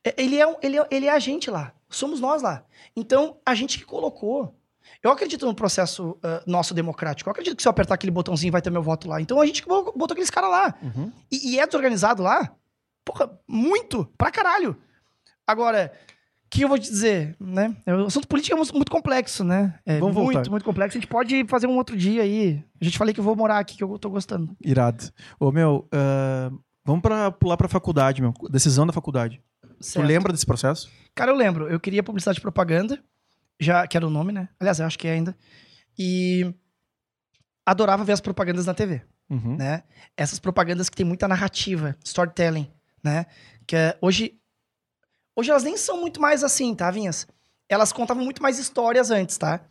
[0.03, 1.73] É- Ele é, ele, é, ele é a gente lá.
[1.89, 2.65] Somos nós lá.
[2.95, 4.55] Então, a gente que colocou.
[5.03, 7.29] Eu acredito no processo ah, nosso democrático.
[7.29, 9.19] Eu acredito que se eu apertar aquele botãozinho vai ter meu voto lá.
[9.21, 10.73] Então, a gente botou aqueles caras lá.
[10.81, 11.11] Uhum.
[11.31, 12.51] E, e é desorganizado lá?
[13.05, 14.05] Porra, muito.
[14.17, 14.77] Pra caralho.
[15.45, 15.91] Agora,
[16.45, 17.75] o que eu vou te dizer, né?
[17.85, 19.77] O assunto político é mu- muito complexo, né?
[19.85, 20.49] É Vamos muito, voltar.
[20.49, 20.97] muito complexo.
[20.97, 22.63] A gente pode fazer um outro dia aí.
[22.79, 24.55] A gente falei que eu vou morar aqui, que eu tô gostando.
[24.63, 25.03] Irado.
[25.37, 26.49] Ô, meu, ah,
[26.85, 28.33] vamos pra, pular pra faculdade, meu.
[28.49, 29.41] Decisão da faculdade.
[29.81, 30.05] Certo.
[30.05, 30.89] Tu lembra desse processo?
[31.13, 31.67] Cara, eu lembro.
[31.67, 33.03] Eu queria publicidade e propaganda,
[33.63, 34.49] já que era o nome, né?
[34.59, 35.35] Aliás, eu acho que é ainda.
[35.97, 36.53] E
[37.65, 39.55] adorava ver as propagandas na TV, Uhum.
[39.57, 39.83] né?
[40.17, 42.69] Essas propagandas que tem muita narrativa, storytelling,
[43.03, 43.25] né?
[43.65, 44.35] Que é, hoje
[45.35, 47.25] hoje elas nem são muito mais assim, tá, Vinhas?
[47.69, 49.61] Elas contavam muito mais histórias antes, tá?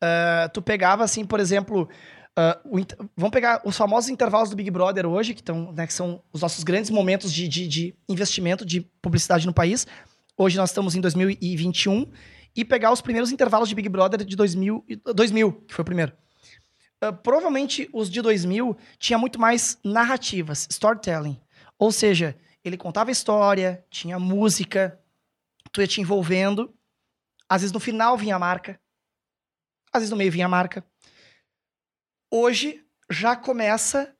[0.00, 1.88] Ah, tu pegava assim, por exemplo,
[2.72, 6.22] inter- vamos pegar os famosos intervalos do Big Brother hoje, que, tão, né, que são
[6.32, 9.86] os nossos grandes momentos de, de, de investimento de publicidade no país.
[10.36, 12.06] Hoje nós estamos em 2021
[12.54, 15.86] e pegar os primeiros intervalos de Big Brother de 2000, e- 2000 que foi o
[15.86, 16.12] primeiro.
[17.00, 21.40] Ah, provavelmente os de 2000 tinha muito mais narrativas, storytelling.
[21.78, 25.00] Ou seja, ele contava história, tinha música,
[25.72, 26.74] tu ia te envolvendo.
[27.48, 28.78] Às vezes no final vinha a marca,
[29.92, 30.84] às vezes no meio vinha a marca.
[32.30, 34.14] Hoje já começa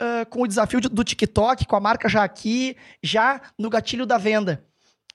[0.00, 4.06] ah, com o desafio de- do TikTok, com a marca já aqui, já no gatilho
[4.06, 4.66] da venda.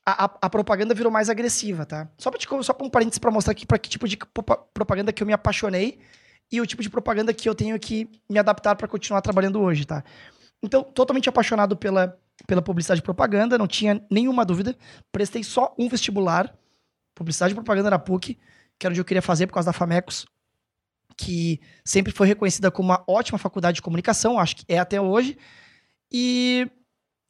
[0.10, 2.08] A, a- a propaganda virou mais agressiva, tá?
[2.18, 4.56] Só, pra te, só pra um parênteses pra mostrar aqui pra que tipo de propa-
[4.74, 6.00] propaganda que eu me apaixonei
[6.50, 9.84] e o tipo de propaganda que eu tenho que me adaptar para continuar trabalhando hoje,
[9.86, 10.02] tá?
[10.64, 12.18] Então, totalmente apaixonado pela,
[12.48, 14.78] pela publicidade e propaganda, não tinha nenhuma dúvida.
[15.12, 16.56] Prestei só um vestibular,
[17.14, 18.40] publicidade e propaganda na PUC,
[18.80, 20.26] que era onde eu queria fazer por causa da Famecos,
[21.18, 25.38] que sempre foi reconhecida como uma ótima faculdade de comunicação, acho que é até hoje.
[26.10, 26.70] E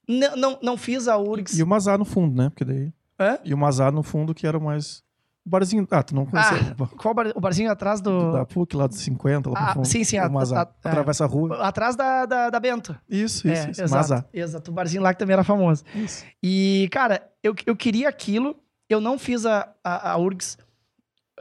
[0.08, 1.58] não, não, não fiz a URGS.
[1.60, 2.50] E o Mazar no fundo, né?
[2.50, 2.94] Porque daí.
[3.20, 3.40] Hã?
[3.44, 5.04] E o Mazar no fundo, que era o mais.
[5.46, 5.88] O barzinho.
[5.90, 6.58] Ah, tu não conheceu.
[6.80, 7.32] Ah, qual bar...
[7.36, 8.32] o barzinho atrás do.
[8.34, 9.88] Da PUC, lá dos 50, lá Ah, fundo.
[9.88, 10.60] sim, sim, O Mazar.
[10.60, 11.58] a- a- Atravessa a rua.
[11.66, 12.98] Atrás da, da, da Bento.
[13.10, 13.82] Isso, isso, é, isso.
[13.82, 14.26] exato, Mazar.
[14.34, 14.72] exato.
[14.72, 15.84] O barzinho lá que também era famoso.
[15.96, 16.26] Isso.
[16.44, 18.56] E, cara, eu, eu queria aquilo.
[18.90, 20.58] Eu não fiz a, a, a URGS,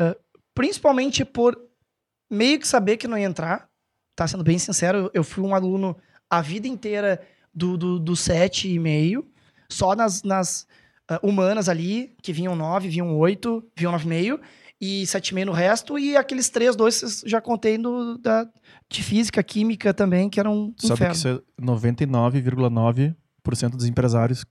[0.01, 0.17] ah,
[0.55, 1.57] principalmente por
[2.31, 3.69] meio que saber que não ia entrar.
[4.17, 5.97] Tá sendo bem sincero, eu fui um aluno
[6.31, 7.21] a vida inteira
[7.57, 9.25] do, do, do 7,5,
[9.71, 10.67] só nas, nas
[11.09, 14.39] ah, humanas ali, que vinham 9, vinham 8, vinham 9,5,
[14.79, 18.47] e 7,5 no resto, e aqueles 3, 2 já contei no, da,
[18.91, 21.15] de física, química também, que eram um sabe inferno.
[21.15, 24.45] que isso é 99,9% dos empresários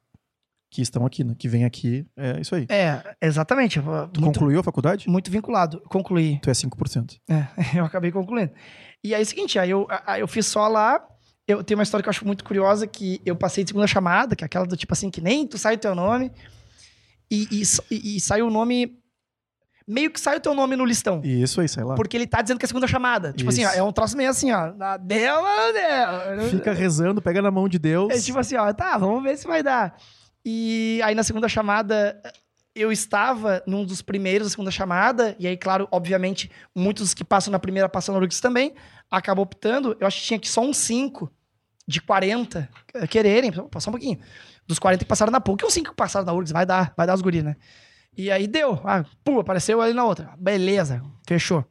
[0.71, 1.35] que estão aqui, né?
[1.37, 2.65] Que vêm aqui, é isso aí.
[2.67, 3.79] É, exatamente.
[3.79, 5.07] Tu Muito, concluiu a faculdade?
[5.07, 5.79] muito vinculado.
[5.87, 6.39] Concluí.
[6.41, 7.19] Tu é 5%.
[7.29, 7.45] É,
[7.79, 8.51] eu acabei concluindo.
[9.03, 11.07] E aí é o seguinte, aí eu, aí eu fiz só lá.
[11.47, 14.35] Eu tenho uma história que eu acho muito curiosa, que eu passei de segunda chamada,
[14.35, 16.31] que é aquela do tipo assim, que nem tu sai o teu nome,
[17.29, 17.47] e,
[17.91, 18.97] e, e- sai o nome.
[19.87, 21.21] Meio que sai o teu nome no listão.
[21.23, 21.93] Isso aí, sai lá.
[21.93, 23.31] Porque ele tá dizendo que é segunda chamada.
[23.33, 23.77] Tipo assim, ó, Isso.
[23.77, 24.73] é um troço meio assim, ó.
[24.73, 26.41] Na dela, dela.
[26.49, 28.11] Fica rezando, pega na mão de Deus.
[28.11, 29.95] É tipo assim, ó, tá, vamos ver se vai dar.
[30.43, 32.19] E aí na segunda chamada,
[32.75, 37.51] eu estava num dos primeiros da segunda chamada, e aí, claro, obviamente, muitos que passam
[37.51, 38.73] na primeira passam na URGS também,
[39.09, 41.31] acabou optando, eu acho que tinha que só uns 5
[41.87, 44.19] de 40 eh, quererem, passar um pouquinho.
[44.67, 47.05] Dos 40 que passaram na PUC, uns 5 que passaram na URGS, vai dar, vai
[47.05, 47.55] dar os guri, né?
[48.17, 50.33] E aí deu, ah, pum, apareceu ali na outra.
[50.37, 51.63] Beleza, fechou.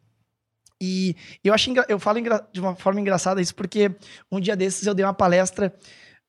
[0.80, 2.20] E eu acho eu falo
[2.52, 3.90] de uma forma engraçada isso porque
[4.30, 5.74] um dia desses eu dei uma palestra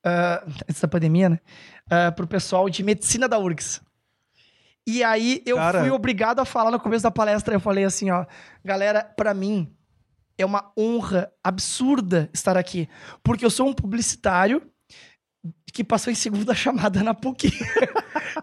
[0.04, 1.40] ah, antes da pandemia, né?
[1.90, 3.82] ah, pro pessoal de medicina da URGS.
[4.88, 8.12] E aí eu Cara- fui obrigado a falar no começo da palestra, eu falei assim,
[8.12, 8.26] ó,
[8.64, 9.76] galera, pra mim
[10.38, 12.88] é uma honra absurda estar aqui,
[13.24, 14.62] porque eu sou um publicitário
[15.74, 17.52] que passou em segunda chamada na PUC.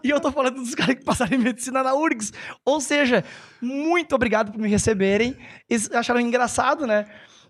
[0.03, 2.31] e eu tô falando dos caras que passaram em medicina na URGS.
[2.63, 3.23] Ou seja,
[3.61, 5.35] muito obrigado por me receberem.
[5.69, 7.05] Eles acharam engraçado, né?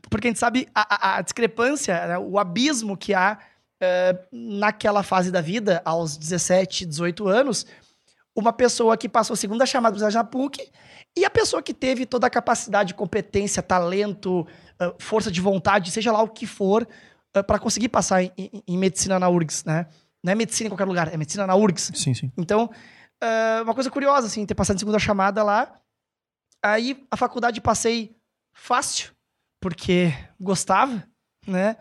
[0.10, 2.18] Porque a gente sabe a, a- a discrepância, né?
[2.18, 3.38] o abismo que há
[3.82, 7.66] eh, naquela fase da vida, aos 17, 18 anos,
[8.36, 10.72] uma pessoa que passou segunda chamada para na PUC
[11.18, 14.48] e a pessoa que teve toda a capacidade, competência, talento,
[14.80, 16.88] eh, força de vontade, seja lá o que for,
[17.48, 19.88] para conseguir passar em, em- em medicina na URGS, né?
[20.24, 21.92] Não é medicina em qualquer lugar, é medicina na URGS.
[21.96, 22.32] Sim, sim.
[22.38, 22.70] Então,
[23.22, 25.80] é uma coisa curiosa, assim, ter passado em segunda chamada lá.
[26.64, 28.16] Aí, a faculdade passei
[28.56, 29.12] fácil,
[29.62, 31.04] porque gostava,
[31.48, 31.76] né?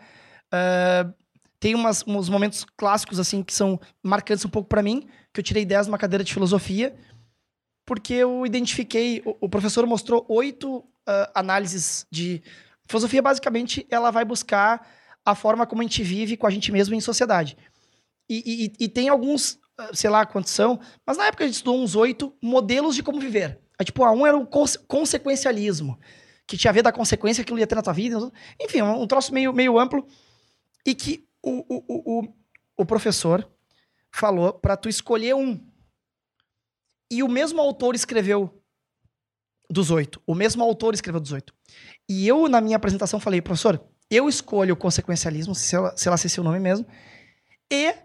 [1.63, 5.43] Tem umas, uns momentos clássicos, assim, que são marcantes um pouco pra mim, que eu
[5.43, 6.93] tirei 10 numa cadeira de filosofia,
[7.85, 12.43] porque eu identifiquei, o, o professor mostrou oito ah, análises de...
[12.85, 14.85] Filosofia, basicamente, ela vai buscar
[15.25, 17.55] a forma como a gente vive com a gente mesmo em sociedade.
[18.29, 20.77] E, e- e tem alguns, ah, sei lá quantos são,
[21.07, 23.57] mas na época a gente estudou uns oito modelos de como viver.
[23.79, 25.97] Aí, tipo, a um era o conse- consequencialismo,
[26.45, 28.29] que tinha a ver da consequência que aquilo ia ter na tua vida.
[28.61, 30.05] Enfim, um, um troço meio, meio amplo.
[30.85, 32.33] E que o, o, o, o,
[32.77, 33.47] o professor
[34.11, 35.59] falou para tu escolher um.
[37.11, 38.63] E o mesmo autor escreveu
[39.69, 40.21] dos oito.
[40.25, 41.53] O mesmo autor escreveu dos oito.
[42.07, 46.17] E eu, na minha apresentação, falei, professor, eu escolho o consequencialismo, se ela, se ela
[46.17, 46.85] ser seu nome mesmo,
[47.71, 47.95] e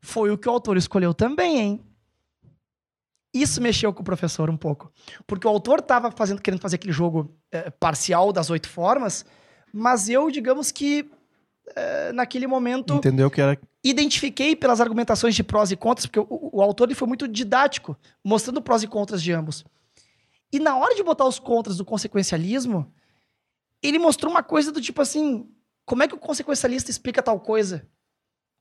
[0.00, 1.86] foi o que o autor escolheu também, hein?
[3.34, 4.90] Isso mexeu com o professor um pouco.
[5.26, 9.26] Porque o autor estava fazendo, querendo fazer aquele jogo eh, parcial das oito formas,
[9.72, 11.10] mas eu, digamos que,
[11.74, 13.58] eh, naquele momento, Entendeu que era.
[13.82, 17.96] identifiquei pelas argumentações de prós e contras, porque o, o autor ele foi muito didático,
[18.24, 19.64] mostrando prós e contras de ambos.
[20.52, 22.92] E na hora de botar os contras do consequencialismo,
[23.82, 25.50] ele mostrou uma coisa do tipo assim:
[25.84, 27.86] como é que o consequencialista explica tal coisa?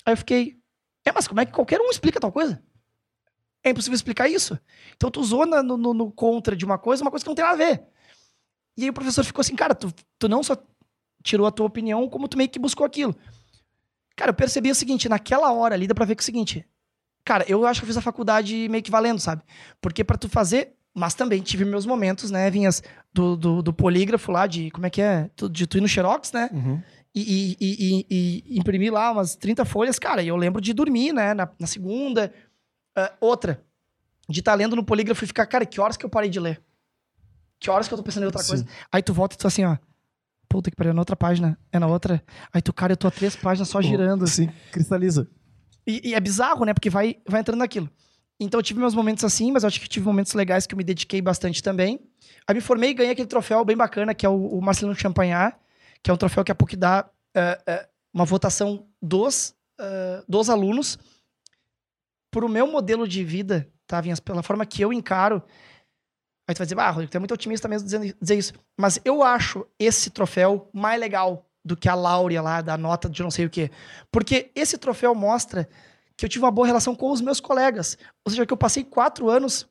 [0.06, 0.60] Aí eu fiquei,
[1.06, 2.62] é, mas como é que qualquer um explica tal coisa?
[3.64, 4.60] É impossível explicar isso.
[4.96, 7.44] Então tu usou no, no- no contra de uma coisa, uma coisa que não tem
[7.46, 7.84] nada a ver.
[8.78, 10.56] E aí o professor ficou assim, cara, tu, tu não só
[11.26, 13.16] tirou a tua opinião, como tu meio que buscou aquilo.
[14.16, 16.66] Cara, eu percebi o seguinte, naquela hora ali dá pra ver que é o seguinte,
[17.26, 19.42] cara, eu acho que eu fiz a faculdade meio que valendo, sabe?
[19.82, 22.82] Porque pra tu fazer, mas também tive meus momentos, né, vinhas
[23.12, 25.30] do, do, do polígrafo lá, de, como é que é?
[25.52, 26.50] De tu ir no Xerox, né?
[26.54, 26.82] Uhum.
[27.14, 31.12] e, e, e, e- imprimir lá umas 30 folhas, cara, e eu lembro de dormir,
[31.12, 32.32] né, na, na segunda.
[32.96, 33.62] Ah, outra,
[34.30, 36.62] de estar lendo no polígrafo e ficar, cara, que horas que eu parei de ler?
[37.60, 38.50] Que horas que eu tô pensando em outra Sim.
[38.50, 38.68] coisa?
[38.92, 39.76] Aí tu volta e tu assim, ó,
[40.48, 42.24] puta que pariu, é na outra página, é na outra.
[42.54, 44.26] Aí tu, cara, eu tô a três páginas só girando.
[44.28, 45.28] Sim, cristaliza.
[45.86, 46.74] E, e é bizarro, né?
[46.74, 47.90] Porque vai, vai entrando naquilo.
[48.40, 50.84] Então eu tive meus momentos assim, mas acho que tive momentos legais que eu me
[50.84, 52.00] dediquei bastante também.
[52.48, 55.56] Aí me formei e ganhei aquele troféu bem bacana, que é o, o Marcelino Champagnat,
[56.04, 60.50] que é um troféu que a PUC dá uh, uh, uma votação dos, uh, dos
[60.50, 61.00] alunos
[62.30, 64.20] pro meu modelo de vida, tá, Vinhas?
[64.20, 65.42] Pela forma que eu encaro.
[66.48, 68.54] Aí tu vai dizer, ah, Rodrigo, tu é muito otimista mesmo dizendo, dizer isso.
[68.80, 73.24] Mas eu acho esse troféu mais legal do que a Láurea lá, da nota de
[73.24, 73.72] não sei o quê.
[74.12, 75.68] Porque esse troféu mostra
[76.16, 77.98] que eu tive uma boa relação com os meus colegas.
[78.24, 79.68] Ou seja, que eu passei quatro anos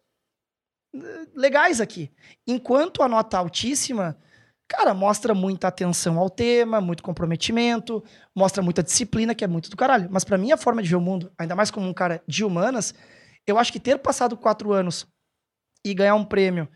[0.95, 2.11] eh, legais aqui.
[2.47, 4.19] Enquanto a nota altíssima,
[4.69, 8.03] cara, mostra muita atenção ao tema, muito comprometimento,
[8.35, 10.09] mostra muita disciplina, que é muito do caralho.
[10.11, 12.45] Mas para mim, a forma de ver o mundo, ainda mais como um cara de
[12.45, 12.93] humanas,
[13.47, 15.07] eu acho que ter passado quatro anos
[15.85, 16.69] e ganhar um prêmio,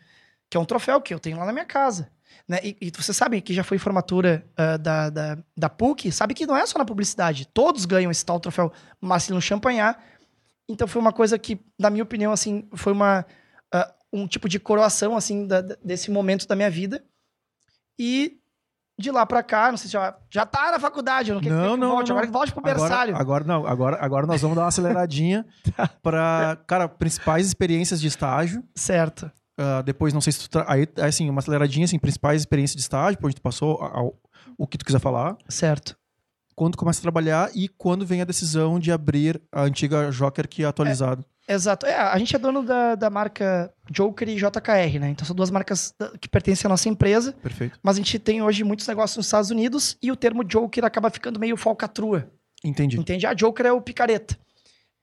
[0.50, 2.10] que é um troféu que eu tenho lá na minha casa,
[2.46, 2.58] né?
[2.62, 6.46] E, e você sabe que já foi formatura uh, da, da, da, PUC, sabe que
[6.46, 7.46] não é só na publicidade.
[7.46, 9.98] Todos ganham esse tal troféu Marcelino Champagnat.
[10.68, 13.24] Então foi uma coisa que, na minha opinião, assim, foi uma,
[13.74, 17.02] uh, um tipo de coroação, assim, da, desse momento da minha vida.
[17.98, 18.38] E
[18.98, 21.54] de lá pra cá, não sei se já, já tá na faculdade, eu não quero
[21.54, 22.16] não, que não, volte, não.
[22.16, 23.14] agora que volte pro berçário.
[23.14, 25.46] Agora, agora não, agora, agora nós vamos dar uma aceleradinha
[25.76, 25.88] tá.
[26.02, 28.62] pra, cara, principais experiências de estágio.
[28.74, 29.30] Certo.
[29.58, 30.50] Uh, depois, não sei se tu.
[30.50, 30.64] Tra...
[30.68, 34.14] Aí, assim, uma aceleradinha, assim, principais experiências de estágio, onde tu passou, ao,
[34.56, 35.36] o que tu quiser falar.
[35.48, 35.96] Certo.
[36.56, 40.64] Quando começa a trabalhar e quando vem a decisão de abrir a antiga Joker que
[40.64, 41.24] é atualizado.
[41.24, 41.86] É, exato.
[41.86, 45.10] É, a gente é dono da, da marca Joker e JKR, né?
[45.10, 47.32] Então são duas marcas que pertencem à nossa empresa.
[47.32, 47.78] Perfeito.
[47.82, 51.10] Mas a gente tem hoje muitos negócios nos Estados Unidos e o termo Joker acaba
[51.10, 52.30] ficando meio falcatrua.
[52.64, 52.98] Entendi.
[52.98, 53.26] Entende?
[53.26, 54.36] Ah, Joker é o picareta.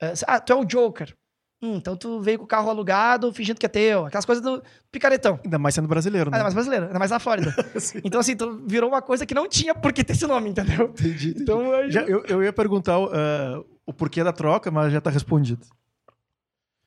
[0.02, 1.16] É, ah, tu é o Joker.
[1.62, 4.06] Hum, então tu veio com o carro alugado, fingindo que é teu.
[4.06, 4.62] Aquelas coisas do
[4.92, 5.40] picaretão.
[5.44, 6.38] Ainda mais sendo brasileiro, né?
[6.38, 7.56] Ainda mais brasileiro, ainda mais na Flórida.
[8.04, 10.90] então, assim, tu virou uma coisa que não tinha por que ter esse nome, entendeu?
[10.90, 11.30] Entendi.
[11.30, 11.42] entendi.
[11.42, 11.90] Então, eu...
[11.92, 15.66] Já, eu, eu ia perguntar uh, o porquê da troca, mas já tá respondido.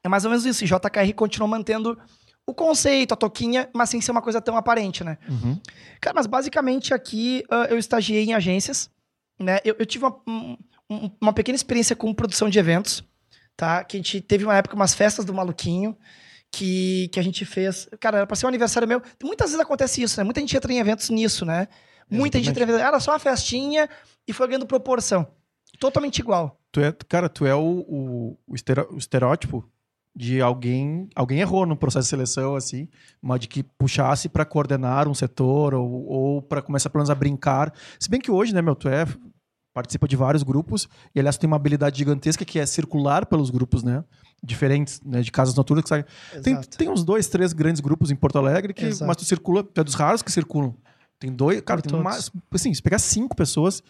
[0.08, 0.64] É mais ou menos isso.
[0.64, 1.98] JKR continuou mantendo
[2.46, 5.18] o conceito, a toquinha, mas sem ser uma coisa tão aparente, né?
[5.28, 5.60] Uhum.
[6.00, 8.90] Cara, mas basicamente aqui uh, eu estagiei em agências,
[9.38, 9.58] né?
[9.64, 13.04] Eu, eu tive uma, um, uma pequena experiência com produção de eventos
[13.58, 13.82] tá?
[13.82, 15.94] Que a gente teve uma época umas festas do maluquinho
[16.50, 17.88] que, que a gente fez.
[18.00, 19.02] Cara, era pra ser um aniversário meu.
[19.22, 20.24] Muitas vezes acontece isso, né?
[20.24, 21.66] Muita gente entra em eventos nisso, né?
[22.08, 22.44] Muita Exatamente.
[22.44, 22.86] gente entra em eventos.
[22.86, 23.90] Era só uma festinha
[24.26, 25.26] e foi ganhando proporção.
[25.78, 26.58] Totalmente igual.
[26.70, 28.54] Tu é, cara, tu é o, o, o
[28.96, 29.68] estereótipo
[30.18, 32.88] de alguém alguém errou no processo de seleção assim
[33.22, 37.14] mas de que puxasse para coordenar um setor ou, ou para começar pelo menos a
[37.14, 39.06] brincar se bem que hoje né meu tu é
[39.78, 43.84] participa de vários grupos e aliás tem uma habilidade gigantesca que é circular pelos grupos,
[43.84, 44.02] né?
[44.42, 45.20] Diferentes, né?
[45.20, 46.04] De casas noturnas que sai.
[46.42, 49.06] Tem, tem uns dois, três grandes grupos em Porto Alegre que, Exato.
[49.06, 50.74] mas tu circula, tu é dos raros que circulam.
[51.20, 53.80] Tem dois, cara, tem mais, assim, se pegar cinco pessoas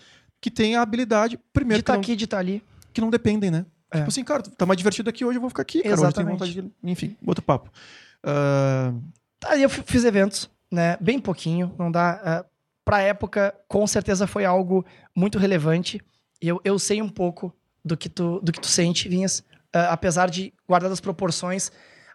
[0.42, 3.09] que têm a habilidade, primeiro de estar tá aqui, de estar tá ali, que não
[3.09, 3.64] dependem, né?
[3.90, 3.98] É.
[3.98, 6.43] Tipo assim, cara, tá mais divertido aqui hoje, eu vou ficar aqui, cara, Exatamente.
[6.43, 6.90] hoje vontade de...
[6.90, 7.70] enfim, outro papo.
[8.24, 9.01] Uh...
[9.44, 10.97] Aí eu fiz eventos, né?
[11.01, 12.44] Bem pouquinho, não dá.
[12.44, 12.51] Uh,
[12.85, 14.85] pra época, com certeza foi algo
[15.15, 16.01] muito relevante.
[16.40, 17.55] Eu, eu sei um pouco
[17.85, 19.40] do que tu, do que tu sente, Vinhas,
[19.74, 21.70] uh, apesar de guardar as proporções,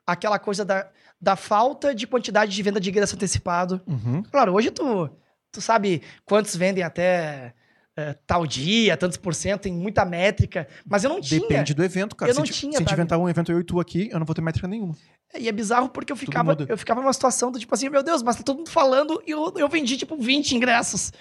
[0.05, 0.89] aquela coisa da,
[1.19, 3.81] da falta de quantidade de venda de ingresso antecipado.
[3.87, 4.21] Uhum.
[4.23, 5.09] Claro, hoje tu,
[5.51, 7.53] tu sabe quantos vendem até
[7.97, 11.41] uh, tal dia, tantos por cento, tem muita métrica, mas eu não tinha.
[11.41, 12.29] Depende do evento, cara.
[12.31, 12.71] Eu se não tinha.
[12.73, 14.67] Se a gente inventar um evento eu e tu aqui, eu não vou ter métrica
[14.67, 14.95] nenhuma.
[15.37, 18.21] E é bizarro porque eu ficava, eu ficava numa situação do tipo assim, meu Deus,
[18.21, 21.11] mas tá todo mundo falando e eu, eu vendi tipo 20 ingressos.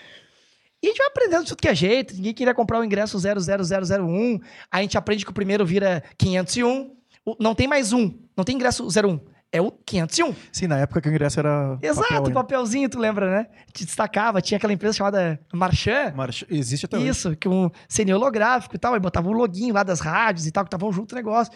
[0.83, 2.15] E a gente vai aprendendo de tudo que é jeito.
[2.15, 4.41] Ninguém queria comprar o ingresso 00001.
[4.71, 6.97] A gente aprende que o primeiro vira 501.
[7.39, 8.13] Não tem mais um.
[8.37, 9.21] Não tem ingresso 01.
[9.55, 10.35] É o 501.
[10.51, 11.79] Sim, na época que o ingresso era.
[11.83, 13.47] Exato, papel papelzinho, tu lembra, né?
[13.71, 14.41] Te destacava.
[14.41, 16.15] Tinha aquela empresa chamada Marchand.
[16.17, 16.47] Marchand.
[16.49, 17.37] Existe até Isso, hoje.
[17.37, 18.95] que um CNI holográfico e tal.
[18.95, 21.53] Aí botava um loginho lá das rádios e tal, que estavam junto o negócio.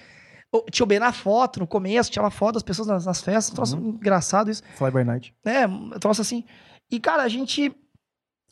[0.70, 3.52] Tinha o B na foto, no começo, tinha uma foto das pessoas nas, nas festas,
[3.52, 3.88] um troço uhum.
[3.88, 4.62] engraçado isso.
[4.76, 5.34] Fly by night.
[5.44, 6.44] É, um troço assim.
[6.90, 7.74] E, cara, a gente.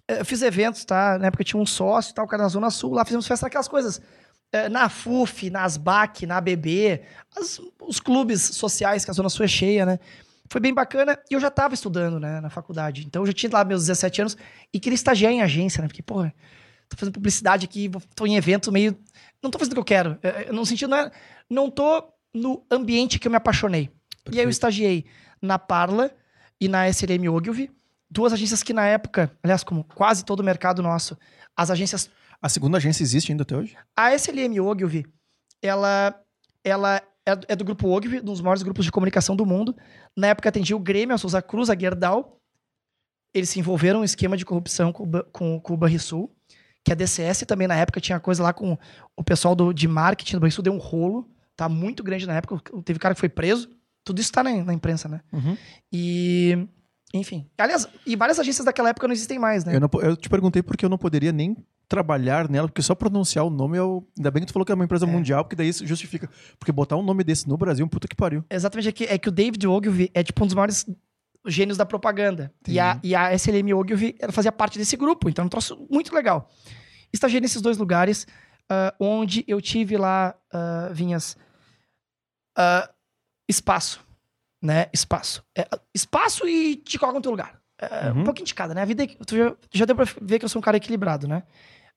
[0.09, 1.19] Eh, eu fiz eventos, tá?
[1.19, 3.69] Na época tinha um sócio e tal, cara na Zona Sul, lá fizemos festa aquelas
[3.69, 4.01] coisas.
[4.55, 7.01] Eh, na FUF, na ASBAC, na ABB,
[7.37, 9.99] as, os clubes sociais que a Zona Sul é cheia, né?
[10.49, 13.05] Foi bem bacana e eu já tava estudando, né, na faculdade.
[13.05, 14.37] Então eu já tinha lá meus 17 anos
[14.73, 15.89] e queria estagiar em agência, né?
[15.89, 16.33] Porque, porra,
[16.89, 18.97] tô fazendo publicidade aqui, tô em evento meio.
[19.43, 20.19] Não tô fazendo o que eu quero.
[20.23, 21.11] Eh, no sentido, não é
[21.51, 23.89] não tô no ambiente que eu me apaixonei.
[23.89, 24.37] Perfeito.
[24.37, 25.05] E aí eu estagiei
[25.43, 26.13] na Parla
[26.61, 27.73] e na SLM Ogilvy,
[28.09, 31.19] duas agências que na época, aliás, como quase todo o mercado nosso,
[31.57, 32.09] as agências...
[32.45, 33.75] A segunda agência existe ainda até hoje?
[33.97, 35.07] A SLM Ogilvy,
[35.63, 36.15] ela,
[36.63, 39.75] ela é, é do grupo Ogilvy, um dos maiores grupos de comunicação do mundo.
[40.15, 42.39] Na época atendia o Grêmio, a Souza Cruz, a Gerdau.
[43.33, 46.37] eles se envolveram em um esquema de corrupção com, com, com o Banrisul,
[46.85, 48.77] que a DCS também na época tinha coisa lá com
[49.17, 51.27] o pessoal do, de marketing do Banrisul, deu um rolo,
[51.57, 53.71] tá muito grande na época, teve cara que foi preso,
[54.05, 55.23] tudo isso tá na, na imprensa, né?
[55.33, 55.57] Uhum.
[55.91, 56.69] E,
[57.15, 57.49] enfim.
[57.57, 59.75] Aliás, e várias agências daquela época não existem mais, né?
[59.75, 61.57] Eu, não eu te perguntei porque eu não poderia nem
[61.89, 64.03] trabalhar nela, porque só pronunciar o nome é o...
[64.17, 65.09] Ainda bem que tu falou que é uma empresa É.
[65.09, 66.29] mundial, porque daí isso justifica.
[66.59, 68.45] Porque botar um nome desse no Brasil, puta que pariu.
[68.51, 70.87] Exatamente, é que, é que o David Ogilvy é tipo um dos maiores
[71.47, 72.53] gênios da propaganda.
[72.67, 75.87] E a, e a SLM Ogilvy ela fazia parte desse grupo, então é um troço
[75.91, 76.49] muito legal.
[77.13, 78.27] Estagiei nesses dois lugares,
[78.69, 81.37] ah, onde eu tive lá, ah, Vinhas,
[82.57, 82.89] ah,
[83.49, 84.01] espaço,
[84.63, 84.87] né?
[84.93, 85.45] Espaço.
[85.57, 87.61] É, espaço e te coloca no teu lugar.
[87.79, 88.21] É, Uhum.
[88.21, 88.83] Um pouquinho de cada, né?
[88.83, 91.27] A vida, é- tu já, já deu pra ver que eu sou um cara equilibrado,
[91.29, 91.43] né?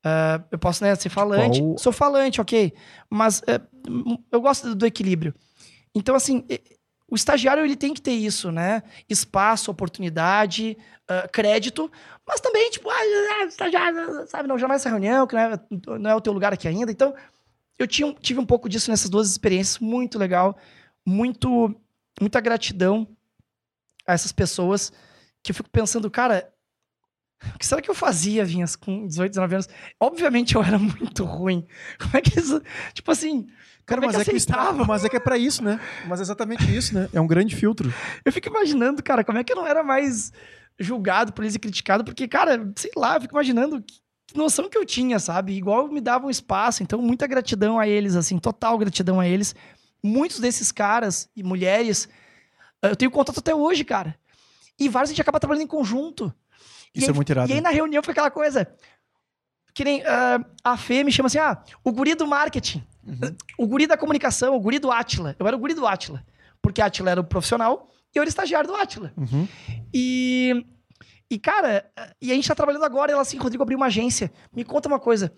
[0.04, 2.74] Ah, eu posso né, ser falante, Qual- sou falante, ok,
[3.10, 3.42] mas
[3.88, 5.34] m- eu gosto do, equilíbrio.
[5.94, 6.46] Então, assim,
[7.10, 8.84] o estagiário ele tem que ter isso, né?
[9.10, 11.92] Espaço, oportunidade, ah, crédito,
[12.28, 15.60] mas também, tipo, ah, estagiário, sabe, não, jamais essa reunião, que não é,
[16.00, 16.92] não é o teu lugar aqui ainda.
[16.92, 17.14] Então,
[17.80, 20.58] eu tinha, tive um pouco disso nessas duas experiências, muito legal,
[21.06, 21.74] muito,
[22.22, 23.08] muita gratidão
[24.06, 24.92] a essas pessoas
[25.44, 26.52] que eu fico pensando, cara,
[27.56, 29.70] o que será que eu fazia, Vinhas, com 18, 19 anos?
[30.00, 31.66] Obviamente eu era muito ruim.
[32.00, 32.62] Como é que isso.
[32.94, 33.48] Tipo assim.
[33.86, 34.86] Cara, como mas é é, que estra- aceitava?
[34.86, 35.80] mas é que é pra isso, né?
[36.08, 37.08] Mas é exatamente isso, né?
[37.14, 37.94] É um grande filtro.
[38.26, 40.32] Eu fico imaginando, cara, como é que eu não era mais
[40.80, 43.96] julgado por eles e criticado, porque, cara, sei lá, eu fico imaginando que
[44.30, 45.54] que noção que eu tinha, sabe?
[45.54, 49.56] Igual me davam espaço, então muita gratidão a eles, assim, total gratidão a eles.
[50.04, 52.10] Muitos desses caras e mulheres,
[52.82, 54.20] eu tenho contato até hoje, cara.
[54.78, 56.34] E vários a gente acaba trabalhando em conjunto.
[56.98, 57.50] E Isso aí- é muito irado.
[57.50, 58.68] E aí na reunião foi aquela coisa.
[59.74, 62.84] Que nem ah, a Fê me chama assim: ah, o guri do marketing,
[63.58, 65.36] o guri da comunicação, o guri do Atila.
[65.40, 66.26] Eu era o guri do Atila.
[66.62, 69.14] Porque Atila era o profissional e eu era estagiário do Atila.
[69.16, 69.48] Uhum.
[69.94, 70.66] E,
[71.30, 71.86] e cara,
[72.20, 73.12] e a gente tá trabalhando agora.
[73.12, 74.32] Ela assim: Rodrigo abriu uma agência.
[74.52, 75.32] Me conta uma coisa.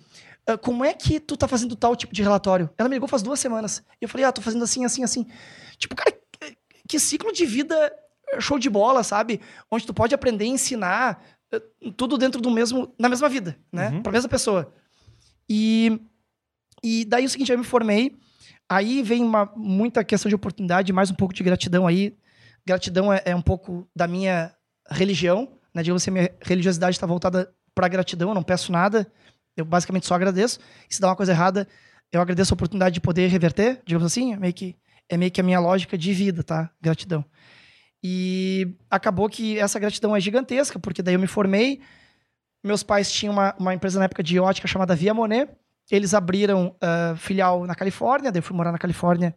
[0.48, 2.70] ah, Como é que tu tá fazendo tal tipo de relatório?
[2.78, 3.84] Ela me ligou faz duas semanas.
[4.02, 5.28] E eu falei: ah, tô fazendo assim, assim, assim.
[5.78, 6.14] Tipo, cara,
[6.88, 7.92] que- ciclo de vida
[8.40, 9.42] show de bola, sabe?
[9.70, 11.22] Onde tu pode aprender ensinar
[11.98, 13.90] tudo dentro do mesmo, na mesma vida, né?
[13.90, 14.02] Uhum.
[14.04, 14.74] Pra mesma pessoa.
[15.50, 16.00] E,
[16.84, 18.18] e daí o seguinte, eu me formei,
[18.68, 22.16] aí vem uma, muita questão de oportunidade, mais um pouco de gratidão aí.
[22.66, 24.54] Gratidão é, é um pouco da minha
[24.90, 25.82] religião, né?
[25.82, 29.12] Digamos assim, minha religiosidade está voltada pra gratidão, eu não peço nada,
[29.56, 30.60] eu basicamente só agradeço.
[30.90, 31.68] E se dá uma coisa errada,
[32.12, 34.76] eu agradeço a oportunidade de poder reverter, digamos assim, é meio que,
[35.08, 36.70] é meio que a minha lógica de vida, tá?
[36.82, 37.24] Gratidão.
[38.04, 41.82] E acabou que essa gratidão é gigantesca, porque daí eu me formei.
[42.64, 45.50] Meus pais tinham uma, uma empresa na época de ótica chamada Via Monet.
[45.92, 49.36] Eles abriram ah, filial na Califórnia, daí eu fui morar na Califórnia.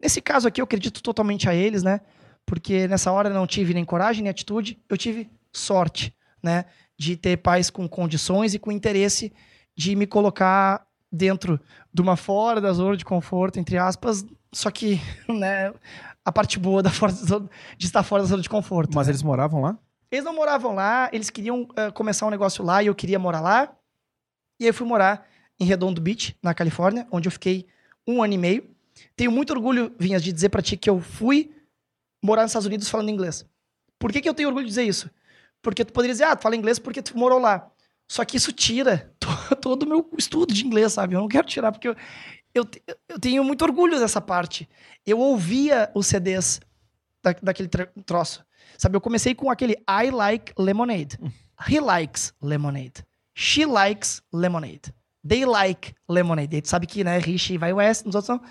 [0.00, 2.00] Nesse caso aqui, eu acredito totalmente a eles, né?
[2.46, 6.64] Porque nessa hora eu não tive nem coragem, nem atitude, eu tive sorte, né?
[6.98, 9.32] De ter pais com condições e com interesse
[9.76, 11.60] de me colocar dentro
[11.92, 15.72] de uma fora da zona de conforto, entre aspas, só que, né,
[16.24, 16.90] a parte boa da
[17.76, 18.94] de estar fora da zona de conforto.
[18.94, 19.12] Mas né?
[19.12, 19.78] eles moravam lá?
[20.10, 23.40] Eles não moravam lá, eles queriam ah, começar um negócio lá e eu queria morar
[23.40, 23.74] lá.
[24.60, 25.26] E aí eu fui morar
[25.58, 27.66] em Redondo Beach, na Califórnia, onde eu fiquei
[28.06, 28.70] um ano e meio.
[29.16, 31.54] Tenho muito orgulho, Vinhas, de dizer pra ti que eu fui
[32.22, 33.44] morar nos Estados Unidos falando inglês.
[33.98, 35.10] Por que, que eu tenho orgulho de dizer isso?
[35.62, 37.70] Porque tu poderia dizer, ah, tu fala inglês porque tu morou lá.
[38.10, 41.14] Só que isso tira to- todo o meu estudo de inglês, sabe?
[41.14, 41.96] Eu não quero tirar, porque eu,
[42.54, 42.66] eu,
[43.08, 44.68] eu tenho muito orgulho dessa parte.
[45.06, 46.60] Eu ouvia os CDs
[47.22, 48.44] da, daquele tro- troço.
[48.78, 51.18] Sabe, eu comecei com aquele I like lemonade.
[51.68, 53.04] He likes lemonade.
[53.36, 54.82] She likes lemonade.
[55.26, 56.56] They like lemonade.
[56.56, 58.42] Aí tu sabe que, né, Rich vai West, nos outros não.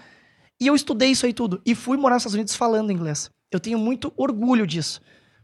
[0.59, 1.61] E eu estudei isso aí tudo.
[1.65, 3.29] E fui morar nos Estados Unidos falando inglês.
[3.51, 5.01] Eu tenho muito orgulho disso.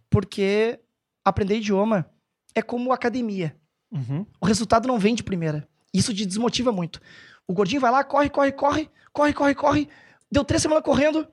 [0.09, 0.79] Porque
[1.25, 2.09] aprender idioma
[2.55, 3.55] é como academia.
[3.91, 4.25] Uhum.
[4.39, 5.67] O resultado não vem de primeira.
[5.93, 7.01] Isso te desmotiva muito.
[7.47, 9.89] O gordinho vai lá, corre, corre, corre, corre, corre, corre.
[10.31, 11.27] Deu três semanas correndo.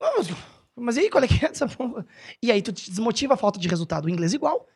[0.00, 0.12] Ah,
[0.74, 2.04] Mas, e aí, qual é que é essa porra?
[2.42, 4.06] E aí tu te desmotiva a falta de resultado.
[4.06, 4.68] O inglês igual.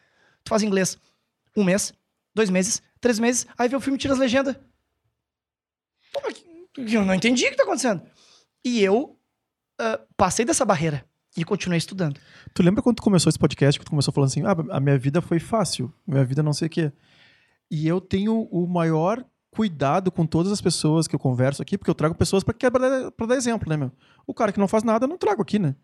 [0.45, 0.99] Tu faz inglês
[1.57, 1.93] um mês,
[2.35, 4.57] dois meses, três meses, aí vê o filme tira as legendas.
[6.77, 8.03] Eu não entendi o que tá acontecendo.
[8.65, 9.19] E eu
[9.79, 11.05] ah, passei dessa barreira
[11.37, 12.21] e continuei estudando.
[12.55, 14.99] Tu lembra quando tu começou esse podcast, que tu começou falando assim, ah, a minha
[14.99, 16.93] vida foi fácil, minha vida não sei o quê.
[17.71, 21.91] E eu tenho o maior cuidado com todas as pessoas que eu converso aqui, porque
[21.91, 23.91] eu trago pessoas para dar, pra dar exemplo, né, meu?
[24.27, 25.75] O cara que não faz nada, eu não trago aqui, né?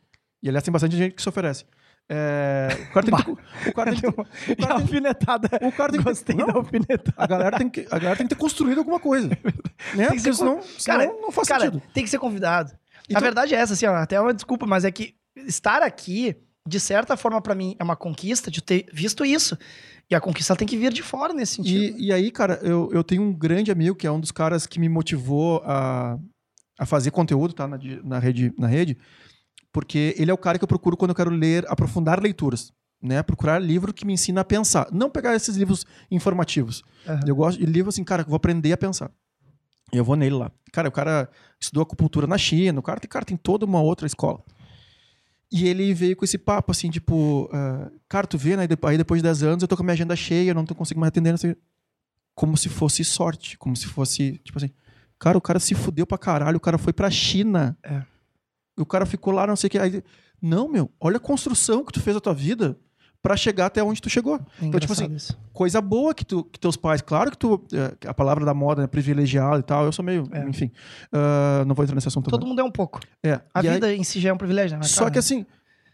[0.43, 1.65] E aliás, tem bastante gente que se oferece.
[2.09, 3.31] É, o cara tem que,
[3.71, 5.49] o cara tem que, o cara tem, alfinetada.
[5.63, 7.15] o cara tem que- Gostei não, da alfinetada.
[7.17, 9.29] a galera tem que, a galera tem que ter construído alguma coisa,
[9.95, 10.07] né?
[10.09, 11.83] Porque senão Cara, não faz Cara, sentido.
[11.93, 12.73] tem que ser convidado.
[13.09, 15.15] Então- A verdade é essa, assim, ó, até uma desculpa, mas é que
[15.47, 16.37] estar aqui
[16.67, 19.57] de certa forma, pra mim, é uma conquista de ter visto isso.
[20.11, 21.99] E a conquista tem que vir de fora nesse sentido.
[21.99, 24.67] E, e aí, cara, eu, eu tenho um grande amigo que é um dos caras
[24.67, 26.19] que me motivou a,
[26.79, 27.67] a fazer conteúdo, tá?
[27.67, 28.97] Na, na, rede, na rede,
[29.73, 32.73] porque ele é o cara que eu procuro quando eu quero ler, aprofundar leituras.
[33.03, 33.23] Né?
[33.23, 34.89] Procurar livro que me ensina a pensar.
[34.91, 36.83] Não pegar esses livros informativos.
[37.07, 37.21] Aham.
[37.27, 39.11] Eu gosto de livro assim, cara, que eu vou aprender a pensar.
[39.93, 40.51] E eu vou nele lá.
[40.73, 41.29] Cara, o cara
[41.61, 44.43] estudou acupuntura na China, o cara tem, cara, tem toda uma outra escola.
[45.51, 48.67] E ele veio com esse papo assim, tipo, ah, cara, tu vê, né?
[48.83, 50.75] Aí depois de 10 anos eu tô com a minha agenda cheia, eu não tô
[50.75, 51.57] conseguindo mais atender, sei.
[52.35, 54.71] Como se fosse sorte, como se fosse, tipo assim,
[55.19, 57.79] cara, o cara se fudeu pra caralho, o cara foi pra China.
[57.83, 58.03] É.
[58.77, 59.79] O cara ficou lá, não sei o que.
[59.79, 60.03] Aí,
[60.43, 62.79] não, meu, olha a construção que tu fez da tua vida
[63.27, 65.37] pra chegar até onde tu chegou É Então, tipo assim, isso.
[65.53, 68.85] coisa boa que, tu, que teus pais, claro que tu, é, a palavra da moda
[68.85, 70.49] é privilegiado e tal, eu sou meio, É.
[70.49, 70.71] enfim,
[71.13, 72.49] ah, não vou entrar nesse assunto Todo agora.
[72.49, 73.01] mundo é um pouco.
[73.25, 74.85] É, A e aí- vida em si já é um privilégio, né?
[74.85, 75.45] Só cara, que assim,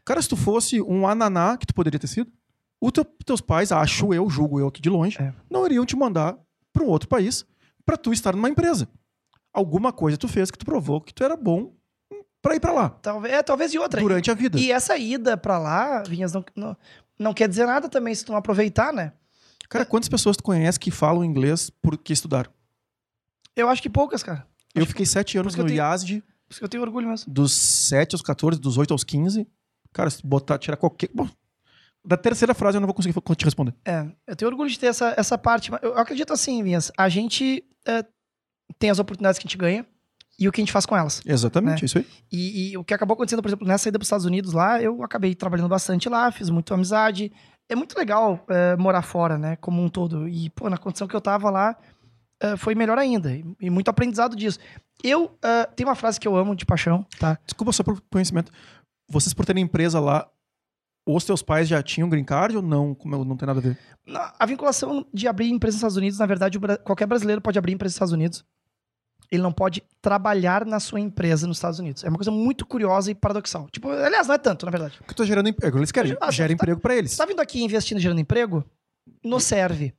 [0.04, 2.30] cara, se tu fosse um ananá que tu poderia ter sido,
[2.80, 5.32] os teu, teus pais, acho eu, julgo eu aqui de longe, É.
[5.50, 6.36] não iriam te mandar
[6.72, 7.46] para um outro país
[7.86, 8.88] pra tu estar numa empresa.
[9.54, 11.72] Alguma coisa tu fez que tu provou que tu era bom
[12.42, 14.00] pra ir pra lá Talvez, é, talvez e outra.
[14.00, 14.58] durante a vida.
[14.58, 16.76] E essa ida pra lá, Vinhas, não, não,
[17.22, 19.12] não quer dizer nada também se tu não aproveitar, né?
[19.68, 22.50] Cara, quantas pessoas tu conhece que falam inglês porque estudaram?
[23.56, 24.46] Eu acho que poucas, cara.
[24.74, 27.32] Eu fiquei sete anos eu no tenho- IASD, Por isso que eu tenho orgulho mesmo.
[27.32, 29.46] dos 7 aos 14, dos 8 aos 15.
[29.92, 31.10] Cara, se botar, tirar qualquer.
[31.14, 31.28] Bom,
[32.04, 33.74] da terceira frase eu não vou conseguir te responder.
[33.84, 35.70] É, eu tenho orgulho de ter essa, essa parte.
[35.70, 38.04] mas Eu acredito assim, Vinhas, a gente é,
[38.78, 39.86] tem as oportunidades que a gente ganha
[40.44, 41.20] e o que a gente faz com elas.
[41.24, 41.84] Exatamente, É.
[41.84, 42.06] é isso aí.
[42.30, 44.80] E, e o que acabou acontecendo, por exemplo, nessa ida para os Estados Unidos lá,
[44.82, 47.32] eu acabei trabalhando bastante lá, fiz muita amizade.
[47.68, 50.28] É muito legal é, morar fora, né, como um todo.
[50.28, 51.76] E, pô, na condição que eu tava lá,
[52.40, 53.32] é, foi melhor ainda.
[53.60, 54.58] E, muito aprendizado disso.
[55.02, 57.38] Eu, é, tem uma frase que eu amo de paixão, tá?
[57.44, 58.52] Desculpa só por conhecimento.
[59.08, 60.28] Vocês por terem empresa lá,
[61.06, 62.94] os teus pais já tinham green card ou não?
[62.94, 63.78] Como eu- não tem nada a ver?
[64.38, 67.90] A vinculação de abrir empresa nos Estados Unidos, na verdade, qualquer brasileiro pode abrir empresa
[67.90, 68.44] nos Estados Unidos.
[69.32, 72.04] Ele não pode trabalhar na sua empresa nos Estados Unidos.
[72.04, 73.66] É uma coisa muito curiosa e paradoxal.
[73.72, 74.98] Tipo, aliás, não é tanto, na verdade.
[74.98, 75.78] Porque tu tá gerando emprego.
[75.78, 77.12] Eles querem, Ah, gera tá- emprego pra eles.
[77.12, 78.62] Você tá vindo aqui investindo e gerando emprego?
[79.24, 79.94] Nos serve.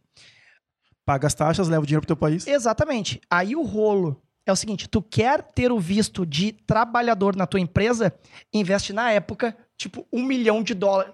[1.03, 2.45] Paga as taxas, leva o dinheiro pro teu país.
[2.47, 3.19] Exatamente.
[3.29, 7.59] Aí o rolo é o seguinte: tu quer ter o visto de trabalhador na tua
[7.59, 8.13] empresa,
[8.53, 11.11] investe na época, tipo, um milhão de dólares.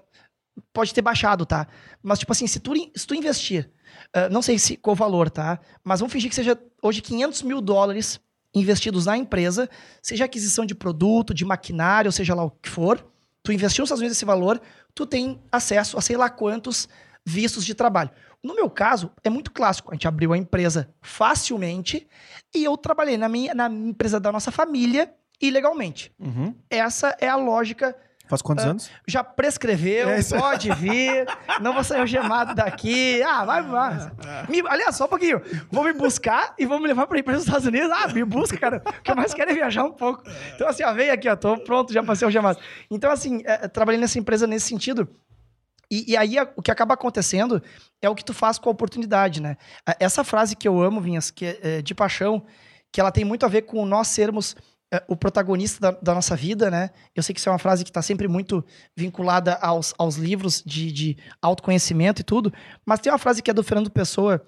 [0.73, 1.67] Pode ter baixado, tá?
[2.03, 3.71] Mas, tipo assim, se tu, se tu investir,
[4.13, 5.59] ah, não sei se qual o valor, tá?
[5.83, 8.19] Mas vamos fingir que seja hoje 500 mil dólares
[8.53, 9.69] investidos na empresa,
[10.01, 13.05] seja aquisição de produto, de maquinário, seja lá o que for.
[13.43, 14.59] Tu investiu nos Estados Unidos esse valor,
[14.93, 16.89] tu tem acesso a sei lá quantos
[17.25, 18.09] vistos de trabalho.
[18.43, 19.91] No meu caso, é muito clássico.
[19.91, 22.07] A gente abriu a empresa facilmente
[22.55, 26.11] e eu trabalhei na minha na empresa da nossa família ilegalmente.
[26.19, 26.55] Uhum.
[26.69, 27.95] Essa é a lógica.
[28.29, 28.91] Faz quantos anos?
[29.07, 31.25] Já prescreveu, É pode vir,
[31.59, 33.21] não vou sair algemado daqui.
[33.23, 34.11] Ah, vai, vai.
[34.47, 35.41] Me, aliás, só um pouquinho.
[35.71, 37.89] Vou me buscar e vou me levar para ir para os Estados Unidos.
[37.91, 38.83] Ah, me busca, cara.
[38.85, 40.23] O que eu mais quero é viajar um pouco.
[40.53, 42.59] Então, assim, ó, vem aqui, ó, tô pronto já para ser algemado.
[42.91, 45.09] Então, assim, é, trabalhei nessa empresa nesse sentido.
[45.91, 47.59] E, e aí, o que acaba acontecendo
[47.99, 49.57] é o que tu faz com a oportunidade, né?
[49.83, 52.45] A- Essa frase que eu amo, Vinhas, que é, é, de paixão,
[52.91, 54.59] que ela tem muito a ver com nós sermos é,
[55.07, 56.89] o protagonista da, da nossa vida, né?
[57.15, 60.63] Eu sei que isso é uma frase que está sempre muito vinculada aos, aos livros
[60.65, 62.51] de, de autoconhecimento e tudo,
[62.85, 64.43] mas tem uma frase que é do Fernando Pessoa,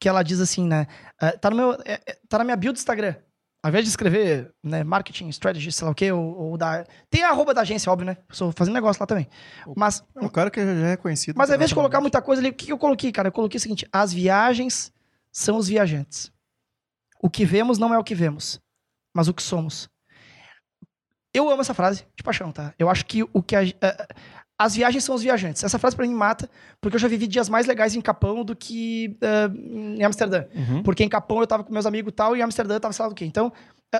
[0.00, 0.86] que ela diz assim, né?
[1.20, 3.14] é, tá, no meu, é, é, tá na minha bio do Instagram.
[3.62, 6.84] Ao invés de escrever né, marketing, strategy, sei lá o quê, ou, ou da.
[7.10, 8.16] Tem a arroba da agência, óbvio, né?
[8.30, 9.28] Estou fazendo negócio lá também.
[9.76, 11.36] Mas É um cara que já é conhecido.
[11.36, 13.28] mas ao invés de colocar muita coisa ali, o que que eu coloquei, cara?
[13.28, 14.92] Eu coloquei o seguinte: as viagens
[15.32, 16.30] são os viajantes.
[17.20, 18.60] O que vemos não é o que vemos,
[19.16, 19.88] mas o que somos.
[21.34, 22.74] Eu amo essa frase de paixão, tá?
[22.78, 24.06] Eu acho que o que a- a-
[24.58, 25.62] as viagens são os viajantes.
[25.62, 26.48] Essa frase pra mim mata,
[26.80, 29.48] porque eu já vivi dias mais legais em Capão do que eh,
[29.98, 30.46] em Amsterdã.
[30.54, 30.82] Uhum.
[30.82, 32.92] Porque em Capão eu tava com meus amigos e tal, e em Amsterdã eu tava
[32.94, 33.26] sei lá do quê.
[33.26, 33.52] Então,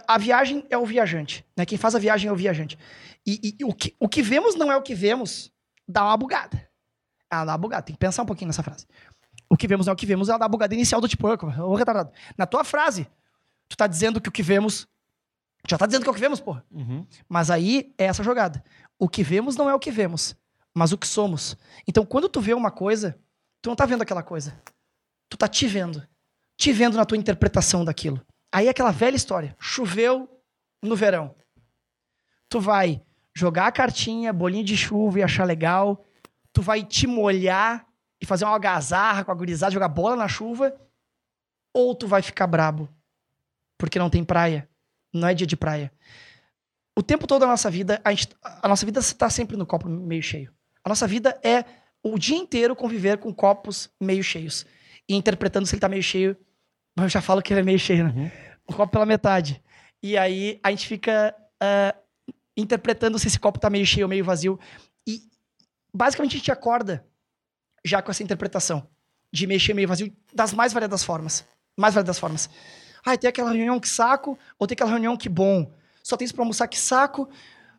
[0.09, 1.66] a- viagem é o viajante, né?
[1.66, 2.78] Quem faz a viagem é o viajante.
[3.26, 5.52] E, e- o, que, o que vemos não é o que vemos,
[5.86, 6.66] dá uma bugada.
[7.30, 8.86] Ela dá uma bugada, tem que pensar um pouquinho nessa frase.
[9.51, 11.26] O que vemos não é o que vemos, ela dá a bugada inicial do tipo,
[11.28, 12.10] ô retardado.
[12.38, 13.06] Na tua frase,
[13.68, 14.88] tu tá dizendo que o que vemos.
[15.68, 16.64] Já tá dizendo que é o que vemos, porra.
[16.70, 17.06] Uhum.
[17.28, 18.62] Mas aí é essa jogada.
[18.98, 20.36] O que vemos não é o que vemos,
[20.72, 21.56] mas o que somos.
[21.86, 23.18] Então, quando tu vê uma coisa,
[23.60, 24.60] tu não tá vendo aquela coisa.
[25.28, 26.06] Tu tá te vendo.
[26.56, 28.24] Te vendo na tua interpretação daquilo.
[28.52, 29.56] Aí é aquela velha história.
[29.59, 30.28] Choveu
[30.82, 31.34] no verão.
[32.48, 33.02] Tu vai
[33.34, 36.05] jogar a cartinha, bolinho de chuva e achar legal.
[36.52, 37.86] Tu vai te molhar
[38.20, 40.74] e fazer uma algazarra com a gurizada, jogar bola na chuva.
[41.74, 42.88] Ou tu vai ficar brabo.
[43.76, 44.66] Porque não tem praia.
[45.16, 45.93] Não é dia de praia.
[46.98, 49.88] o tempo todo da nossa vida, a, gente, a nossa vida está sempre no copo
[49.88, 50.52] meio cheio.
[50.82, 51.64] A nossa vida é
[52.02, 54.64] o dia inteiro conviver com copos meio cheios.
[55.09, 56.36] E interpretando se ele está meio cheio.
[56.97, 58.12] Eu já falo que ele é meio cheio, né?
[58.16, 58.30] Uhum.
[58.68, 59.62] O copo pela metade.
[60.02, 62.01] E aí a gente fica uh,
[62.56, 64.59] interpretando se esse copo está meio cheio ou meio vazio.
[65.06, 65.20] E
[65.93, 67.05] basicamente a gente acorda
[67.84, 68.88] já com essa interpretação
[69.32, 71.44] de meio cheio, meio vazio, das mais variadas formas.
[71.76, 72.48] Mais variadas formas.
[73.07, 75.70] Ah, tem aquela reunião que saco, ou tem aquela reunião que bom
[76.07, 77.28] só tem isso pra almoçar, que saco.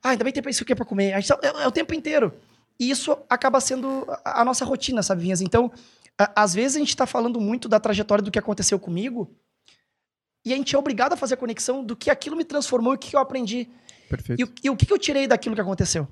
[0.04, 1.14] Ah, ainda bem que tem isso aqui pra comer.
[1.14, 2.34] A gente tá, é, é, o tempo inteiro.
[2.78, 5.40] E isso acaba sendo a, a nossa rotina, sabe, Vinhas?
[5.40, 5.72] Então,
[6.18, 9.34] a, às vezes a gente tá falando muito da trajetória do que aconteceu comigo,
[10.44, 12.96] e a gente é obrigado a fazer a conexão do que aquilo me transformou e
[12.96, 13.70] o que eu aprendi.
[14.10, 14.42] Perfeito.
[14.42, 16.06] E, e o que eu tirei daquilo que aconteceu.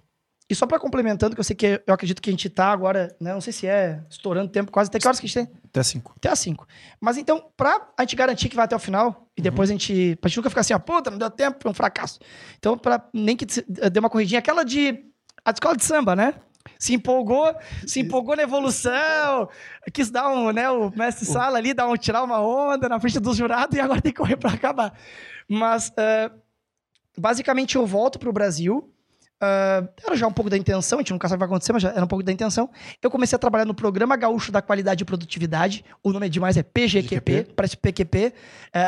[0.48, 3.16] E só para complementando, que eu sei que eu acredito que a gente tá agora,
[3.20, 3.34] né?
[3.34, 5.58] Não sei se é estourando tempo, quase até que horas que a gente tem?
[5.66, 6.14] Até cinco.
[6.18, 6.68] Até às cinco.
[7.02, 9.76] Mas então, pra a gente garantir que vai até o final, e depois uhum.
[9.76, 10.16] a gente.
[10.18, 12.20] Pra gente nunca ficar assim, ó, puta, não deu tempo, foi um fracasso.
[12.60, 15.04] Então, pra nem que dê uma corridinha, aquela de.
[15.44, 16.36] A escola de samba, né?
[16.78, 17.54] Se empolgou,
[17.86, 19.48] se empolgou na evolução,
[19.94, 20.70] quis dar um, né?
[20.70, 24.02] O mestre sala ali, dar um, tirar uma onda na frente dos jurados e agora
[24.02, 24.94] tem que correr para acabar.
[25.48, 26.36] Mas, uh,
[27.18, 28.92] basicamente, eu volto pro Brasil
[29.46, 31.74] Uh, era já um pouco da intenção, a gente nunca sabe o que vai acontecer,
[31.74, 32.70] mas já era um pouco da intenção.
[33.02, 35.86] Eu comecei a trabalhar no Programa Gaúcho da Qualidade e Produtividade.
[36.04, 38.28] O nome é demais é PGQP, parece PQP.
[38.28, 38.32] Uh,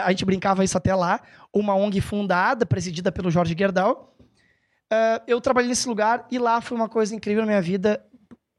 [0.06, 1.22] a gente brincava isso até lá.
[1.54, 4.16] Uma ONG fundada, presidida pelo Jorge Gerdau.
[4.92, 8.04] Uh, eu trabalhei nesse lugar e lá foi uma coisa incrível na minha vida.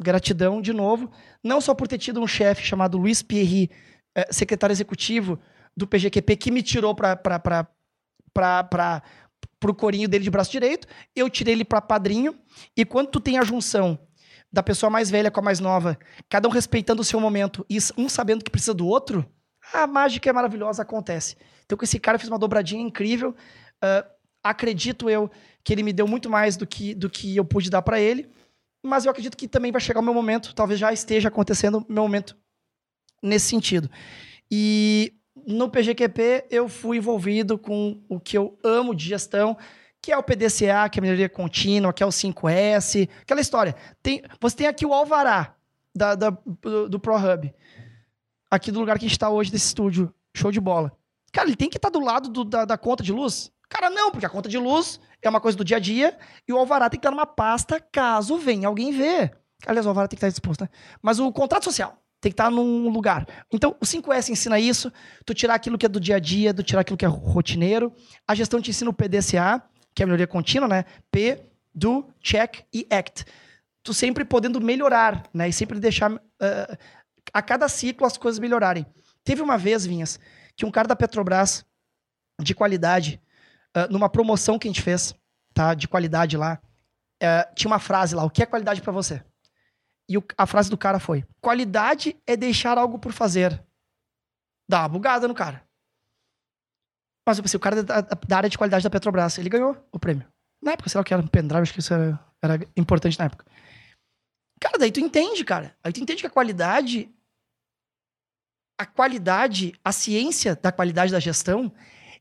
[0.01, 1.11] Gratidão, de novo.
[1.43, 3.69] Não só por ter tido um chefe chamado Luiz Pierre,
[4.15, 5.41] eh, secretário executivo
[5.77, 7.17] do PGQP, que me tirou para
[9.61, 12.39] pro corinho dele de braço direito, eu tirei ele para padrinho,
[12.77, 13.99] e quando tu tem a junção
[14.53, 15.99] da pessoa mais velha com a mais nova,
[16.29, 19.29] cada um respeitando o seu momento e um sabendo que precisa do outro,
[19.73, 21.37] a mágica é maravilhosa, acontece.
[21.65, 23.35] Então, com esse cara, eu fiz uma dobradinha incrível.
[23.85, 24.09] Uh,
[24.43, 25.31] acredito eu
[25.63, 28.31] que ele me deu muito mais do que, do que eu pude dar para ele,
[28.83, 31.93] mas eu acredito que também vai chegar o meu momento, talvez já esteja acontecendo o
[31.93, 32.37] meu momento
[33.23, 33.91] nesse sentido.
[34.51, 35.13] E
[35.49, 39.57] no PGQP eu fui envolvido com o que eu amo de gestão,
[40.03, 43.75] que é o PDCA, que é a melhoria contínua, que é o 5S, aquela história.
[44.03, 45.55] Tem, você tem aqui o alvará
[45.97, 47.51] da, da do, do ProHub,
[48.51, 50.93] aqui do lugar que a gente está hoje, desse estúdio, show de bola.
[51.33, 53.51] Cara, ele tem que estar tá do lado do, da, da conta de luz?
[53.71, 56.15] Cara, não, porque a conta de luz é uma coisa do dia a dia
[56.47, 59.35] e o alvará tem que estar numa pasta caso venha alguém ver.
[59.67, 60.69] Aliás, o alvará tem que estar disposto, né?
[61.01, 63.27] Mas o contrato social tem que estar num lugar.
[63.53, 64.93] Então, o 5S ensina isso,
[65.25, 67.93] tu tirar aquilo que é do dia a dia, tu tirar aquilo que é rotineiro.
[68.27, 69.63] A gestão te ensina o PDCA,
[69.95, 70.85] que é a melhoria contínua, né?
[71.11, 73.25] P, do, check e act.
[73.83, 75.49] Tu sempre podendo melhorar, né?
[75.49, 76.79] E sempre deixar uh,
[77.33, 78.85] a cada ciclo as coisas melhorarem.
[79.23, 80.19] Teve uma vez, Vinhas,
[80.57, 81.65] que um cara da Petrobras,
[82.41, 83.21] de qualidade,
[83.77, 85.15] uh, numa promoção que a gente fez,
[85.55, 85.73] tá?
[85.75, 86.61] De qualidade lá,
[87.23, 89.23] uh, tinha uma frase lá, o que é qualidade para você?
[90.09, 93.63] E o, a frase do cara foi: qualidade é deixar algo por fazer.
[94.69, 95.63] Dá uma bugada no cara.
[97.27, 99.99] Mas eu pensei, o cara da, da, área de qualidade da Petrobras, ele ganhou o
[99.99, 100.27] prêmio.
[100.63, 103.19] Na época, sei lá o que era um pendrive, acho que isso era, era importante
[103.19, 103.45] na época.
[104.59, 105.77] Cara, daí tu entende, cara.
[105.85, 107.11] Aí tu entende que a qualidade.
[108.81, 111.73] A qualidade, a ciência da qualidade da gestão,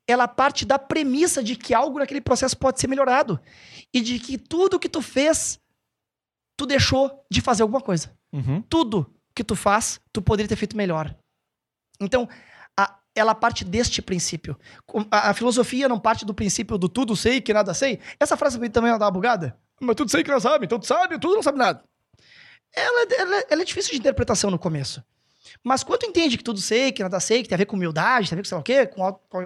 [0.07, 3.39] ela parte da premissa de que algo naquele processo pode ser melhorado.
[3.93, 5.59] E de que tudo que tu fez
[6.57, 8.11] tu deixou de fazer alguma coisa.
[8.34, 8.61] Uhum.
[8.63, 11.15] Tudo que tu faz, tu poderia ter feito melhor.
[12.01, 12.27] Então,
[12.75, 14.59] a, ela parte deste princípio.
[15.11, 17.99] A, a, filosofia não parte do princípio do tudo sei que nada sei.
[18.19, 19.57] Essa frase também é uma bugada.
[19.79, 21.84] Mas tudo sei que não sabe, tudo sabe, tudo não sabe nada.
[22.75, 25.03] Ela, ela, ela, é difícil de interpretação no começo.
[25.63, 27.75] Mas quando tu entende que tudo sei, que nada sei, que tem a ver com
[27.75, 29.03] humildade, tem a ver com sei lá o quê, com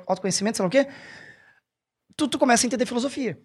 [0.08, 0.88] autoconhecimento, sei lá o quê,
[2.16, 3.40] tu, tu começa a entender filosofia.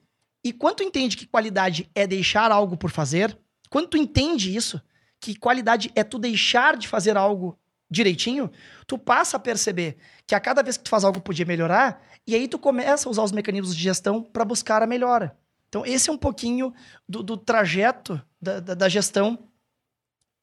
[0.44, 3.36] E quando tu entende que qualidade é deixar algo por fazer,
[3.70, 4.80] quando tu entende isso,
[5.20, 7.58] que qualidade é tu deixar de fazer algo
[7.90, 8.50] direitinho,
[8.86, 12.34] tu passa a perceber que a cada vez que tu faz algo podia melhorar, e
[12.34, 15.36] aí tu começa a usar os mecanismos de gestão para buscar a melhora.
[15.68, 16.72] Então, esse é um pouquinho
[17.08, 19.38] do, do trajeto da, da, da gestão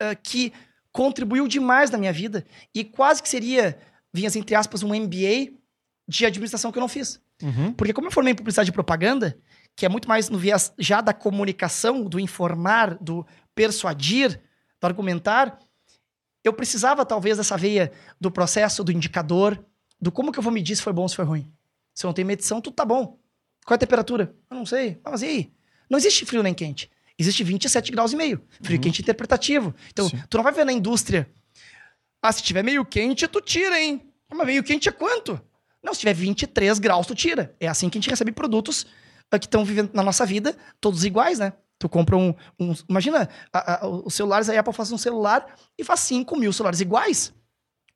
[0.02, 0.54] uh, que
[0.92, 3.78] contribuiu demais na minha vida e quase que seria,
[4.14, 5.54] vinhas entre aspas, um MBA
[6.08, 7.22] de administração que eu não fiz.
[7.42, 7.74] Uhum.
[7.74, 9.38] Porque como eu formei em publicidade e propaganda,
[9.76, 13.26] que é muito mais no viés já da comunicação, do informar, do
[13.56, 14.40] persuadir,
[14.80, 15.60] do argumentar,
[16.44, 19.64] eu precisava talvez dessa veia do processo, do indicador,
[20.00, 21.52] do como que eu vou medir se foi bom ou se foi ruim.
[21.94, 23.18] Se eu não tenho medição, tudo tá bom.
[23.66, 24.36] Qual é a temperatura?
[24.50, 25.00] Eu não sei.
[25.04, 25.54] Ah, mas e aí?
[25.90, 26.92] Não existe frio nem quente.
[27.18, 28.44] Existe 27 graus e meio.
[28.62, 28.82] Frio uhum.
[28.82, 29.74] quente interpretativo.
[29.90, 30.22] Então, Sim.
[30.30, 31.30] tu não vai ver na indústria.
[32.22, 34.02] Ah, se tiver meio quente, tu tira, hein?
[34.34, 35.40] Mas meio quente é quanto?
[35.82, 37.56] Não, se tiver 23 graus, tu tira.
[37.60, 38.88] É assim que a gente recebe produtos
[39.40, 41.54] que estão vivendo na nossa vida, todos iguais, né?
[41.80, 42.34] Tu compra um.
[42.60, 45.46] um imagina, a, a, os celulares, a Apple faz um celular
[45.78, 47.34] e faz 5 mil celulares iguais.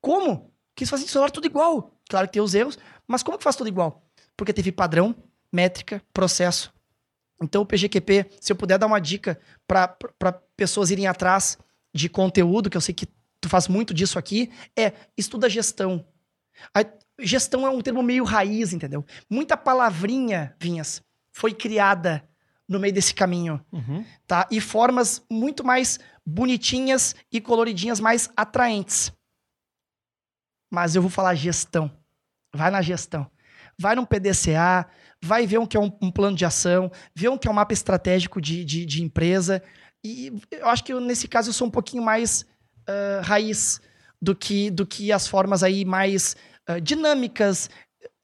[0.00, 0.52] Como?
[0.74, 1.92] Que eles fazem celular tudo igual.
[2.08, 4.06] Claro que tem os erros, mas como que faz tudo igual?
[4.36, 5.14] Porque teve padrão,
[5.52, 6.72] métrica, processo.
[7.42, 11.56] Então, o PGQP, se eu puder dar uma dica para pessoas irem atrás
[11.94, 13.06] de conteúdo, que eu sei que
[13.40, 16.04] tu faz muito disso aqui, é estuda gestão.
[16.74, 16.84] A
[17.20, 19.04] gestão é um termo meio raiz, entendeu?
[19.30, 21.02] Muita palavrinha, Vinhas,
[21.38, 22.28] foi criada
[22.68, 24.04] no meio desse caminho, uhum.
[24.26, 24.48] tá?
[24.50, 29.12] E formas muito mais bonitinhas e coloridinhas, mais atraentes.
[30.68, 31.96] Mas eu vou falar gestão.
[32.52, 33.30] Vai na gestão.
[33.80, 34.84] Vai num PDCA,
[35.22, 37.54] vai ver o que é um, um, plano de ação, ver o que é um
[37.54, 39.62] mapa estratégico de, de, de empresa.
[40.04, 42.42] E eu acho que eu, nesse caso eu sou um pouquinho mais
[42.88, 43.80] uh, raiz
[44.20, 46.34] do que, do que as formas aí mais
[46.68, 47.70] uh, dinâmicas.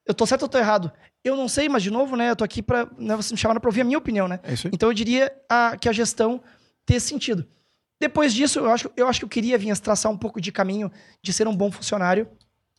[0.04, 0.92] Eu tô certo ou tô errado?
[1.24, 2.30] Eu não sei, mas de novo, né?
[2.30, 4.40] Eu tô aqui para né, vocês me chamaram para ouvir a minha opinião, né?
[4.42, 6.42] É então eu diria a, que a gestão
[6.88, 7.46] esse sentido.
[7.98, 10.92] Depois disso, eu acho, eu acho que eu queria vir traçar um pouco de caminho
[11.22, 12.28] de ser um bom funcionário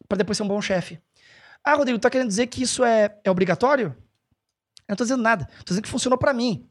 [0.08, 1.00] para depois ser um bom chefe.
[1.64, 3.96] Ah, Rodrigo, tá querendo dizer que isso é, é obrigatório?
[4.88, 5.46] Eu não tô dizendo nada.
[5.60, 6.70] Tô dizendo que funcionou para mim.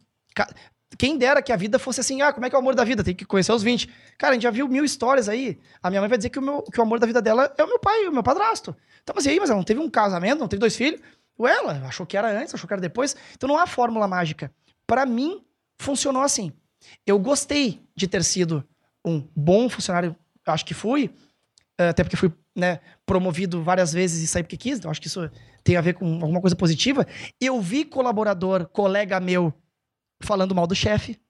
[0.96, 2.84] Quem dera que a vida fosse assim, ah, como é que é o amor da
[2.84, 3.02] vida?
[3.02, 3.88] Tem que conhecer os 20.
[4.16, 5.59] Cara, a gente já viu mil histórias aí.
[5.82, 7.64] A minha mãe vai dizer que o, meu, que o amor da vida dela é
[7.64, 8.76] o meu pai, o meu padrasto.
[9.02, 11.01] Então, mas e aí, mas ela não teve um casamento, não teve dois filhos?
[11.39, 13.16] Ué, ela achou que era antes, achou que era depois.
[13.35, 14.52] Então não há fórmula mágica.
[14.86, 15.44] Para mim,
[15.78, 16.52] funcionou assim.
[17.06, 18.65] Eu gostei de ter sido
[19.05, 20.15] um bom funcionário,
[20.47, 21.15] acho que fui,
[21.78, 25.09] eh, até porque fui né, promovido várias vezes e saí porque quis, então acho que
[25.09, 25.31] isso
[25.62, 27.06] tem a ver com alguma coisa positiva.
[27.40, 29.52] Eu vi colaborador, colega meu,
[30.23, 31.20] falando mal do chefe.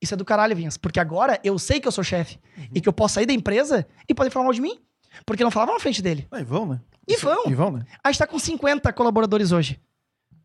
[0.00, 0.76] Isso é do caralho, Vinhas.
[0.76, 2.68] Porque agora eu sei que eu sou chefe uhum.
[2.74, 4.80] e que eu posso sair da empresa e poder falar mal de mim.
[5.24, 6.26] Porque não falavam na frente dele.
[6.32, 6.80] E vão, né?
[7.06, 7.44] E vão.
[7.46, 7.84] E vão, né?
[8.02, 9.80] A gente tá com 50 colaboradores hoje.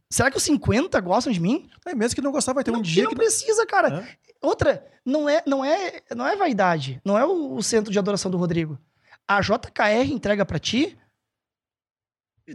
[0.10, 1.70] Será que os 50 gostam de mim?
[1.86, 3.04] É, mesmo que não gostar, vai ter não, um dia.
[3.04, 4.02] não que precisa, cara.
[4.02, 4.18] É.
[4.42, 7.02] Outra, não é, não é, não é vaidade.
[7.04, 8.80] Não é o, o centro de adoração do Rodrigo.
[9.28, 10.98] A JKR entrega para ti.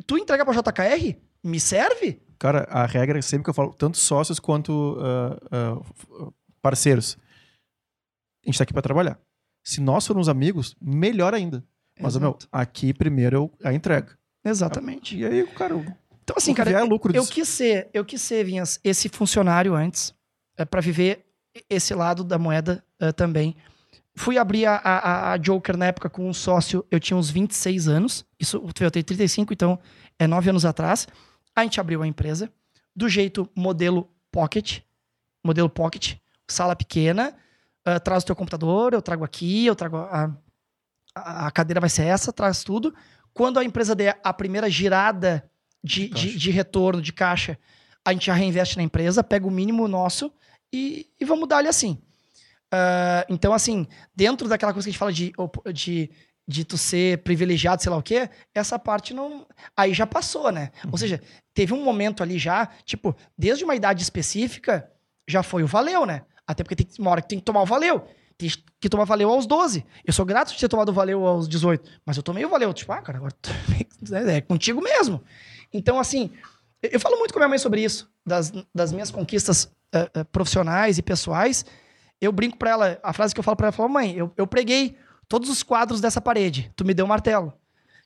[0.06, 1.18] Tu entrega pra JKR?
[1.44, 2.22] Me serve?
[2.38, 7.18] Cara, a regra é sempre que eu falo, tanto sócios quanto uh, uh, parceiros.
[8.44, 9.20] A gente tá aqui para trabalhar.
[9.62, 11.64] Se nós formos amigos, melhor ainda.
[12.02, 14.18] Mas, meu, aqui primeiro eu a entrega.
[14.44, 15.16] Exatamente.
[15.16, 15.74] E aí, cara.
[16.22, 20.14] Então, assim, cara, é lucro eu, quis ser, eu quis ser, Vinhas, esse funcionário antes,
[20.56, 21.24] é, para viver
[21.68, 23.56] esse lado da moeda uh, também.
[24.14, 27.88] Fui abrir a, a, a, Joker na época com um sócio, eu tinha uns 26
[27.88, 28.24] anos.
[28.38, 29.78] Isso, eu tenho 35, então
[30.18, 31.08] é 9 anos atrás.
[31.56, 32.50] A gente abriu a empresa
[32.94, 34.80] do jeito modelo Pocket,
[35.44, 36.16] modelo Pocket,
[36.46, 37.34] sala pequena,
[37.86, 40.30] uh, traz o teu computador, eu trago aqui, eu trago a,
[41.14, 42.94] a cadeira vai ser essa, traz tudo.
[43.32, 45.48] Quando a empresa der a primeira girada
[45.82, 47.58] de, de, de, retorno de caixa,
[48.04, 50.32] a gente já reinveste na empresa, pega o mínimo nosso
[50.72, 51.98] e, e vamos dar-lhe assim.
[52.72, 55.32] Uh, então, assim, dentro daquela coisa que a gente fala de,
[55.72, 56.10] de,
[56.48, 59.46] de tu ser privilegiado, sei lá o quê, essa parte não.
[59.76, 60.70] Aí já passou, né?
[60.84, 60.90] Uhum.
[60.92, 61.20] Ou seja,
[61.52, 64.90] teve um momento ali já, tipo, desde uma idade específica,
[65.28, 66.22] já foi o valeu, né?
[66.46, 68.06] Até porque tem uma hora que tem que tomar o valeu
[68.80, 69.84] que tomar valeu aos 12.
[70.04, 71.88] Eu sou grato de ter tomado valeu aos 18.
[72.04, 72.72] Mas eu tomei o valeu.
[72.72, 73.34] Tipo, ah, cara, agora
[74.30, 75.22] é, é contigo mesmo.
[75.72, 76.30] Então, assim,
[76.82, 80.98] eu falo muito com minha mãe sobre isso, das, das minhas conquistas uh, uh, profissionais
[80.98, 81.64] e pessoais.
[82.20, 84.32] Eu brinco pra ela, a frase que eu falo pra ela, eu falo, mãe, eu,
[84.36, 84.96] eu preguei
[85.28, 86.72] todos os quadros dessa parede.
[86.76, 87.52] Tu me deu um martelo.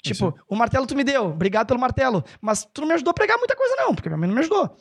[0.02, 0.44] Tipo, Isso.
[0.48, 2.24] o martelo tu me deu, obrigado pelo martelo.
[2.40, 4.40] Mas tu não me ajudou a pregar muita coisa, não, porque minha mãe não me
[4.40, 4.76] ajudou.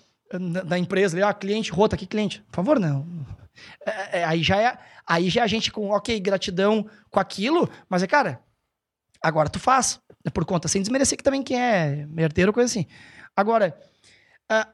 [0.66, 2.42] Da empresa, ali, ah, cliente, rota aqui, cliente.
[2.50, 3.06] Por favor, não.
[3.86, 8.04] É, é, aí, já é, aí já a gente com, ok, gratidão com aquilo, mas
[8.04, 8.42] é, cara,
[9.22, 12.86] agora tu faz, é por conta, sem desmerecer que também quem é merdeiro, coisa assim.
[13.36, 13.78] Agora,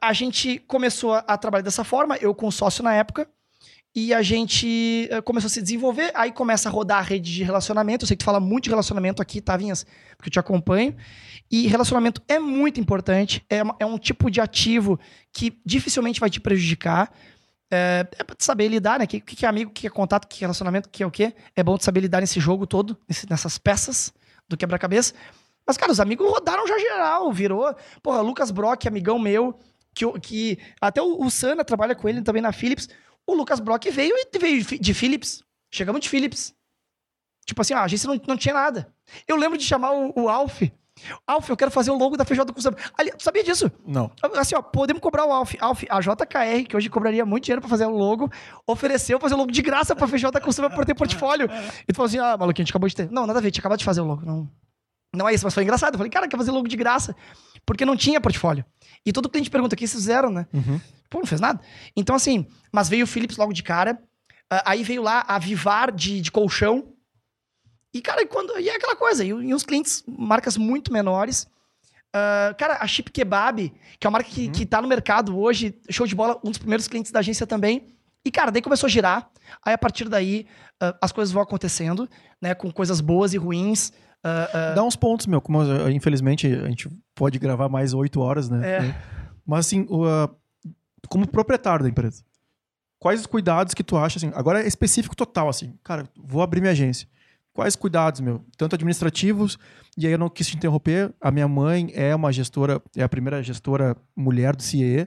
[0.00, 3.28] a, gente começou a, trabalhar dessa forma, eu com sócio na época,
[3.94, 7.44] e a gente uh, começou a se desenvolver, aí começa a rodar a rede de
[7.44, 9.84] relacionamento, eu sei que tu fala muito de relacionamento aqui, tá, Vinhas?
[10.16, 10.96] Porque eu te acompanho,
[11.50, 14.98] e relacionamento é muito importante, é, é um tipo de ativo
[15.30, 17.12] que dificilmente vai te prejudicar,
[17.72, 19.06] é, é pra saber lidar, né?
[19.06, 21.02] O que, que é amigo, o que é contato, o que é relacionamento, o que
[21.02, 21.34] é o quê?
[21.56, 24.12] É bom saber lidar nesse jogo todo, nesse, nessas peças
[24.46, 25.14] do quebra-cabeça.
[25.66, 27.74] Mas, cara, os amigos rodaram já geral, virou.
[28.02, 29.58] Porra, Lucas Brock, amigão meu,
[29.94, 32.88] que, que até o, o Sana trabalha com ele também na Philips.
[33.26, 35.42] O Lucas Brock veio e veio de Philips.
[35.70, 36.54] Chegamos de Philips.
[37.46, 38.92] Tipo assim, a agência não, não tinha nada.
[39.26, 40.62] Eu lembro de chamar o, o Alf
[41.26, 42.76] Alf, eu quero fazer o logo da feijoada com samba.
[42.96, 43.70] Ali, tu sabia disso?
[43.86, 44.10] Não.
[44.36, 45.54] Assim, ó, podemos cobrar o Alf.
[45.60, 48.30] Alf, a JKR, que hoje cobraria muito dinheiro pra fazer o logo,
[48.66, 51.48] ofereceu fazer o logo de graça pra feijoada com samba por ter portfólio.
[51.88, 53.10] E tu falou assim, ah, maluquinho, a gente acabou de ter.
[53.10, 54.24] Não, nada a ver, a gente acabou de fazer o logo.
[54.24, 54.48] Não.
[55.14, 55.94] Não é isso, mas foi engraçado.
[55.94, 57.14] Eu falei, cara, quer fazer logo de graça?
[57.66, 58.64] Porque não tinha portfólio.
[59.04, 60.46] E todo cliente pergunta, o que vocês fizeram, né?
[60.52, 60.80] Uhum.
[61.10, 61.60] Pô, não fez nada.
[61.94, 63.98] Então, assim, mas veio o Philips logo de cara.
[64.50, 66.88] Ah, aí veio lá a Vivar de, de colchão.
[67.94, 69.24] E, cara, quando, e é aquela coisa.
[69.24, 71.46] E, e os clientes, marcas muito menores.
[72.12, 75.74] Ah, cara, a Chip Kebab, que é uma marca que, que tá no mercado hoje,
[75.88, 77.86] show de bola, um dos primeiros clientes da agência também.
[78.24, 79.30] E, cara, daí começou a girar.
[79.64, 80.46] Aí, a partir daí,
[80.80, 82.08] ah, as coisas vão acontecendo,
[82.40, 82.54] né?
[82.54, 83.92] Com coisas boas e ruins.
[84.22, 85.40] Ah, Dá uns pontos, meu.
[85.40, 88.68] Como, uh, infelizmente, a gente pode gravar mais oito horas, né?
[88.68, 88.94] É.
[89.44, 90.30] Mas, assim, o, uh,
[91.08, 92.22] como proprietário da empresa,
[92.98, 96.60] quais os cuidados que tu acha, assim, agora é específico total, assim, cara, vou abrir
[96.60, 97.08] minha agência.
[97.52, 98.44] Quais cuidados, meu?
[98.56, 99.58] Tanto administrativos,
[99.96, 103.08] e aí eu não quis te interromper, a minha mãe é uma gestora, é a
[103.08, 105.06] primeira gestora mulher do CIE.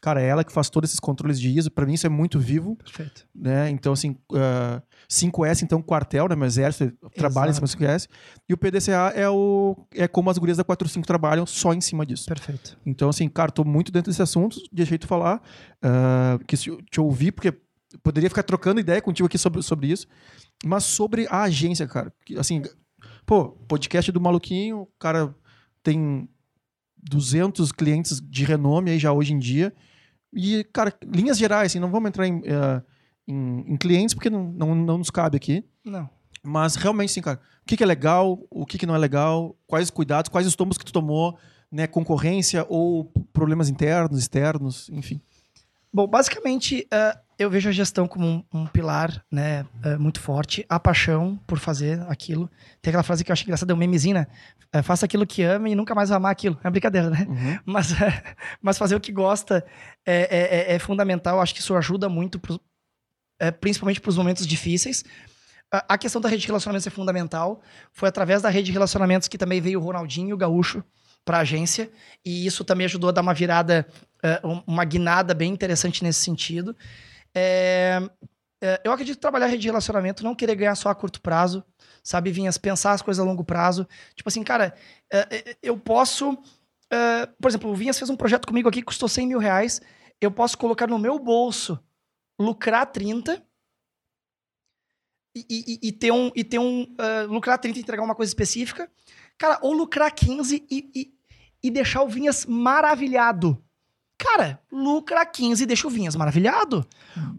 [0.00, 2.38] Cara, é ela que faz todos esses controles de ISO, para mim isso é muito
[2.38, 3.24] vivo, Perfeito.
[3.34, 3.70] né?
[3.70, 6.34] Então, assim, uh, 5S, então, quartel, né?
[6.34, 8.08] Meu exército trabalha em cima do 5S.
[8.48, 12.06] E o PDCA é, o, é como as gurias da 45 trabalham só em cima
[12.06, 12.26] disso.
[12.26, 12.76] Perfeito.
[12.84, 15.40] Então, assim, cara, tô muito dentro desse assunto, deixei tu falar,
[15.82, 17.54] ah, que se te ouvir, porque
[18.02, 20.06] poderia ficar trocando ideia contigo aqui sobre, sobre isso,
[20.64, 22.12] mas sobre a agência, cara.
[22.38, 22.62] Assim,
[23.26, 25.34] pô, podcast do Maluquinho, o cara
[25.82, 26.28] tem
[27.02, 29.72] 200 clientes de renome aí já hoje em dia.
[30.32, 32.82] E, cara, linhas gerais, assim, não vamos entrar em, eh,
[33.26, 35.64] em, em clientes, porque não, não, não nos cabe aqui.
[35.84, 36.08] Não.
[36.42, 39.56] Mas realmente, assim, cara, o que, que é legal, o que, que não é legal,
[39.66, 41.36] quais os cuidados, quais os tombos que tu tomou,
[41.70, 41.86] né?
[41.86, 45.20] Concorrência ou problemas internos, externos, enfim.
[45.92, 50.64] Bom, basicamente, eh, eu vejo a gestão como um, um pilar né, eh, muito forte.
[50.68, 52.50] A paixão por fazer aquilo.
[52.80, 54.26] Tem aquela frase que eu acho engraçada, é um memezinho, né?
[54.72, 56.58] Eh, faça aquilo que ama e nunca mais vai amar aquilo.
[56.64, 57.26] É brincadeira, né?
[57.66, 58.22] Mas, eh,
[58.60, 59.64] mas fazer o que gosta
[60.06, 61.40] é, é- é- é fundamental.
[61.40, 62.40] Acho que isso ajuda muito,
[63.40, 65.04] é, principalmente para os momentos difíceis.
[65.72, 67.60] A, a questão da rede de relacionamentos é fundamental.
[67.92, 70.82] Foi através da rede de relacionamentos que também veio o Ronaldinho e o Gaúcho
[71.24, 71.90] para a agência.
[72.24, 73.86] E isso também ajudou a dar uma virada,
[74.22, 76.74] é, um- uma guinada bem interessante nesse sentido.
[77.34, 77.98] É,
[78.62, 81.64] é, eu acredito que trabalhar rede de relacionamento, não querer ganhar só a curto prazo,
[82.02, 82.58] sabe, Vinhas?
[82.58, 83.86] Pensar as coisas a longo prazo.
[84.14, 84.74] Tipo assim, cara,
[85.12, 86.36] é, é, eu posso.
[86.90, 89.80] é, por exemplo, o Vinhas fez um projeto comigo aqui que custou 100 mil reais.
[90.20, 91.82] Eu posso colocar no meu bolso,
[92.38, 93.44] lucrar 30
[95.34, 96.30] e, e- e ter um.
[96.34, 98.90] E ter um é, lucrar 30 e entregar uma coisa específica.
[99.38, 101.14] Cara, ou lucrar 15 e, e,
[101.64, 103.61] e deixar o Vinhas maravilhado.
[104.22, 106.86] Cara, lucra 15 e deixa o Vinhas maravilhado.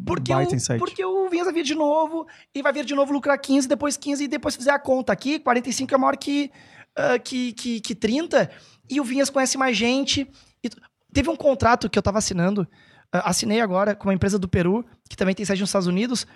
[0.05, 0.80] Porque Baita o, insight.
[0.80, 3.95] porque o Vinhas vai vir de novo, e vai vir de novo lucrar 15, depois
[3.95, 6.51] 15, e depois fizer a conta aqui, 45 é maior que,
[6.93, 8.51] ah, que, que, que 30,
[8.89, 10.30] e o Vinhas conhece mais gente.
[10.61, 10.69] E
[11.14, 12.68] teve um contrato que eu tava assinando,
[13.14, 16.27] ah, assinei agora com uma empresa do Peru, que também tem sede nos Estados Unidos,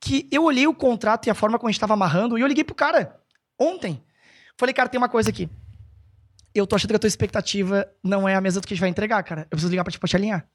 [0.00, 2.46] que eu olhei o contrato e a forma como a gente tava amarrando, e eu
[2.46, 3.20] liguei pro cara
[3.58, 4.00] ontem.
[4.56, 5.48] Falei, cara, tem uma coisa aqui.
[6.54, 8.80] Eu tô achando que a tua expectativa não é a mesma do que a gente
[8.80, 9.42] vai entregar, cara.
[9.42, 10.46] Eu preciso ligar pra te, pra te alinhar.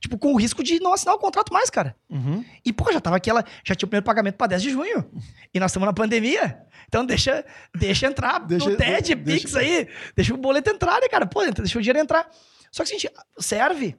[0.00, 1.96] Tipo, com o risco de não assinar o contrato mais, cara.
[2.08, 2.44] Uhum.
[2.64, 3.44] E, pô, já tava aquela.
[3.64, 5.04] Já tinha o primeiro pagamento pra 10 de junho.
[5.52, 6.58] E nós estamos na pandemia.
[6.88, 7.44] Então deixa,
[7.76, 9.88] deixa entrar Deixa- no TED, deixa- Pix aí.
[10.16, 11.26] Deixa o boleto entrar, né, cara?
[11.26, 12.28] Pô, deixa o dinheiro entrar.
[12.70, 13.96] Só que, gente, serve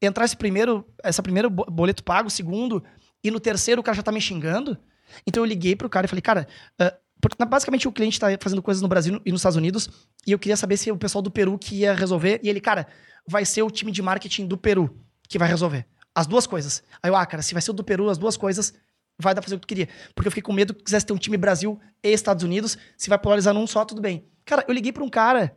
[0.00, 2.82] entrar esse primeiro, essa primeiro bo- boleto pago, segundo,
[3.22, 4.78] e no terceiro o cara já tá me xingando.
[5.26, 6.46] Então eu liguei pro cara e falei, cara,
[6.78, 9.88] ah, porque basicamente o cliente tá fazendo coisas no Brasil e nos Estados Unidos,
[10.26, 12.40] e eu queria saber se o pessoal do Peru que ia resolver.
[12.42, 12.86] E ele, cara,
[13.26, 14.96] vai ser o time de marketing do Peru
[15.28, 15.86] que vai resolver.
[16.14, 16.82] As duas coisas.
[17.02, 18.72] Aí eu, ah, cara, se vai ser o do Peru, as duas coisas,
[19.18, 19.88] vai dar pra fazer o que tu queria.
[20.14, 23.08] Porque eu fiquei com medo que quisesse ter um time Brasil e Estados Unidos, se
[23.08, 24.26] vai polarizar num só, tudo bem.
[24.44, 25.56] Cara, eu liguei pra um cara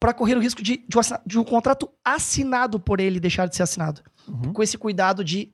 [0.00, 3.54] pra correr o risco de, de, um de um contrato assinado por ele deixar de
[3.54, 4.02] ser assinado.
[4.26, 4.52] Uhum.
[4.52, 5.52] Com esse cuidado de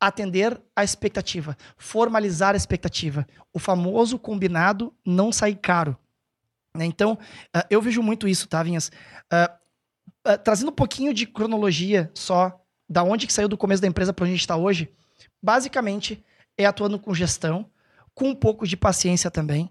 [0.00, 3.26] atender a expectativa, formalizar a expectativa.
[3.52, 5.96] O famoso combinado não sair caro.
[6.76, 6.84] né?
[6.84, 7.18] Então,
[7.52, 8.90] ah, eu vejo muito isso, tá, Vinhas?
[9.30, 9.56] Ah,
[10.24, 14.12] ah, trazendo um pouquinho de cronologia só, da onde que saiu do começo da empresa
[14.12, 14.90] para onde a gente está hoje,
[15.42, 16.22] basicamente
[16.56, 17.70] é atuando com gestão,
[18.14, 19.70] com um pouco de paciência também,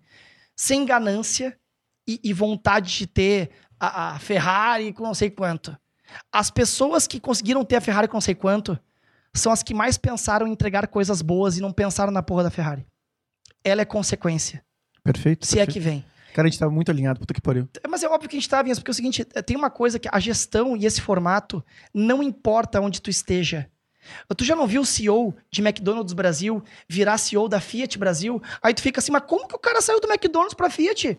[0.56, 1.58] sem ganância
[2.08, 5.78] e, e vontade de ter a, a Ferrari com não sei quanto.
[6.32, 8.78] As pessoas que conseguiram ter a Ferrari com não sei quanto
[9.34, 12.50] são as que mais pensaram em entregar coisas boas e não pensaram na porra da
[12.50, 12.86] Ferrari.
[13.64, 14.64] Ela é consequência,
[15.04, 15.46] Perfeito.
[15.46, 15.74] se é perfeito.
[15.74, 16.06] que vem.
[16.34, 17.68] Cara, a gente tá muito alinhado, puta que pariu.
[17.88, 19.70] Mas é óbvio que a gente tá, Vinhas, porque é o seguinte, eh, tem uma
[19.70, 23.70] coisa que a gestão e esse formato não importa onde tu esteja.
[24.36, 28.42] Tu já não viu o CEO de McDonald's Brasil virar CEO da Fiat Brasil?
[28.62, 31.18] Aí tu fica assim, mas como que o cara saiu do McDonald's pra Fiat?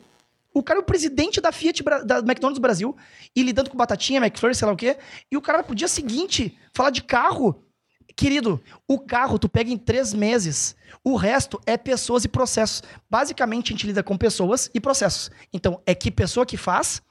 [0.53, 2.95] O cara é o presidente da Fiat, da McDonald's Brasil,
[3.35, 4.99] e lidando com batatinha, McFlurry, sei lá o quê,
[5.31, 7.64] e o cara pro dia seguinte falar de carro,
[8.16, 10.76] Querido, o carro tu pega em três meses.
[11.02, 12.82] O resto é pessoas e processos.
[13.10, 15.31] Basicamente, a gente lida com pessoas e processos.
[15.52, 17.02] Então, é que pessoa que faz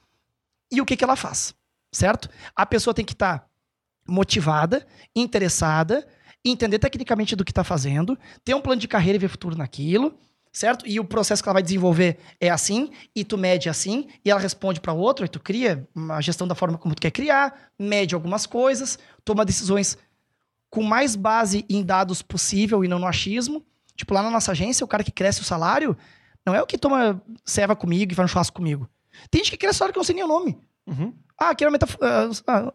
[0.72, 1.54] e o que, que ela faz.
[1.92, 2.28] Certo?
[2.56, 3.46] A pessoa tem que estar tá
[4.06, 6.06] motivada, interessada,
[6.44, 10.18] entender tecnicamente do que está fazendo, ter um plano de carreira e ver futuro naquilo,
[10.52, 10.86] certo?
[10.86, 14.40] E o processo que ela vai desenvolver é assim, e tu mede assim, e ela
[14.40, 18.14] responde para outro, e tu cria uma gestão da forma como tu quer criar, mede
[18.14, 19.96] algumas coisas, toma decisões
[20.74, 23.64] com mais base em dados possível e não no achismo.
[23.94, 25.96] Tipo, lá na nossa agência, o cara que cresce o salário
[26.44, 28.90] não é o que toma serva comigo e faz um churrasco comigo.
[29.30, 30.58] Tem gente que cresce salário que eu não sei nem o nome.
[30.84, 31.14] Uhum.
[31.38, 31.96] Ah, que era metaf...
[32.02, 32.72] Ah,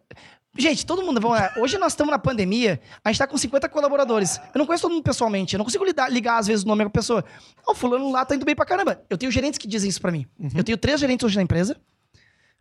[0.57, 1.19] gente, todo mundo.
[1.19, 1.53] Vamos lá.
[1.57, 4.37] Hoje nós estamos na pandemia, a gente está com 50 colaboradores.
[4.55, 6.85] Eu não conheço todo mundo pessoalmente, eu não consigo ligar, ligar às vezes o nome
[6.85, 7.25] da pessoa.
[7.67, 9.03] O fulano lá tá indo bem pra caramba.
[9.09, 10.25] Eu tenho gerentes que dizem isso para mim.
[10.39, 10.51] Uhum.
[10.55, 11.75] Eu tenho três gerentes hoje na empresa: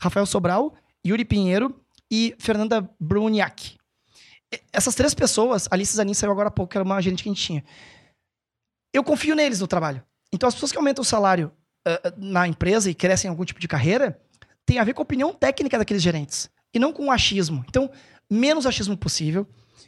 [0.01, 0.74] Rafael Sobral,
[1.06, 3.78] Yuri Pinheiro e Fernanda Bruniak
[4.73, 7.29] essas três pessoas, a Alice Zanin saiu agora há pouco, que era uma gerente que
[7.29, 7.65] a gente tinha.
[8.93, 10.03] Eu confio neles no trabalho.
[10.33, 11.53] Então, as pessoas que aumentam o salário
[11.87, 14.20] uh, na empresa e crescem em algum tipo de carreira,
[14.65, 16.51] tem a ver com a opinião técnica daqueles gerentes.
[16.73, 17.65] E não com achismo.
[17.69, 17.91] Então,
[18.31, 19.47] menos achismo possível.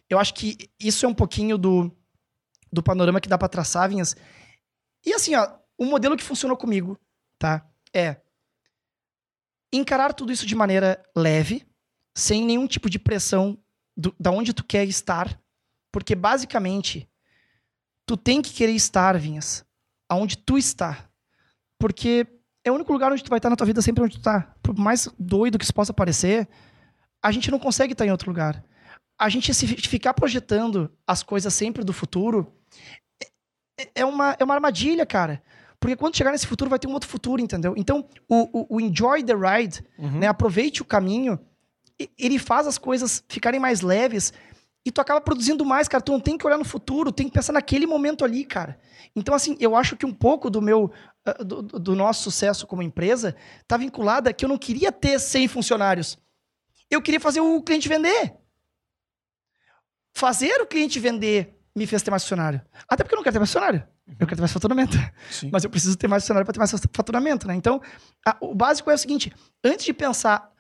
[0.08, 1.90] Eu acho que isso é um pouquinho do,
[2.72, 4.16] do panorama que dá para traçar, Vinhas.
[5.04, 6.98] E assim, ó, o modelo que funcionou comigo,
[7.38, 7.66] tá?
[7.94, 8.16] É
[9.72, 11.66] encarar tudo isso de maneira leve,
[12.14, 13.58] sem nenhum tipo de pressão
[13.96, 15.40] do, da onde tu quer estar,
[15.92, 17.08] porque basicamente
[18.06, 19.64] tu tem que querer estar, Vinhas,
[20.08, 21.08] aonde tu está.
[21.78, 22.26] Porque
[22.64, 24.54] é o único lugar onde tu vai estar na tua vida sempre onde tu está.
[24.62, 26.48] Por mais doido que isso possa parecer,
[27.22, 28.64] a gente não consegue estar em outro lugar.
[29.18, 32.54] A gente se ficar projetando as coisas sempre do futuro
[33.78, 35.42] é, é uma, é uma armadilha, cara.
[35.78, 37.74] Porque quando chegar nesse futuro, vai ter um outro futuro, entendeu?
[37.76, 40.18] Então, o, o, o enjoy the ride, uhum.
[40.18, 40.26] né?
[40.26, 41.40] Aproveite o caminho
[42.18, 44.32] ele faz as coisas ficarem mais leves
[44.84, 46.02] e tu acaba produzindo mais, cara.
[46.02, 48.78] Tu não tem que olhar no futuro, tem que pensar naquele momento ali, cara.
[49.14, 50.90] Então, assim, eu acho que um pouco do meu,
[51.24, 53.36] ah, do, do nosso sucesso como empresa
[53.66, 56.18] tá vinculada que eu não queria ter 100 funcionários.
[56.90, 58.34] Eu queria fazer o cliente vender.
[60.14, 62.60] Fazer o cliente vender me fez ter mais funcionário.
[62.88, 63.86] Até porque eu não quero ter mais funcionário.
[64.18, 64.96] Eu quero ter mais faturamento.
[65.30, 65.50] Sim.
[65.52, 67.54] Mas eu preciso ter mais funcionário para ter mais faturamento, né?
[67.54, 67.80] Então,
[68.26, 69.32] a, o básico é o seguinte:
[69.62, 70.50] antes de pensar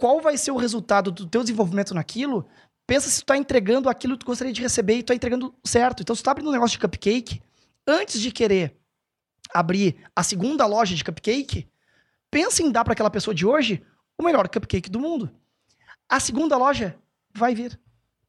[0.00, 2.48] qual vai ser o resultado do teu desenvolvimento naquilo,
[2.86, 5.54] pensa se tu tá entregando aquilo que tu gostaria de receber e tu tá entregando
[5.62, 6.02] certo.
[6.02, 7.42] Então, se tu tá abrindo um negócio de cupcake,
[7.86, 8.74] antes de querer
[9.52, 11.68] abrir a segunda loja de cupcake,
[12.30, 13.82] pensa em dar para aquela pessoa de hoje
[14.16, 15.30] o melhor cupcake do mundo.
[16.08, 16.98] A segunda loja
[17.34, 17.78] vai vir.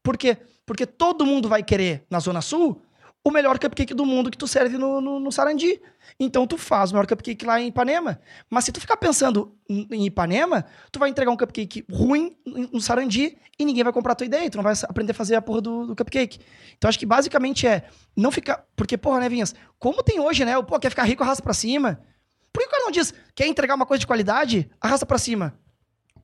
[0.02, 0.36] Por quê?
[0.66, 2.82] Porque todo mundo vai querer, na Zona Sul,
[3.24, 5.80] o melhor cupcake do mundo que tu serve no, no, no, Sarandi.
[6.18, 8.20] Então tu faz o melhor cupcake lá em Ipanema.
[8.50, 13.38] Mas se tu ficar pensando em Ipanema, tu vai entregar um cupcake ruim no Sarandi
[13.58, 14.50] e ninguém vai comprar a tua ideia.
[14.50, 16.40] Tu não vai aprender a fazer a porra do, do cupcake.
[16.76, 17.84] Então acho que basicamente é
[18.16, 18.64] não ficar.
[18.74, 19.54] Porque, porra, né, Vinhas?
[19.78, 20.58] Como tem hoje, né?
[20.58, 22.00] O pô, quer ficar rico, arrasta pra cima.
[22.52, 25.58] Por que o cara não diz, quer entregar uma coisa de qualidade, arrasta pra cima?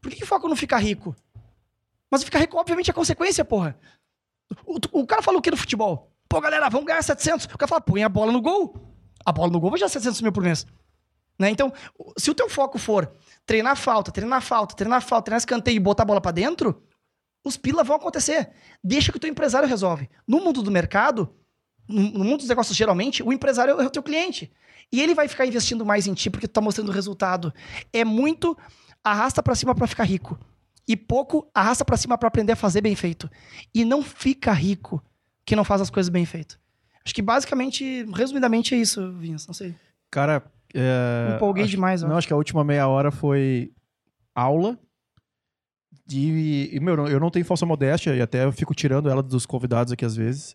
[0.00, 1.16] Por que, que foca no ficar rico?
[2.10, 3.78] Mas ficar rico, obviamente, é consequência, porra.
[4.66, 6.12] O, o cara fala o que no futebol?
[6.28, 7.46] Pô, galera, vamos ganhar 700.
[7.46, 8.74] O cara fala, põe a bola no gol.
[9.24, 10.66] A bola no gol vai já 700 mil por mês.
[11.38, 11.50] Né?
[11.50, 11.72] Então,
[12.16, 13.10] se o teu foco for
[13.46, 16.82] treinar falta, treinar falta, treinar falta, treinar escanteio e botar a bola para dentro,
[17.44, 18.50] os pila vão acontecer.
[18.82, 20.10] Deixa que o teu empresário resolve.
[20.26, 21.32] No mundo do mercado,
[21.88, 24.52] no mundo dos negócios, geralmente, o empresário é o teu cliente.
[24.92, 27.52] E ele vai ficar investindo mais em ti porque tu tá mostrando resultado.
[27.92, 28.56] É muito
[29.02, 30.38] arrasta para cima para ficar rico.
[30.86, 33.30] E pouco arrasta para cima para aprender a fazer bem feito.
[33.74, 35.02] E não fica rico
[35.48, 36.58] que não faz as coisas bem feitas.
[37.02, 39.46] Acho que basicamente, resumidamente, é isso, Vinhas.
[39.46, 39.74] Não sei.
[40.10, 40.44] Cara.
[40.74, 41.36] É...
[41.36, 42.02] Empolguei acho, demais.
[42.02, 43.72] Não, acho que a última meia hora foi
[44.34, 44.78] aula.
[46.06, 49.46] De, e, meu, eu não tenho falsa modéstia e até eu fico tirando ela dos
[49.46, 50.54] convidados aqui às vezes.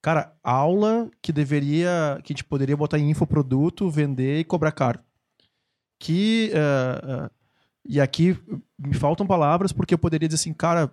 [0.00, 2.18] Cara, aula que deveria.
[2.24, 4.98] que a gente poderia botar em infoproduto, vender e cobrar caro.
[6.00, 6.50] Que.
[6.54, 7.30] Uh, uh,
[7.84, 8.38] e aqui
[8.78, 10.90] me faltam palavras porque eu poderia dizer assim, cara,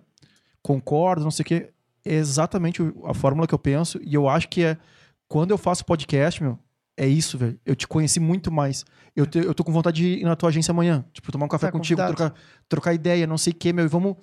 [0.60, 1.72] concordo, não sei o quê
[2.04, 4.00] é exatamente a fórmula que eu penso.
[4.02, 4.76] E eu acho que é
[5.28, 6.58] quando eu faço podcast, meu,
[6.96, 7.58] é isso, velho.
[7.64, 8.84] Eu te conheci muito mais.
[9.14, 11.04] Eu, te, eu tô com vontade de ir na tua agência amanhã.
[11.12, 12.34] Tipo, tomar um café tá contigo, trocar,
[12.68, 13.84] trocar ideia, não sei o quê, meu.
[13.84, 14.16] E vamos,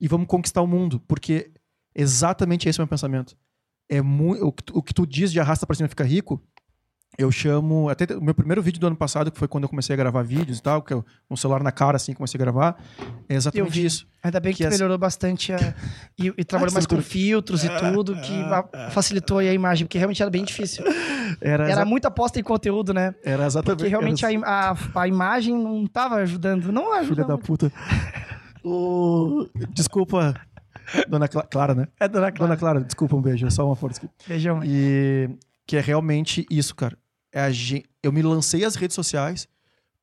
[0.00, 1.00] e vamos conquistar o mundo.
[1.06, 1.50] Porque
[1.94, 3.36] exatamente esse é o meu pensamento.
[3.88, 6.42] É muito, o, o que tu diz de arrasta pra cima fica rico,
[7.18, 7.88] eu chamo.
[7.88, 10.22] Até o meu primeiro vídeo do ano passado, que foi quando eu comecei a gravar
[10.22, 12.80] vídeos e tal, que eu, um celular na cara, assim, comecei a gravar.
[13.28, 14.06] É exatamente isso.
[14.22, 15.74] Ainda bem que, que tu melhorou bastante a,
[16.16, 18.32] e, e trabalhou mais com filtros e tudo, que
[18.92, 20.84] facilitou a imagem, porque realmente era bem difícil.
[21.40, 23.14] Era, era muita aposta em conteúdo, né?
[23.24, 23.78] Era exatamente.
[23.78, 24.28] Porque realmente a,
[24.72, 26.70] a, a, imagem não estava ajudando.
[26.70, 27.14] Não ajuda.
[27.14, 27.72] Filha da puta.
[28.64, 29.48] o...
[29.70, 30.34] Desculpa
[31.08, 31.88] Dona Cla- Clara, né?
[31.98, 32.48] É, dona Clara.
[32.48, 34.08] Dona Clara, desculpa, um beijo, é só uma força aqui.
[34.26, 34.60] Beijão.
[34.64, 35.28] E
[35.66, 36.96] que é realmente isso, cara.
[37.32, 39.46] É a gen- Eu me lancei às redes sociais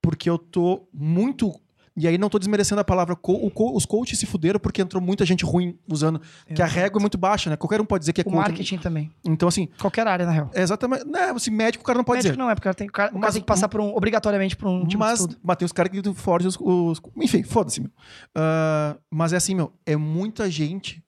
[0.01, 1.51] porque eu tô muito.
[1.97, 3.15] E aí não tô desmerecendo a palavra.
[3.15, 6.19] co- Os coaches se fuderam porque entrou muita gente ruim usando.
[6.45, 6.71] Que a Exato.
[6.73, 7.55] régua é muito baixa, né?
[7.55, 8.35] Qualquer um pode dizer que é O coach.
[8.35, 9.09] marketing também.
[9.23, 10.51] Então, assim, Qualquer área, na real.
[10.53, 11.05] é exatamente.
[11.05, 12.37] Né, assim, médico o cara não pode Médico dizer.
[12.43, 14.57] não é, porque o cara tem, o cara, Mas- tem que passar por um, obrigatoriamente
[14.57, 17.89] por um tipo mas, mas tem os caras que forjam os, os- Enfim, foda-se, meu.
[18.35, 19.71] Ah, mas é assim, meu.
[19.85, 21.01] É muita gente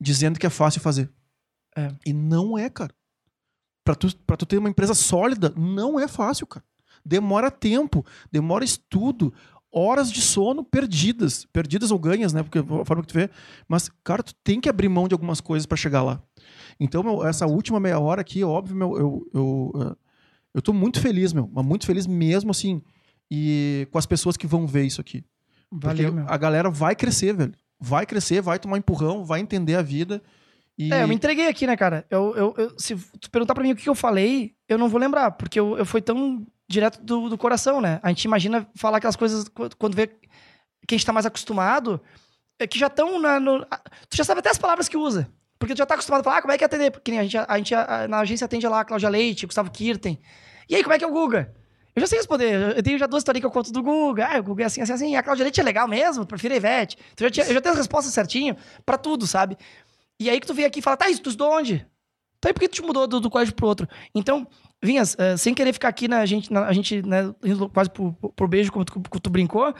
[0.00, 1.10] dizendo que é fácil fazer.
[1.76, 1.88] É.
[2.04, 2.92] E não é, cara.
[3.88, 6.62] Pra tu, pra tu ter uma empresa sólida, não é fácil, cara.
[7.02, 9.32] Demora tempo, demora estudo,
[9.72, 11.46] horas de sono perdidas.
[11.50, 12.42] Perdidas ou ganhas, né?
[12.42, 13.30] Porque a forma que tu vê.
[13.66, 16.22] Mas, cara, tu tem que abrir mão de algumas coisas pra chegar lá.
[16.78, 19.96] Então, meu, essa última meia hora aqui, óbvio, meu, eu, eu, ah,
[20.52, 21.50] eu tô muito feliz, meu.
[21.50, 22.82] Mas muito feliz mesmo, assim.
[23.30, 25.24] E com as pessoas que vão ver isso aqui.
[25.70, 26.26] Porque Valeu, meu.
[26.28, 27.54] a galera vai crescer, velho.
[27.80, 30.22] Vai crescer, vai tomar empurrão, vai entender a vida.
[30.78, 30.92] E...
[30.92, 32.06] É, eu me entreguei aqui, né, cara?
[32.08, 35.00] Eu, eu, eu- se tu perguntar pra mim o que eu falei, eu não vou
[35.00, 37.98] lembrar, porque eu, eu fui tão direto do, do coração, né?
[38.02, 42.00] A gente imagina falar aquelas coisas qu- quando vê que a gente tá mais acostumado,
[42.58, 43.40] é que já estão na.
[43.40, 43.64] no-
[44.08, 45.28] tu já sabe até as palavras que usa.
[45.58, 46.90] Porque tu já tá acostumado a falar, ah, como é que é atender?
[46.92, 50.20] Porque a gente, a gente a- na agência atende lá a Cláudia Leite, Gustavo Kirten.
[50.68, 51.52] E aí, como é que é o Guga?
[51.96, 52.52] Eu já sei responder.
[52.54, 54.28] Eu- Eu tenho já duas historinhas que eu conto do Guga.
[54.30, 55.16] Ah, o Guga é assim, assim, assim.
[55.16, 56.96] A Cláudia Leite é legal mesmo, prefiro a Ivete.
[57.16, 58.56] Tu já tinha- eu já tenho as respostas certinho
[58.86, 59.56] pra tudo, sabe?
[60.20, 61.86] E aí que tu vem aqui e fala, tá, isso tu estudou onde?
[62.40, 63.88] Tá, e por que tu te mudou do, do colégio pro outro?
[64.14, 64.46] Então,
[64.82, 67.34] Vinhas, eh, sem querer ficar aqui na gente, na, a gente né,
[67.72, 69.74] quase pro, beijo, como tu, tu brincou,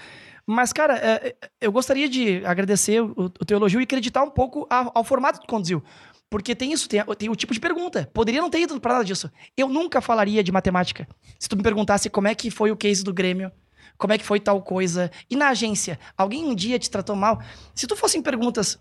[0.45, 4.67] mas, cara, eh, eu gostaria de agradecer o, o teu elogio e acreditar um pouco
[4.69, 5.83] a- ao formato que tu conduziu.
[6.29, 8.11] Porque tem isso, tem, tem o tipo de pergunta.
[8.13, 9.31] Poderia não ter ido pra nada disso.
[9.57, 11.07] Eu nunca falaria de matemática.
[11.39, 13.51] Se tu me perguntasse como é que foi o case do Grêmio,
[13.97, 15.11] como é que foi tal coisa.
[15.31, 17.41] E na agência, alguém um dia te tratou mal?
[17.75, 18.79] Se tu fossem perguntas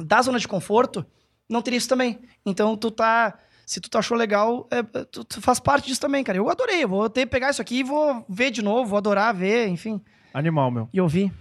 [0.00, 1.04] da zona de conforto,
[1.48, 2.20] não teria isso também.
[2.44, 3.38] Então, tu tá.
[3.66, 6.38] Se tu achou legal, é, é, tu, tu faz parte disso também, cara.
[6.38, 6.84] Eu adorei.
[6.84, 10.00] Eu vou ter pegar isso aqui e vou ver de novo, vou adorar ver, enfim.
[10.32, 10.88] Animal, meu.
[10.92, 11.32] E ouvir.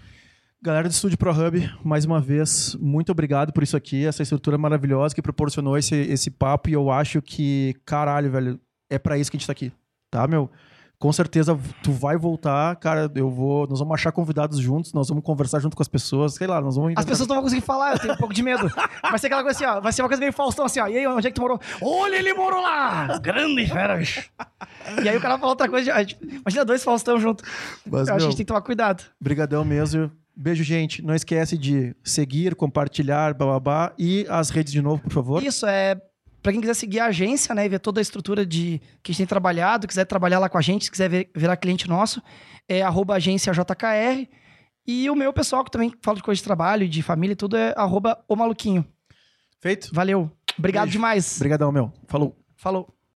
[0.62, 4.58] Galera do Estúdio Pro Hub, mais uma vez, muito obrigado por isso aqui, essa estrutura
[4.58, 6.68] maravilhosa que proporcionou esse, esse papo.
[6.70, 8.60] E eu acho que, caralho, velho,
[8.90, 9.72] é pra isso que a gente tá aqui,
[10.10, 10.50] tá, meu?
[11.00, 13.12] Com certeza tu vai voltar, cara.
[13.14, 13.68] Eu vou.
[13.68, 16.76] Nós vamos achar convidados juntos, nós vamos conversar junto com as pessoas, sei lá, nós
[16.76, 16.94] vamos.
[16.98, 18.68] As pessoas não vão conseguir falar, eu tenho um pouco de medo.
[19.04, 19.80] Vai ser aquela coisa assim, ó.
[19.80, 20.88] Vai ser uma coisa meio Faustão assim, ó.
[20.88, 21.60] E aí, onde é que tu morou?
[21.84, 23.20] Olha, ele morou lá!
[23.20, 24.28] Grande fera, bicho.
[25.04, 25.94] E aí o cara vai falar outra coisa.
[26.00, 27.44] gente- Imagina dois Faustão junto.
[27.86, 29.04] Mas, eu acho que a meu, gente tem que tomar cuidado.
[29.22, 30.12] Brigadão mesmo.
[30.36, 31.04] Beijo, gente.
[31.04, 33.94] Não esquece de seguir, compartilhar, bababá.
[34.00, 35.44] E as redes de novo, por favor.
[35.44, 36.00] Isso é
[36.48, 39.14] Pra quem quiser seguir a agência, né, e ver toda a estrutura de que a
[39.14, 42.24] gente tem trabalhado, quiser trabalhar lá com a gente, se quiser ver- virar cliente nosso,
[42.70, 44.26] é arroba agência JKR.
[44.88, 47.58] E o meu pessoal, que também fala de coisa de trabalho, de família e tudo,
[47.58, 48.86] é arroba o maluquinho.
[49.60, 49.90] Feito?
[49.92, 50.32] Valeu.
[50.58, 50.94] Obrigado Beijo.
[50.98, 51.36] demais.
[51.36, 51.92] Obrigadão, meu.
[52.08, 52.34] Falou.
[52.56, 52.97] Falou.